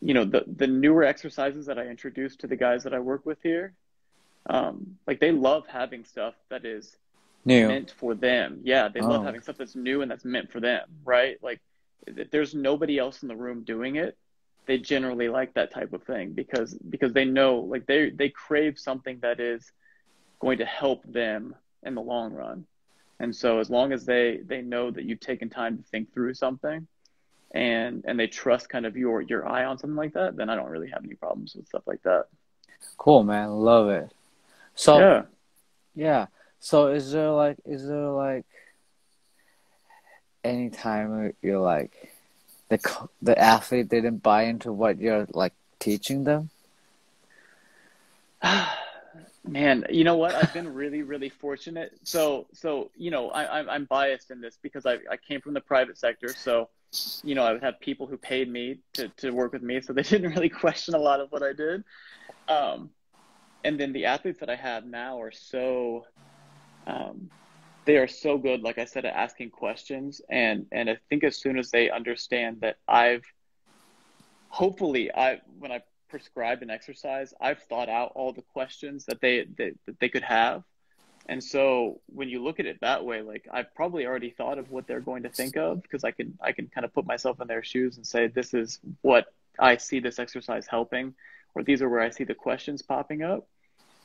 you 0.01 0.13
know 0.13 0.25
the 0.25 0.43
the 0.47 0.67
newer 0.67 1.03
exercises 1.03 1.65
that 1.65 1.79
i 1.79 1.85
introduce 1.85 2.35
to 2.35 2.47
the 2.47 2.55
guys 2.55 2.83
that 2.83 2.93
i 2.93 2.99
work 2.99 3.25
with 3.25 3.41
here 3.41 3.73
um, 4.49 4.97
like 5.05 5.19
they 5.19 5.31
love 5.31 5.65
having 5.67 6.05
stuff 6.05 6.33
that 6.49 6.65
is 6.65 6.95
New. 7.47 7.67
meant 7.67 7.91
for 7.97 8.13
them. 8.13 8.61
Yeah, 8.63 8.89
they 8.89 9.01
love 9.01 9.21
Oh. 9.21 9.23
having 9.23 9.41
stuff 9.41 9.57
that's 9.57 9.75
new 9.75 10.01
and 10.01 10.11
that's 10.11 10.25
meant 10.25 10.51
for 10.51 10.59
them, 10.59 10.87
right? 11.03 11.37
Like 11.41 11.61
if 12.05 12.29
there's 12.31 12.53
nobody 12.53 12.97
else 12.99 13.21
in 13.23 13.27
the 13.27 13.35
room 13.35 13.63
doing 13.63 13.95
it, 13.95 14.17
they 14.65 14.77
generally 14.77 15.29
like 15.29 15.53
that 15.53 15.71
type 15.71 15.93
of 15.93 16.03
thing 16.03 16.33
because 16.33 16.73
because 16.73 17.13
they 17.13 17.25
know 17.25 17.59
like 17.59 17.85
they 17.85 18.09
they 18.09 18.29
crave 18.29 18.77
something 18.77 19.19
that 19.21 19.39
is 19.39 19.71
going 20.39 20.57
to 20.59 20.65
help 20.65 21.03
them 21.05 21.55
in 21.83 21.95
the 21.95 22.01
long 22.01 22.33
run. 22.33 22.65
And 23.19 23.35
so 23.35 23.59
as 23.59 23.69
long 23.69 23.93
as 23.93 24.05
they 24.05 24.41
they 24.45 24.61
know 24.61 24.91
that 24.91 25.05
you've 25.05 25.19
taken 25.21 25.49
time 25.49 25.77
to 25.77 25.83
think 25.83 26.13
through 26.13 26.33
something 26.35 26.87
and 27.51 28.03
and 28.05 28.19
they 28.19 28.27
trust 28.27 28.69
kind 28.69 28.85
of 28.85 28.97
your 28.97 29.21
your 29.21 29.47
eye 29.47 29.63
on 29.65 29.77
something 29.77 29.95
like 29.95 30.13
that, 30.13 30.35
then 30.35 30.49
I 30.49 30.55
don't 30.55 30.69
really 30.69 30.89
have 30.89 31.03
any 31.03 31.15
problems 31.15 31.55
with 31.55 31.67
stuff 31.67 31.83
like 31.87 32.03
that. 32.03 32.25
Cool, 32.97 33.23
man. 33.23 33.49
Love 33.51 33.89
it. 33.89 34.11
So 34.75 34.99
yeah. 34.99 35.23
Yeah. 35.95 36.25
So 36.59 36.87
is 36.87 37.11
there 37.11 37.31
like 37.31 37.57
is 37.65 37.87
there 37.87 38.09
like 38.09 38.45
any 40.43 40.69
time 40.69 41.33
you're 41.41 41.59
like 41.59 42.11
the 42.69 43.07
the 43.21 43.37
athlete 43.37 43.89
didn't 43.89 44.17
buy 44.23 44.43
into 44.43 44.71
what 44.71 44.99
you're 44.99 45.27
like 45.31 45.53
teaching 45.79 46.23
them? 46.23 46.49
Man, 49.47 49.85
you 49.89 50.03
know 50.03 50.17
what? 50.17 50.35
I've 50.35 50.53
been 50.53 50.73
really, 50.73 51.03
really 51.03 51.29
fortunate. 51.29 51.97
So, 52.03 52.47
so 52.51 52.91
you 52.97 53.11
know, 53.11 53.29
I, 53.29 53.59
I'm 53.59 53.69
I'm 53.69 53.85
biased 53.85 54.29
in 54.29 54.41
this 54.41 54.57
because 54.61 54.85
I 54.85 54.97
I 55.09 55.15
came 55.15 55.39
from 55.39 55.53
the 55.53 55.61
private 55.61 55.97
sector. 55.97 56.27
So, 56.29 56.69
you 57.23 57.33
know, 57.33 57.43
I 57.43 57.53
would 57.53 57.63
have 57.63 57.79
people 57.79 58.07
who 58.07 58.17
paid 58.17 58.51
me 58.51 58.79
to 58.93 59.07
to 59.07 59.31
work 59.31 59.53
with 59.53 59.61
me, 59.63 59.79
so 59.79 59.93
they 59.93 60.01
didn't 60.03 60.31
really 60.31 60.49
question 60.49 60.95
a 60.95 60.99
lot 60.99 61.21
of 61.21 61.31
what 61.31 61.43
I 61.43 61.53
did. 61.53 61.85
Um, 62.49 62.89
and 63.63 63.79
then 63.79 63.93
the 63.93 64.05
athletes 64.05 64.39
that 64.39 64.49
I 64.49 64.55
have 64.55 64.85
now 64.85 65.21
are 65.21 65.31
so, 65.31 66.05
um, 66.87 67.29
they 67.85 67.97
are 67.97 68.07
so 68.07 68.37
good, 68.37 68.61
like 68.61 68.77
I 68.77 68.85
said, 68.85 69.05
at 69.05 69.13
asking 69.13 69.51
questions. 69.51 70.21
And, 70.29 70.65
and 70.71 70.89
I 70.89 70.97
think 71.09 71.23
as 71.23 71.37
soon 71.37 71.57
as 71.59 71.69
they 71.69 71.89
understand 71.89 72.61
that 72.61 72.77
I've, 72.87 73.23
hopefully 74.49 75.13
I, 75.13 75.39
when 75.59 75.71
I 75.71 75.81
prescribed 76.09 76.63
an 76.63 76.69
exercise, 76.69 77.33
I've 77.39 77.61
thought 77.63 77.89
out 77.89 78.13
all 78.15 78.33
the 78.33 78.41
questions 78.41 79.05
that 79.05 79.21
they, 79.21 79.45
that, 79.57 79.73
that 79.85 79.99
they 79.99 80.09
could 80.09 80.23
have. 80.23 80.63
And 81.29 81.43
so 81.43 81.99
when 82.07 82.29
you 82.29 82.41
look 82.41 82.59
at 82.61 82.65
it 82.65 82.79
that 82.81 83.03
way, 83.05 83.21
like 83.21 83.47
I've 83.51 83.73
probably 83.75 84.05
already 84.05 84.29
thought 84.29 84.57
of 84.57 84.71
what 84.71 84.87
they're 84.87 85.01
going 85.01 85.23
to 85.23 85.29
think 85.29 85.57
of 85.57 85.81
because 85.81 86.05
I 86.05 86.11
can, 86.11 86.37
I 86.41 86.53
can 86.53 86.67
kind 86.67 86.85
of 86.85 86.93
put 86.93 87.05
myself 87.05 87.41
in 87.41 87.47
their 87.47 87.63
shoes 87.63 87.97
and 87.97 88.07
say, 88.07 88.27
this 88.27 88.53
is 88.53 88.79
what 89.01 89.27
I 89.59 89.75
see 89.75 89.99
this 89.99 90.19
exercise 90.19 90.67
helping, 90.67 91.13
or 91.53 91.63
these 91.63 91.81
are 91.81 91.89
where 91.89 92.01
I 92.01 92.11
see 92.11 92.23
the 92.23 92.33
questions 92.33 92.81
popping 92.81 93.23
up. 93.23 93.47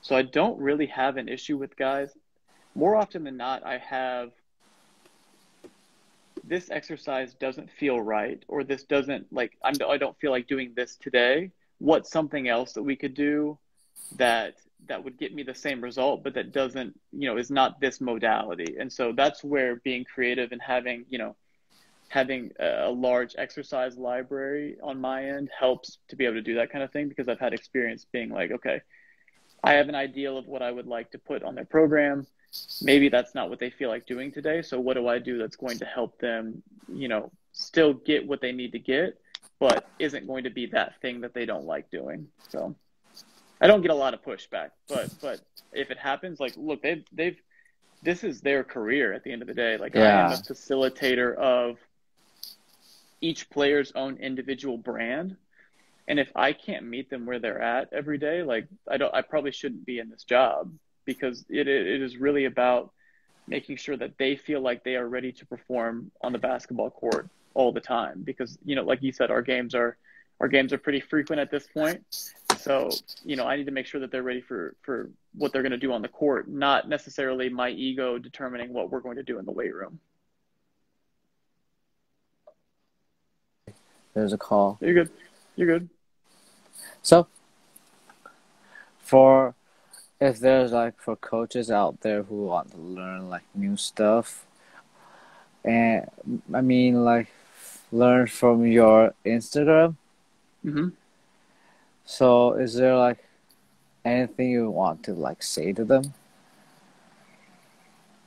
So 0.02 0.16
I 0.16 0.22
don't 0.22 0.58
really 0.58 0.86
have 0.86 1.16
an 1.16 1.28
issue 1.28 1.56
with 1.56 1.76
guys. 1.76 2.10
More 2.74 2.96
often 2.96 3.24
than 3.24 3.36
not, 3.36 3.64
I 3.64 3.78
have 3.78 4.32
this 6.44 6.70
exercise 6.70 7.34
doesn't 7.34 7.70
feel 7.70 8.00
right, 8.00 8.42
or 8.48 8.64
this 8.64 8.82
doesn't 8.84 9.32
like 9.32 9.56
I'm, 9.62 9.74
I 9.88 9.96
don't 9.96 10.18
feel 10.18 10.30
like 10.30 10.48
doing 10.48 10.72
this 10.74 10.96
today. 10.96 11.50
What's 11.78 12.10
something 12.10 12.48
else 12.48 12.72
that 12.72 12.82
we 12.82 12.96
could 12.96 13.14
do 13.14 13.58
that 14.16 14.54
that 14.88 15.04
would 15.04 15.16
get 15.18 15.34
me 15.34 15.42
the 15.42 15.54
same 15.54 15.80
result, 15.80 16.24
but 16.24 16.34
that 16.34 16.52
doesn't, 16.52 16.98
you 17.12 17.28
know, 17.28 17.36
is 17.36 17.50
not 17.50 17.80
this 17.80 18.00
modality. 18.00 18.76
And 18.78 18.92
so 18.92 19.12
that's 19.12 19.44
where 19.44 19.76
being 19.76 20.04
creative 20.04 20.52
and 20.52 20.60
having, 20.60 21.04
you 21.08 21.18
know, 21.18 21.36
having 22.08 22.50
a 22.58 22.90
large 22.90 23.34
exercise 23.38 23.96
library 23.96 24.76
on 24.82 25.00
my 25.00 25.28
end 25.30 25.48
helps 25.56 25.98
to 26.08 26.16
be 26.16 26.24
able 26.24 26.34
to 26.34 26.42
do 26.42 26.56
that 26.56 26.70
kind 26.70 26.84
of 26.84 26.90
thing 26.90 27.08
because 27.08 27.28
I've 27.28 27.40
had 27.40 27.54
experience 27.54 28.04
being 28.12 28.30
like, 28.30 28.50
okay, 28.50 28.82
I 29.64 29.74
have 29.74 29.88
an 29.88 29.94
ideal 29.94 30.36
of 30.36 30.46
what 30.46 30.62
I 30.62 30.70
would 30.70 30.86
like 30.86 31.12
to 31.12 31.18
put 31.18 31.42
on 31.42 31.54
their 31.54 31.64
program. 31.64 32.26
Maybe 32.82 33.08
that's 33.08 33.34
not 33.34 33.48
what 33.48 33.58
they 33.58 33.70
feel 33.70 33.88
like 33.88 34.06
doing 34.06 34.32
today. 34.32 34.62
So 34.62 34.78
what 34.78 34.94
do 34.94 35.08
I 35.08 35.18
do 35.18 35.38
that's 35.38 35.56
going 35.56 35.78
to 35.78 35.84
help 35.84 36.18
them, 36.18 36.62
you 36.92 37.08
know, 37.08 37.30
still 37.52 37.94
get 37.94 38.26
what 38.26 38.40
they 38.40 38.52
need 38.52 38.72
to 38.72 38.78
get, 38.78 39.18
but 39.58 39.86
isn't 39.98 40.26
going 40.26 40.44
to 40.44 40.50
be 40.50 40.66
that 40.66 41.00
thing 41.00 41.20
that 41.22 41.34
they 41.34 41.46
don't 41.46 41.64
like 41.64 41.90
doing. 41.90 42.28
So 42.48 42.74
I 43.60 43.66
don't 43.66 43.82
get 43.82 43.90
a 43.90 43.94
lot 43.94 44.14
of 44.14 44.22
pushback, 44.22 44.70
but 44.88 45.14
but 45.20 45.40
if 45.72 45.90
it 45.90 45.98
happens, 45.98 46.40
like 46.40 46.54
look, 46.56 46.82
they've 46.82 47.04
they've 47.12 47.40
this 48.02 48.24
is 48.24 48.40
their 48.40 48.64
career 48.64 49.12
at 49.12 49.22
the 49.24 49.32
end 49.32 49.42
of 49.42 49.48
the 49.48 49.54
day. 49.54 49.76
Like 49.76 49.94
yeah. 49.94 50.28
I 50.28 50.32
am 50.32 50.32
a 50.32 50.42
facilitator 50.42 51.34
of 51.36 51.78
each 53.20 53.48
player's 53.50 53.92
own 53.94 54.16
individual 54.16 54.76
brand 54.76 55.36
and 56.08 56.18
if 56.18 56.30
I 56.34 56.52
can't 56.52 56.84
meet 56.84 57.10
them 57.10 57.26
where 57.26 57.38
they're 57.38 57.62
at 57.62 57.92
every 57.92 58.18
day, 58.18 58.42
like 58.42 58.66
I 58.90 58.96
don't, 58.96 59.14
I 59.14 59.22
probably 59.22 59.52
shouldn't 59.52 59.86
be 59.86 59.98
in 59.98 60.10
this 60.10 60.24
job 60.24 60.72
because 61.04 61.44
it 61.48 61.68
it 61.68 62.02
is 62.02 62.16
really 62.16 62.44
about 62.46 62.92
making 63.46 63.76
sure 63.76 63.96
that 63.96 64.16
they 64.18 64.36
feel 64.36 64.60
like 64.60 64.84
they 64.84 64.96
are 64.96 65.08
ready 65.08 65.32
to 65.32 65.46
perform 65.46 66.10
on 66.22 66.32
the 66.32 66.38
basketball 66.38 66.90
court 66.90 67.28
all 67.54 67.72
the 67.72 67.80
time. 67.80 68.22
Because 68.22 68.58
you 68.64 68.76
know, 68.76 68.82
like 68.82 69.02
you 69.02 69.12
said, 69.12 69.30
our 69.30 69.42
games 69.42 69.74
are 69.74 69.96
our 70.40 70.48
games 70.48 70.72
are 70.72 70.78
pretty 70.78 71.00
frequent 71.00 71.40
at 71.40 71.50
this 71.50 71.66
point. 71.66 72.02
So 72.58 72.90
you 73.24 73.36
know, 73.36 73.46
I 73.46 73.56
need 73.56 73.66
to 73.66 73.72
make 73.72 73.86
sure 73.86 74.00
that 74.00 74.10
they're 74.10 74.22
ready 74.22 74.40
for 74.40 74.74
for 74.82 75.10
what 75.34 75.52
they're 75.52 75.62
going 75.62 75.72
to 75.72 75.78
do 75.78 75.92
on 75.92 76.02
the 76.02 76.08
court, 76.08 76.48
not 76.48 76.88
necessarily 76.88 77.48
my 77.48 77.70
ego 77.70 78.18
determining 78.18 78.72
what 78.72 78.90
we're 78.90 79.00
going 79.00 79.16
to 79.16 79.22
do 79.22 79.38
in 79.38 79.44
the 79.44 79.52
weight 79.52 79.74
room. 79.74 79.98
There's 84.14 84.32
a 84.32 84.38
call. 84.38 84.78
You're 84.80 84.94
good. 84.94 85.10
You're 85.56 85.66
good. 85.66 85.88
So, 87.02 87.26
for 88.98 89.54
if 90.22 90.38
there's 90.38 90.70
like 90.70 91.00
for 91.00 91.16
coaches 91.16 91.68
out 91.70 92.00
there 92.02 92.22
who 92.22 92.44
want 92.44 92.70
to 92.70 92.76
learn 92.76 93.28
like 93.28 93.42
new 93.54 93.76
stuff, 93.76 94.46
and 95.64 96.08
I 96.54 96.60
mean 96.60 97.04
like 97.04 97.28
learn 97.90 98.28
from 98.28 98.64
your 98.64 99.14
Instagram. 99.26 99.96
Mm-hmm. 100.64 100.88
So, 102.04 102.54
is 102.54 102.74
there 102.74 102.96
like 102.96 103.18
anything 104.04 104.50
you 104.50 104.70
want 104.70 105.02
to 105.04 105.12
like 105.14 105.42
say 105.42 105.72
to 105.72 105.84
them? 105.84 106.14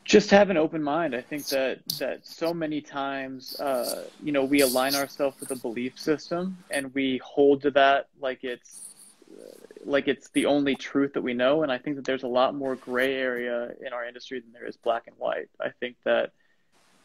just 0.05 0.29
have 0.29 0.51
an 0.51 0.57
open 0.57 0.83
mind. 0.83 1.15
I 1.15 1.21
think 1.21 1.47
that 1.47 1.79
that 1.97 2.27
so 2.27 2.53
many 2.53 2.79
times, 2.79 3.59
uh, 3.59 4.03
you 4.23 4.31
know, 4.31 4.45
we 4.45 4.61
align 4.61 4.93
ourselves 4.93 5.39
with 5.39 5.49
a 5.49 5.55
belief 5.55 5.97
system 5.99 6.59
and 6.69 6.93
we 6.93 7.17
hold 7.23 7.63
to 7.63 7.71
that 7.71 8.07
like 8.21 8.43
it's 8.43 8.81
like 9.86 10.07
it's 10.07 10.29
the 10.29 10.47
only 10.47 10.75
truth 10.75 11.13
that 11.13 11.21
we 11.21 11.33
know. 11.33 11.63
And 11.63 11.71
I 11.71 11.77
think 11.77 11.95
that 11.95 12.05
there's 12.05 12.23
a 12.23 12.27
lot 12.27 12.55
more 12.55 12.75
gray 12.75 13.15
area 13.15 13.71
in 13.86 13.93
our 13.93 14.05
industry 14.05 14.39
than 14.39 14.51
there 14.51 14.65
is 14.65 14.75
black 14.77 15.03
and 15.07 15.15
white. 15.17 15.49
I 15.61 15.69
think 15.79 15.95
that 16.03 16.31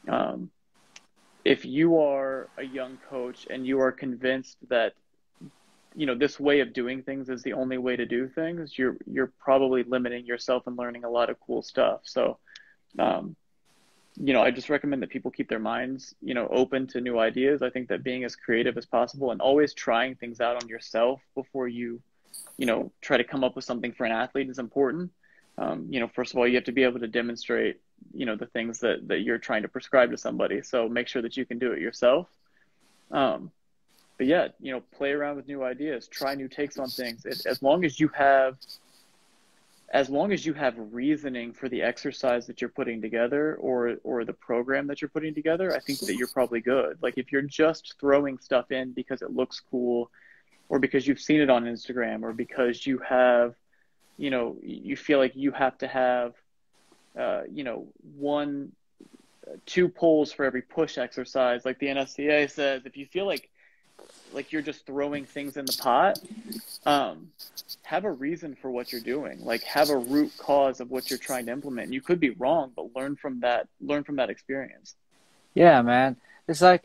um, 0.09 0.51
if 1.45 1.65
you 1.65 1.99
are 1.99 2.49
a 2.57 2.65
young 2.65 2.99
coach 3.09 3.47
and 3.51 3.67
you 3.67 3.81
are 3.81 3.93
convinced 3.93 4.57
that 4.69 4.95
you 5.95 6.07
know 6.07 6.15
this 6.15 6.39
way 6.39 6.61
of 6.61 6.73
doing 6.73 7.03
things 7.03 7.29
is 7.29 7.43
the 7.43 7.53
only 7.53 7.79
way 7.79 7.97
to 7.97 8.07
do 8.07 8.29
things, 8.29 8.79
you're 8.79 8.97
you're 9.07 9.33
probably 9.39 9.83
limiting 9.83 10.25
yourself 10.25 10.67
and 10.67 10.77
learning 10.77 11.05
a 11.05 11.11
lot 11.11 11.31
of 11.31 11.39
cool 11.41 11.63
stuff. 11.63 12.01
So 12.05 12.39
um, 12.99 13.37
you 14.17 14.33
know, 14.33 14.43
I 14.43 14.51
just 14.51 14.69
recommend 14.69 15.03
that 15.03 15.11
people 15.11 15.31
keep 15.31 15.49
their 15.49 15.61
minds, 15.61 16.15
you 16.21 16.35
know, 16.35 16.49
open 16.49 16.87
to 16.89 17.01
new 17.01 17.19
ideas. 17.19 17.63
I 17.63 17.71
think 17.71 17.89
that 17.89 18.03
being 18.03 18.25
as 18.25 18.37
creative 18.37 18.77
as 18.77 18.87
possible 18.87 19.31
and 19.31 19.41
always 19.41 19.73
trying 19.73 20.15
things 20.17 20.41
out 20.41 20.63
on 20.63 20.69
yourself 20.69 21.21
before 21.35 21.69
you, 21.69 22.03
you 22.57 22.67
know, 22.67 22.93
try 23.01 23.17
to 23.17 23.25
come 23.25 23.45
up 23.45 23.57
with 23.57 23.65
something 23.65 23.93
for 23.93 24.05
an 24.05 24.13
athlete 24.13 24.49
is 24.49 24.59
important. 24.59 25.11
Um, 25.59 25.87
you 25.91 26.01
know, 26.01 26.09
first 26.09 26.33
of 26.33 26.39
all, 26.39 26.47
you 26.47 26.55
have 26.57 26.65
to 26.65 26.73
be 26.73 26.85
able 26.85 27.01
to 27.01 27.09
demonstrate, 27.09 27.81
you 28.15 28.27
know, 28.27 28.37
the 28.37 28.47
things 28.47 28.81
that, 28.81 29.09
that 29.09 29.21
you're 29.21 29.39
trying 29.39 29.63
to 29.63 29.69
prescribe 29.69 30.11
to 30.11 30.17
somebody. 30.17 30.63
So 30.63 30.89
make 30.89 31.09
sure 31.09 31.23
that 31.23 31.37
you 31.37 31.45
can 31.45 31.59
do 31.59 31.73
it 31.73 31.81
yourself. 31.81 32.29
Um, 33.11 33.51
but 34.17 34.27
yeah, 34.27 34.49
you 34.61 34.73
know, 34.73 34.83
play 34.93 35.13
around 35.13 35.37
with 35.37 35.49
new 35.49 35.65
ideas, 35.65 36.07
try 36.07 36.35
new 36.35 36.49
takes 36.49 36.79
on 36.79 36.89
things. 36.89 37.25
It, 37.25 37.47
as 37.47 37.63
long 37.63 37.85
as 37.85 37.99
you 37.99 38.09
have 38.09 38.57
as 39.93 40.09
long 40.09 40.33
as 40.33 40.47
you 40.47 40.55
have 40.55 40.75
reasoning 40.93 41.53
for 41.53 41.69
the 41.69 41.83
exercise 41.83 42.47
that 42.47 42.61
you're 42.61 42.71
putting 42.71 43.01
together 43.01 43.57
or 43.57 43.97
or 44.05 44.25
the 44.25 44.33
program 44.35 44.87
that 44.89 45.01
you're 45.01 45.09
putting 45.09 45.35
together, 45.35 45.75
I 45.75 45.81
think 45.81 46.01
that 46.01 46.17
you're 46.17 46.29
probably 46.29 46.61
good. 46.61 46.99
Like 47.03 47.15
if 47.17 47.33
you're 47.33 47.43
just 47.43 47.95
throwing 47.99 48.39
stuff 48.39 48.71
in 48.71 48.93
because 48.93 49.23
it 49.23 49.35
looks 49.35 49.61
cool 49.71 50.11
or 50.71 50.79
because 50.79 51.07
you've 51.07 51.21
seen 51.21 51.41
it 51.41 51.51
on 51.51 51.65
Instagram 51.65 52.23
or 52.23 52.33
because 52.33 52.87
you 52.87 52.99
have 52.99 53.55
you 54.17 54.31
know 54.31 54.57
you 54.63 54.97
feel 54.97 55.19
like 55.19 55.37
you 55.37 55.51
have 55.51 55.77
to 55.79 55.89
have 55.89 56.33
uh, 57.19 57.43
you 57.51 57.65
know 57.65 57.89
one 58.17 58.73
two 59.67 59.89
pulls 59.89 60.33
for 60.33 60.45
every 60.45 60.63
push 60.63 60.97
exercise. 60.97 61.65
Like 61.65 61.79
the 61.81 61.89
NSCA 61.89 62.51
says 62.51 62.87
if 62.87 62.97
you 62.97 63.05
feel 63.05 63.27
like 63.27 63.51
like 64.33 64.53
you're 64.53 64.63
just 64.63 64.87
throwing 64.87 65.27
things 65.27 65.57
in 65.57 65.67
the 65.67 65.77
pot 65.83 66.19
um, 66.87 67.31
have 67.83 68.05
a 68.05 68.11
reason 68.11 68.55
for 68.55 68.71
what 68.71 68.93
you're 68.93 69.01
doing. 69.01 69.45
Like 69.45 69.63
have 69.65 69.91
a 69.91 69.97
root 69.97 70.33
cause 70.39 70.81
of 70.81 70.91
what 70.91 71.11
you're 71.11 71.19
trying 71.19 71.47
to 71.47 71.53
implement. 71.53 71.93
You 71.93 72.01
could 72.01 72.21
be 72.21 72.31
wrong 72.31 72.73
but 72.77 72.95
learn 72.95 73.17
from 73.17 73.41
that 73.41 73.67
learn 73.81 74.05
from 74.05 74.17
that 74.17 74.31
experience. 74.31 74.95
Yeah 75.55 75.83
man. 75.83 76.17
It's 76.47 76.63
like 76.63 76.85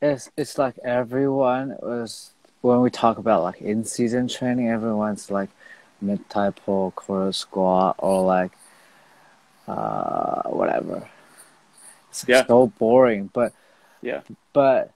it's 0.00 0.30
it's 0.36 0.58
like 0.58 0.78
everyone 0.84 1.76
was 1.82 2.33
when 2.64 2.80
we 2.80 2.90
talk 2.90 3.18
about 3.18 3.42
like 3.42 3.60
in 3.60 3.84
season 3.84 4.26
training 4.28 4.68
everyone's 4.68 5.30
like 5.30 5.50
mid 6.00 6.26
thigh 6.28 6.50
pull 6.50 6.90
quarter 6.92 7.32
squat 7.32 7.94
or 7.98 8.24
like 8.24 8.52
uh 9.68 10.42
whatever 10.44 11.08
it's 12.10 12.24
yeah. 12.28 12.46
so 12.46 12.66
boring 12.66 13.30
but 13.32 13.52
yeah 14.02 14.20
but 14.52 14.94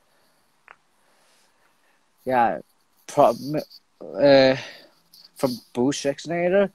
yeah, 2.28 2.58
from 3.06 3.56
uh, 4.02 4.56
from 5.34 5.50
Boo 5.72 5.92
Schexnayder, 5.92 6.70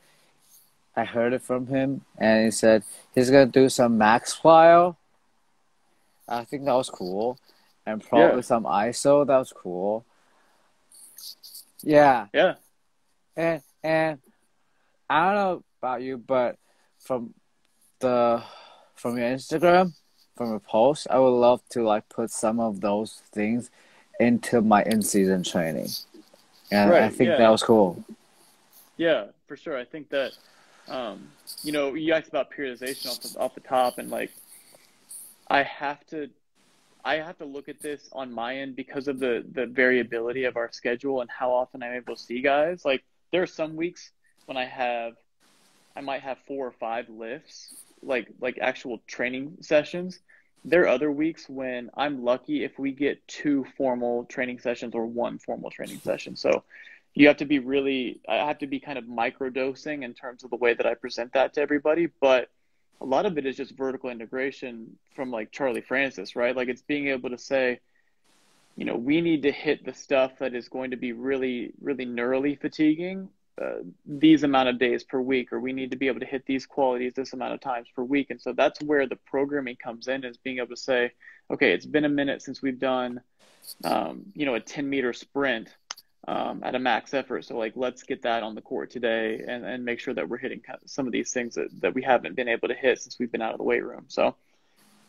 I 0.96 1.06
heard 1.06 1.34
it 1.34 1.44
from 1.44 1.68
him, 1.68 2.02
and 2.18 2.46
he 2.46 2.52
said 2.52 2.84
he's 3.14 3.30
gonna 3.30 3.46
do 3.46 3.70
some 3.70 4.00
max 4.00 4.34
file. 4.34 4.98
I 6.28 6.44
think 6.44 6.66
that 6.66 6.74
was 6.74 6.90
cool, 6.90 7.38
and 7.86 8.04
probably 8.04 8.38
yeah. 8.38 8.42
some 8.42 8.64
ISO. 8.64 9.28
That 9.28 9.38
was 9.38 9.54
cool. 9.54 10.06
Yeah. 11.84 12.28
Yeah. 12.34 12.56
And 13.36 13.62
and 13.84 14.20
I 15.10 15.26
don't 15.26 15.36
know 15.36 15.64
about 15.82 16.02
you, 16.02 16.18
but 16.18 16.58
from 17.00 17.34
the 18.00 18.42
from 18.96 19.18
your 19.18 19.28
Instagram, 19.28 19.94
from 20.36 20.50
your 20.52 20.60
post, 20.60 21.08
I 21.10 21.20
would 21.20 21.30
love 21.30 21.62
to 21.72 21.84
like 21.84 22.08
put 22.10 22.32
some 22.32 22.60
of 22.60 22.82
those 22.82 23.22
things 23.32 23.70
into 24.20 24.62
my 24.62 24.84
in-season 24.84 25.44
training, 25.44 25.90
and 26.72 26.92
right, 26.92 27.04
I 27.04 27.10
think 27.10 27.30
yeah. 27.30 27.38
that 27.38 27.50
was 27.50 27.64
cool. 27.64 28.04
Yeah, 28.98 29.26
for 29.48 29.58
sure. 29.58 29.78
I 29.78 29.84
think 29.84 30.10
that 30.10 30.32
um, 30.88 31.28
you 31.64 31.72
know 31.72 31.94
you 31.96 32.14
asked 32.14 32.30
about 32.30 32.52
periodization 32.52 33.08
off 33.08 33.22
the, 33.22 33.40
off 33.40 33.56
the 33.56 33.62
top, 33.62 33.98
and 33.98 34.10
like 34.10 34.32
I 35.50 35.64
have 35.64 36.06
to 36.08 36.30
I 37.04 37.16
have 37.16 37.38
to 37.40 37.46
look 37.46 37.68
at 37.68 37.82
this 37.82 38.08
on 38.14 38.32
my 38.32 38.58
end 38.58 38.76
because 38.76 39.08
of 39.08 39.20
the 39.20 39.44
the 39.52 39.66
variability 39.66 40.46
of 40.46 40.56
our 40.56 40.72
schedule 40.72 41.22
and 41.22 41.30
how 41.30 41.52
often 41.52 41.84
I'm 41.84 41.94
able 41.94 42.16
to 42.16 42.22
see 42.22 42.42
guys. 42.42 42.86
Like 42.86 43.04
there 43.32 43.44
are 43.44 43.48
some 43.48 43.76
weeks 43.76 44.12
when 44.46 44.58
I 44.58 44.66
have, 44.66 45.14
I 45.96 46.02
might 46.02 46.22
have 46.22 46.38
four 46.48 46.68
or 46.68 46.72
five 46.72 47.10
lifts, 47.10 47.76
like 48.02 48.28
like 48.40 48.58
actual 48.62 49.02
training 49.08 49.58
sessions. 49.62 50.20
There 50.66 50.84
are 50.84 50.88
other 50.88 51.12
weeks 51.12 51.50
when 51.50 51.90
I'm 51.98 52.24
lucky 52.24 52.64
if 52.64 52.80
we 52.80 52.94
get 52.94 53.28
two 53.28 53.66
formal 53.76 54.24
training 54.26 54.60
sessions 54.60 54.96
or 54.96 55.06
one 55.06 55.40
formal 55.40 55.72
training 55.72 56.00
session. 56.00 56.38
So 56.38 56.64
you 57.16 57.28
have 57.28 57.38
to 57.38 57.46
be 57.46 57.60
really, 57.60 58.22
I 58.28 58.36
have 58.48 58.60
to 58.60 58.68
be 58.68 58.80
kind 58.80 58.98
of 58.98 59.08
micro 59.08 59.50
dosing 59.50 60.04
in 60.04 60.14
terms 60.14 60.44
of 60.44 60.50
the 60.50 60.56
way 60.56 60.74
that 60.74 60.86
I 60.86 60.94
present 60.96 61.34
that 61.34 61.54
to 61.56 61.62
everybody. 61.62 62.08
But 62.22 62.50
a 63.04 63.06
lot 63.06 63.26
of 63.26 63.38
it 63.38 63.46
is 63.46 63.58
just 63.58 63.76
vertical 63.76 64.10
integration 64.10 64.98
from 65.14 65.30
like 65.30 65.52
Charlie 65.52 65.82
Francis, 65.82 66.36
right? 66.36 66.56
Like 66.56 66.70
it's 66.70 66.82
being 66.82 67.10
able 67.10 67.30
to 67.32 67.38
say, 67.38 67.82
you 68.78 68.86
know, 68.86 68.96
we 68.96 69.20
need 69.20 69.44
to 69.44 69.52
hit 69.52 69.86
the 69.86 69.94
stuff 69.94 70.40
that 70.40 70.56
is 70.56 70.70
going 70.70 70.92
to 70.92 70.98
be 70.98 71.12
really, 71.12 71.74
really 71.82 72.06
neurally 72.06 72.60
fatiguing 72.60 73.30
uh, 73.62 73.84
these 74.06 74.44
amount 74.44 74.70
of 74.70 74.80
days 74.80 75.04
per 75.04 75.20
week, 75.20 75.52
or 75.52 75.60
we 75.60 75.74
need 75.74 75.92
to 75.92 75.98
be 75.98 76.08
able 76.08 76.22
to 76.22 76.26
hit 76.26 76.46
these 76.46 76.66
qualities 76.66 77.14
this 77.14 77.34
amount 77.34 77.54
of 77.54 77.60
times 77.60 77.88
per 77.94 78.02
week. 78.02 78.32
And 78.32 78.42
so 78.42 78.54
that's 78.54 78.82
where 78.82 79.06
the 79.06 79.18
programming 79.28 79.76
comes 79.76 80.08
in 80.08 80.24
is 80.24 80.38
being 80.38 80.58
able 80.58 80.70
to 80.70 80.78
say, 80.78 81.12
okay, 81.52 81.74
it's 81.74 81.86
been 81.86 82.06
a 82.06 82.10
minute 82.10 82.42
since 82.42 82.62
we've 82.62 82.80
done, 82.80 83.22
um, 83.84 84.24
you 84.34 84.46
know, 84.46 84.56
a 84.56 84.62
10 84.62 84.90
meter 84.90 85.12
sprint 85.14 85.70
um, 86.28 86.62
at 86.64 86.76
a 86.76 86.80
max 86.80 87.14
effort. 87.14 87.46
So 87.46 87.58
like, 87.58 87.74
let's 87.76 88.04
get 88.04 88.22
that 88.24 88.44
on 88.44 88.56
the 88.56 88.62
court 88.62 88.92
today 88.92 89.44
and, 89.48 89.66
and 89.66 89.84
make 89.84 90.00
sure 90.00 90.14
that 90.14 90.28
we're 90.28 90.38
hitting 90.38 90.62
some 90.86 91.06
of 91.06 91.12
these 91.12 91.32
things 91.32 91.56
that, 91.56 91.70
that 91.82 91.94
we 91.94 92.02
haven't 92.02 92.36
been 92.36 92.48
able 92.48 92.68
to 92.68 92.76
hit 92.76 93.02
since 93.02 93.18
we've 93.20 93.32
been 93.32 93.42
out 93.42 93.54
of 93.54 93.58
the 93.58 93.64
weight 93.64 93.84
room. 93.84 94.06
So 94.08 94.36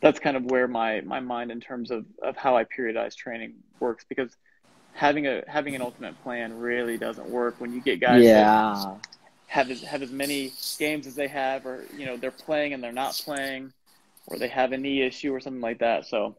that's 0.01 0.19
kind 0.19 0.37
of 0.37 0.45
where 0.47 0.69
my, 0.69 1.01
my 1.03 1.21
mind 1.21 1.51
in 1.51 1.61
terms 1.61 1.91
of, 1.91 2.05
of 2.23 2.37
how 2.37 2.57
I 2.57 2.65
periodize 2.65 3.15
training 3.15 3.55
works 3.81 4.05
because– 4.09 4.37
having 4.95 5.27
a 5.27 5.43
having 5.47 5.75
an 5.75 5.83
ultimate 5.83 6.21
plan 6.23 6.57
really 6.59 6.97
doesn't 6.97 7.29
work 7.29 7.57
when 7.59 7.73
you 7.73 7.81
get 7.81 8.01
guys 8.01 8.23
yeah. 8.23 8.95
have 9.47 9.71
as 9.71 9.83
have 9.83 10.03
as 10.03 10.11
many 10.11 10.53
games 10.79 11.07
as 11.07 11.15
they 11.15 11.29
have, 11.29 11.67
or 11.67 11.85
you 11.97 12.07
know 12.07 12.17
they're 12.17 12.31
playing 12.31 12.73
and 12.73 12.83
they're 12.83 12.93
not 12.93 13.21
playing, 13.25 13.73
or 14.27 14.39
they 14.39 14.49
have 14.49 14.73
a 14.73 14.79
knee 14.79 15.03
issue 15.03 15.35
or 15.35 15.41
something 15.41 15.61
like 15.61 15.81
that. 15.81 16.07
So 16.07 16.37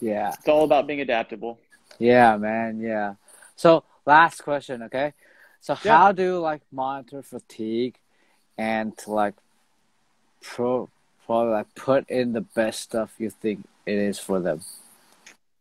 yeah, 0.00 0.34
it's 0.36 0.48
all 0.48 0.64
about 0.64 0.86
being 0.86 1.00
adaptable. 1.00 1.58
Yeah, 1.98 2.36
man. 2.36 2.80
Yeah. 2.80 3.14
So 3.56 3.84
last 4.06 4.42
question, 4.42 4.82
okay? 4.84 5.12
So 5.60 5.76
yeah. 5.84 5.96
how 5.96 6.12
do 6.12 6.22
you 6.22 6.38
like 6.40 6.62
monitor 6.72 7.22
fatigue 7.22 7.96
and 8.58 8.96
to 8.98 9.12
like 9.12 9.34
pro 10.40 10.88
probably 11.24 11.52
like 11.52 11.74
put 11.74 12.10
in 12.10 12.32
the 12.32 12.40
best 12.40 12.80
stuff 12.80 13.14
you 13.18 13.30
think 13.30 13.64
it 13.86 13.94
is 13.94 14.18
for 14.18 14.40
them? 14.40 14.60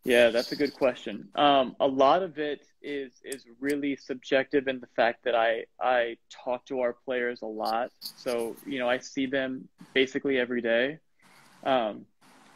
Yeah, 0.04 0.30
that's 0.30 0.52
a 0.52 0.56
good 0.56 0.74
question. 0.74 1.28
Um, 1.36 1.76
a 1.80 1.88
lot 1.88 2.24
of 2.24 2.40
it 2.40 2.66
is 2.82 3.12
is 3.24 3.46
really 3.60 3.96
subjective 3.96 4.68
in 4.68 4.80
the 4.80 4.88
fact 4.96 5.24
that 5.26 5.36
I 5.36 5.66
I 5.80 6.18
talk 6.32 6.66
to 6.66 6.80
our 6.80 6.94
players 6.94 7.44
a 7.44 7.46
lot. 7.46 7.92
So 8.00 8.56
you 8.66 8.80
know 8.80 8.90
I 8.90 8.98
see 8.98 9.28
them 9.28 9.68
basically 9.94 10.40
every 10.40 10.62
day. 10.62 10.98
Um, 11.64 12.06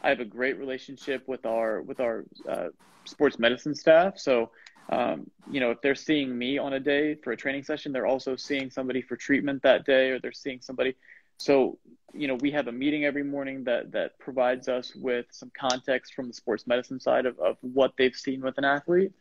I 0.02 0.08
have 0.08 0.18
a 0.18 0.24
great 0.24 0.58
relationship 0.58 1.28
with 1.28 1.46
our 1.46 1.82
with 1.82 2.00
our 2.00 2.24
uh, 2.48 2.68
sports 3.04 3.38
medicine 3.38 3.76
staff. 3.76 4.18
So 4.18 4.50
um, 4.88 5.30
you 5.50 5.60
know 5.60 5.70
if 5.70 5.80
they're 5.80 5.94
seeing 5.94 6.36
me 6.36 6.58
on 6.58 6.72
a 6.72 6.80
day 6.80 7.14
for 7.14 7.32
a 7.32 7.36
training 7.36 7.64
session, 7.64 7.92
they're 7.92 8.06
also 8.06 8.36
seeing 8.36 8.70
somebody 8.70 9.02
for 9.02 9.16
treatment 9.16 9.62
that 9.62 9.84
day, 9.84 10.10
or 10.10 10.18
they're 10.18 10.32
seeing 10.32 10.60
somebody. 10.60 10.94
So 11.38 11.78
you 12.16 12.28
know, 12.28 12.34
we 12.34 12.50
have 12.52 12.68
a 12.68 12.72
meeting 12.72 13.04
every 13.04 13.22
morning 13.22 13.64
that 13.64 13.92
that 13.92 14.18
provides 14.18 14.68
us 14.68 14.94
with 14.94 15.26
some 15.30 15.50
context 15.58 16.14
from 16.14 16.28
the 16.28 16.34
sports 16.34 16.66
medicine 16.66 16.98
side 17.00 17.26
of, 17.26 17.38
of 17.38 17.56
what 17.60 17.92
they've 17.98 18.14
seen 18.14 18.40
with 18.40 18.58
an 18.58 18.64
athlete. 18.64 19.12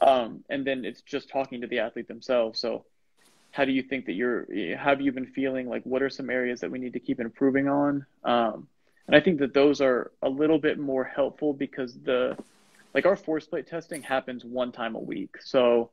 Um, 0.00 0.44
and 0.48 0.64
then 0.64 0.84
it's 0.84 1.02
just 1.02 1.28
talking 1.28 1.60
to 1.60 1.66
the 1.66 1.80
athlete 1.80 2.08
themselves. 2.08 2.60
So 2.60 2.84
how 3.50 3.64
do 3.64 3.72
you 3.72 3.82
think 3.82 4.06
that 4.06 4.12
you're 4.12 4.46
how 4.76 4.90
have 4.90 5.00
you 5.00 5.12
been 5.12 5.26
feeling? 5.26 5.68
Like 5.68 5.82
what 5.84 6.02
are 6.02 6.10
some 6.10 6.30
areas 6.30 6.60
that 6.60 6.70
we 6.70 6.78
need 6.78 6.92
to 6.92 7.00
keep 7.00 7.20
improving 7.20 7.68
on? 7.68 8.06
Um, 8.24 8.68
and 9.06 9.14
I 9.14 9.20
think 9.20 9.38
that 9.38 9.54
those 9.54 9.80
are 9.80 10.12
a 10.22 10.28
little 10.28 10.58
bit 10.58 10.78
more 10.78 11.04
helpful 11.04 11.52
because 11.52 11.94
the 11.94 12.36
like 12.96 13.04
our 13.04 13.14
force 13.14 13.46
plate 13.46 13.66
testing 13.66 14.00
happens 14.00 14.42
one 14.42 14.72
time 14.72 14.94
a 14.94 14.98
week. 14.98 15.36
So 15.42 15.90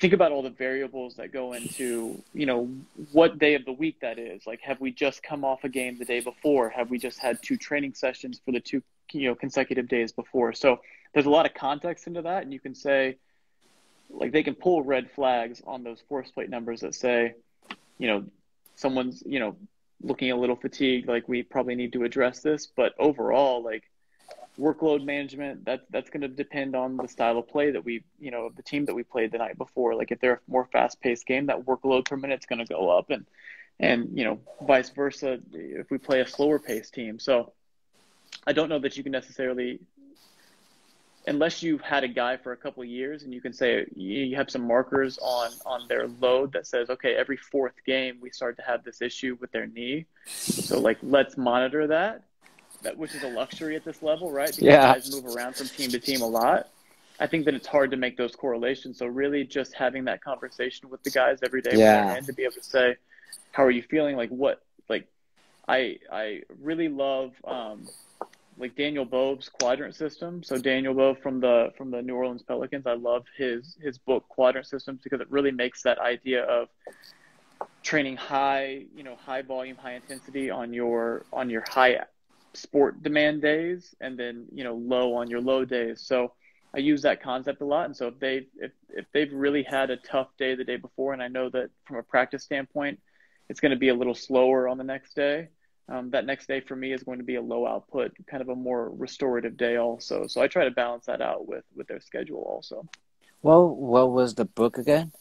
think 0.00 0.12
about 0.12 0.32
all 0.32 0.42
the 0.42 0.50
variables 0.50 1.14
that 1.16 1.32
go 1.32 1.52
into 1.52 2.20
you 2.34 2.46
know 2.46 2.68
what 3.12 3.38
day 3.38 3.54
of 3.54 3.64
the 3.64 3.72
week 3.72 4.00
that 4.00 4.18
is. 4.18 4.44
Like 4.44 4.60
have 4.62 4.80
we 4.80 4.90
just 4.90 5.22
come 5.22 5.44
off 5.44 5.62
a 5.62 5.68
game 5.68 5.98
the 5.98 6.04
day 6.04 6.18
before? 6.18 6.68
Have 6.70 6.90
we 6.90 6.98
just 6.98 7.20
had 7.20 7.40
two 7.40 7.56
training 7.56 7.94
sessions 7.94 8.40
for 8.44 8.50
the 8.50 8.58
two 8.58 8.82
you 9.12 9.28
know 9.28 9.36
consecutive 9.36 9.86
days 9.86 10.10
before? 10.10 10.52
So 10.52 10.80
there's 11.14 11.26
a 11.26 11.30
lot 11.30 11.46
of 11.46 11.54
context 11.54 12.08
into 12.08 12.22
that 12.22 12.42
and 12.42 12.52
you 12.52 12.58
can 12.58 12.74
say 12.74 13.18
like 14.10 14.32
they 14.32 14.42
can 14.42 14.56
pull 14.56 14.82
red 14.82 15.12
flags 15.12 15.62
on 15.64 15.84
those 15.84 16.02
force 16.08 16.28
plate 16.32 16.50
numbers 16.50 16.80
that 16.80 16.96
say 16.96 17.34
you 17.98 18.08
know 18.08 18.24
someone's 18.74 19.22
you 19.24 19.38
know 19.38 19.54
looking 20.02 20.32
a 20.32 20.36
little 20.36 20.56
fatigued 20.56 21.06
like 21.06 21.28
we 21.28 21.44
probably 21.44 21.76
need 21.76 21.92
to 21.92 22.02
address 22.02 22.40
this. 22.40 22.66
But 22.66 22.94
overall 22.98 23.62
like 23.62 23.84
workload 24.58 25.04
management 25.04 25.64
that 25.64 25.82
that's 25.90 26.10
going 26.10 26.20
to 26.20 26.28
depend 26.28 26.74
on 26.74 26.96
the 26.96 27.06
style 27.06 27.38
of 27.38 27.48
play 27.48 27.70
that 27.70 27.84
we 27.84 28.02
you 28.18 28.30
know 28.30 28.50
the 28.56 28.62
team 28.62 28.84
that 28.86 28.94
we 28.94 29.02
played 29.02 29.32
the 29.32 29.38
night 29.38 29.56
before. 29.56 29.94
Like 29.94 30.10
if 30.10 30.20
they're 30.20 30.34
a 30.34 30.50
more 30.50 30.66
fast 30.72 31.00
paced 31.00 31.26
game 31.26 31.46
that 31.46 31.64
workload 31.64 32.06
per 32.06 32.16
minute 32.16 32.40
is 32.40 32.46
going 32.46 32.64
to 32.64 32.64
go 32.64 32.90
up 32.90 33.10
and 33.10 33.26
and 33.78 34.10
you 34.16 34.24
know 34.24 34.40
vice 34.66 34.90
versa 34.90 35.38
if 35.52 35.90
we 35.90 35.98
play 35.98 36.20
a 36.20 36.26
slower 36.26 36.58
paced 36.58 36.94
team. 36.94 37.18
So 37.18 37.52
i 38.46 38.52
don't 38.52 38.68
know 38.68 38.78
that 38.78 38.96
you 38.96 39.02
can 39.02 39.12
necessarily 39.12 39.80
unless 41.26 41.62
you've 41.62 41.80
had 41.80 42.04
a 42.04 42.08
guy 42.08 42.36
for 42.36 42.52
a 42.52 42.56
couple 42.56 42.84
years 42.84 43.22
and 43.22 43.32
you 43.34 43.40
can 43.40 43.52
say 43.52 43.86
you 43.94 44.36
have 44.36 44.50
some 44.50 44.62
markers 44.62 45.18
on 45.18 45.50
on 45.66 45.86
their 45.88 46.08
load 46.20 46.52
that 46.52 46.66
says 46.66 46.90
okay 46.90 47.14
every 47.14 47.36
fourth 47.36 47.74
game 47.86 48.18
we 48.20 48.30
start 48.30 48.56
to 48.56 48.62
have 48.62 48.84
this 48.84 49.00
issue 49.02 49.36
with 49.40 49.50
their 49.52 49.66
knee. 49.66 50.06
So 50.26 50.80
like 50.80 50.98
let's 51.02 51.36
monitor 51.36 51.86
that 51.88 52.24
that 52.82 52.96
which 52.96 53.14
is 53.14 53.22
a 53.22 53.28
luxury 53.28 53.76
at 53.76 53.84
this 53.84 54.02
level, 54.02 54.30
right? 54.30 54.48
Because 54.48 54.62
yeah. 54.62 54.94
guys 54.94 55.12
move 55.12 55.34
around 55.34 55.56
from 55.56 55.66
team 55.68 55.90
to 55.90 55.98
team 55.98 56.20
a 56.22 56.26
lot. 56.26 56.68
I 57.20 57.26
think 57.26 57.44
that 57.46 57.54
it's 57.54 57.66
hard 57.66 57.90
to 57.90 57.96
make 57.96 58.16
those 58.16 58.36
correlations. 58.36 58.98
So 58.98 59.06
really, 59.06 59.44
just 59.44 59.74
having 59.74 60.04
that 60.04 60.22
conversation 60.22 60.88
with 60.88 61.02
the 61.02 61.10
guys 61.10 61.38
every 61.42 61.62
day, 61.62 61.72
yeah. 61.74 62.14
and 62.14 62.24
to 62.26 62.32
be 62.32 62.44
able 62.44 62.54
to 62.54 62.62
say, 62.62 62.96
"How 63.50 63.64
are 63.64 63.70
you 63.70 63.82
feeling? 63.82 64.16
Like 64.16 64.30
what? 64.30 64.62
Like, 64.88 65.08
I 65.66 65.98
I 66.12 66.42
really 66.60 66.88
love 66.88 67.32
um, 67.44 67.88
like 68.58 68.76
Daniel 68.76 69.04
Bove's 69.04 69.48
quadrant 69.48 69.94
system. 69.94 70.42
So 70.42 70.58
Daniel 70.58 70.94
Bove 70.94 71.18
from 71.18 71.40
the 71.40 71.72
from 71.76 71.90
the 71.90 72.02
New 72.02 72.14
Orleans 72.14 72.42
Pelicans, 72.42 72.86
I 72.86 72.94
love 72.94 73.24
his 73.36 73.76
his 73.80 73.98
book 73.98 74.28
Quadrant 74.28 74.66
Systems 74.66 75.00
because 75.02 75.20
it 75.20 75.30
really 75.30 75.52
makes 75.52 75.82
that 75.82 75.98
idea 75.98 76.44
of 76.44 76.68
training 77.82 78.16
high, 78.16 78.84
you 78.94 79.02
know, 79.02 79.16
high 79.16 79.42
volume, 79.42 79.76
high 79.76 79.94
intensity 79.94 80.50
on 80.50 80.72
your 80.72 81.24
on 81.32 81.50
your 81.50 81.64
high 81.68 82.00
sport 82.54 83.02
demand 83.02 83.42
days 83.42 83.94
and 84.00 84.18
then 84.18 84.46
you 84.52 84.64
know 84.64 84.74
low 84.74 85.14
on 85.14 85.30
your 85.30 85.40
low 85.40 85.64
days. 85.64 86.00
So 86.00 86.32
i 86.74 86.78
use 86.78 87.02
that 87.02 87.22
concept 87.22 87.60
a 87.60 87.64
lot. 87.64 87.86
And 87.86 87.96
so 87.96 88.08
if 88.08 88.18
they 88.18 88.46
if, 88.56 88.72
if 88.90 89.06
they've 89.12 89.32
really 89.32 89.62
had 89.62 89.90
a 89.90 89.96
tough 89.96 90.28
day 90.38 90.54
the 90.54 90.64
day 90.64 90.76
before 90.76 91.12
and 91.12 91.22
i 91.22 91.28
know 91.28 91.48
that 91.50 91.70
from 91.84 91.96
a 91.96 92.02
practice 92.02 92.44
standpoint 92.44 93.00
it's 93.48 93.60
going 93.60 93.70
to 93.70 93.78
be 93.78 93.88
a 93.88 93.94
little 93.94 94.14
slower 94.14 94.68
on 94.68 94.78
the 94.78 94.84
next 94.84 95.14
day 95.14 95.48
um, 95.88 96.10
that 96.10 96.26
next 96.26 96.46
day 96.46 96.60
for 96.60 96.76
me 96.76 96.92
is 96.92 97.02
going 97.02 97.18
to 97.18 97.24
be 97.24 97.36
a 97.36 97.42
low 97.42 97.66
output 97.66 98.12
kind 98.30 98.42
of 98.42 98.50
a 98.50 98.54
more 98.54 98.90
restorative 98.90 99.56
day 99.56 99.76
also. 99.76 100.26
So 100.26 100.42
i 100.42 100.48
try 100.48 100.64
to 100.64 100.70
balance 100.70 101.06
that 101.06 101.22
out 101.22 101.46
with 101.46 101.64
with 101.74 101.86
their 101.86 102.00
schedule 102.00 102.42
also. 102.42 102.86
Well 103.42 103.68
what 103.68 104.10
was 104.10 104.34
the 104.34 104.44
book 104.44 104.78
again? 104.78 105.12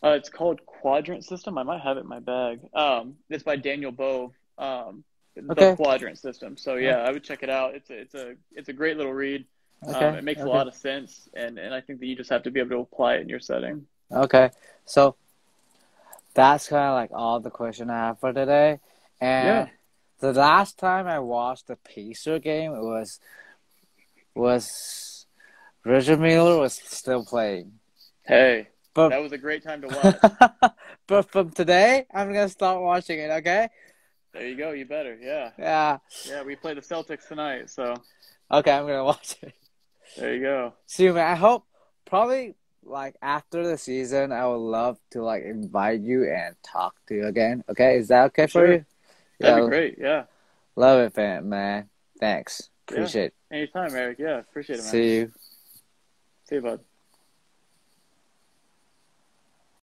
Uh, 0.00 0.10
it's 0.10 0.28
called 0.28 0.64
quadrant 0.64 1.24
system. 1.24 1.58
I 1.58 1.64
might 1.64 1.80
have 1.80 1.96
it 1.96 2.00
in 2.00 2.08
my 2.08 2.20
bag. 2.20 2.60
Um, 2.72 3.16
it's 3.28 3.42
by 3.42 3.56
daniel 3.56 3.92
bove 3.92 4.32
um, 4.58 5.04
okay. 5.50 5.70
the 5.70 5.76
quadrant 5.76 6.18
system. 6.18 6.56
So 6.56 6.74
yeah, 6.74 6.98
I 6.98 7.12
would 7.12 7.24
check 7.24 7.42
it 7.42 7.50
out. 7.50 7.74
It's 7.74 7.90
a 7.90 8.00
it's 8.00 8.14
a 8.14 8.34
it's 8.52 8.68
a 8.68 8.72
great 8.72 8.96
little 8.96 9.12
read. 9.12 9.44
Okay. 9.86 10.06
Um, 10.06 10.14
it 10.16 10.24
makes 10.24 10.40
okay. 10.40 10.50
a 10.50 10.52
lot 10.52 10.66
of 10.66 10.74
sense, 10.74 11.28
and 11.34 11.58
and 11.58 11.72
I 11.72 11.80
think 11.80 12.00
that 12.00 12.06
you 12.06 12.16
just 12.16 12.30
have 12.30 12.42
to 12.44 12.50
be 12.50 12.60
able 12.60 12.70
to 12.70 12.78
apply 12.80 13.16
it 13.16 13.22
in 13.22 13.28
your 13.28 13.40
setting. 13.40 13.86
Okay, 14.10 14.50
so 14.84 15.16
that's 16.34 16.68
kind 16.68 16.88
of 16.88 16.94
like 16.94 17.10
all 17.12 17.40
the 17.40 17.50
question 17.50 17.90
I 17.90 18.06
have 18.06 18.20
for 18.20 18.32
today. 18.32 18.80
And 19.20 19.46
yeah. 19.46 19.68
the 20.20 20.32
last 20.32 20.78
time 20.78 21.06
I 21.06 21.18
watched 21.18 21.66
the 21.66 21.76
Pacer 21.76 22.38
game, 22.38 22.72
it 22.72 22.82
was 22.82 23.20
was 24.34 25.26
Richard 25.84 26.20
Miller 26.20 26.58
was 26.58 26.74
still 26.74 27.24
playing. 27.24 27.72
Hey, 28.24 28.68
but, 28.94 29.10
that 29.10 29.22
was 29.22 29.32
a 29.32 29.38
great 29.38 29.62
time 29.62 29.82
to 29.82 29.88
watch. 30.62 30.72
but 31.06 31.30
from 31.30 31.50
today, 31.50 32.06
I'm 32.12 32.32
gonna 32.32 32.48
start 32.48 32.82
watching 32.82 33.18
it. 33.18 33.30
Okay. 33.30 33.68
There 34.38 34.48
you 34.48 34.56
go. 34.56 34.70
You 34.70 34.86
better. 34.86 35.18
Yeah. 35.20 35.50
Yeah. 35.58 35.98
Yeah. 36.26 36.42
We 36.44 36.54
play 36.54 36.74
the 36.74 36.80
Celtics 36.80 37.26
tonight, 37.26 37.70
so. 37.70 37.94
Okay, 38.50 38.70
I'm 38.70 38.86
gonna 38.86 39.04
watch 39.04 39.36
it. 39.42 39.52
There 40.16 40.34
you 40.34 40.40
go. 40.40 40.74
See 40.86 41.04
you, 41.04 41.12
man. 41.12 41.26
I 41.26 41.34
hope 41.34 41.64
probably 42.04 42.54
like 42.84 43.16
after 43.20 43.66
the 43.66 43.76
season, 43.76 44.32
I 44.32 44.46
would 44.46 44.56
love 44.56 44.98
to 45.10 45.22
like 45.22 45.42
invite 45.42 46.00
you 46.00 46.30
and 46.30 46.54
talk 46.62 46.94
to 47.08 47.14
you 47.14 47.26
again. 47.26 47.64
Okay, 47.68 47.98
is 47.98 48.08
that 48.08 48.26
okay 48.26 48.46
for, 48.46 48.64
sure. 48.64 48.72
you? 48.72 48.84
That'd 49.40 49.58
yeah. 49.58 49.64
be 49.64 49.68
great. 49.68 49.98
Yeah. 49.98 50.24
Love 50.76 51.00
it, 51.00 51.16
man. 51.16 51.48
Man, 51.48 51.90
thanks. 52.20 52.70
Appreciate 52.88 53.32
yeah. 53.50 53.56
Anytime, 53.58 53.94
Eric. 53.94 54.18
Yeah, 54.18 54.38
appreciate 54.38 54.76
it, 54.78 54.82
man. 54.82 54.90
See 54.90 55.14
you. 55.16 55.32
See 56.44 56.54
you, 56.54 56.60
bud. 56.62 56.80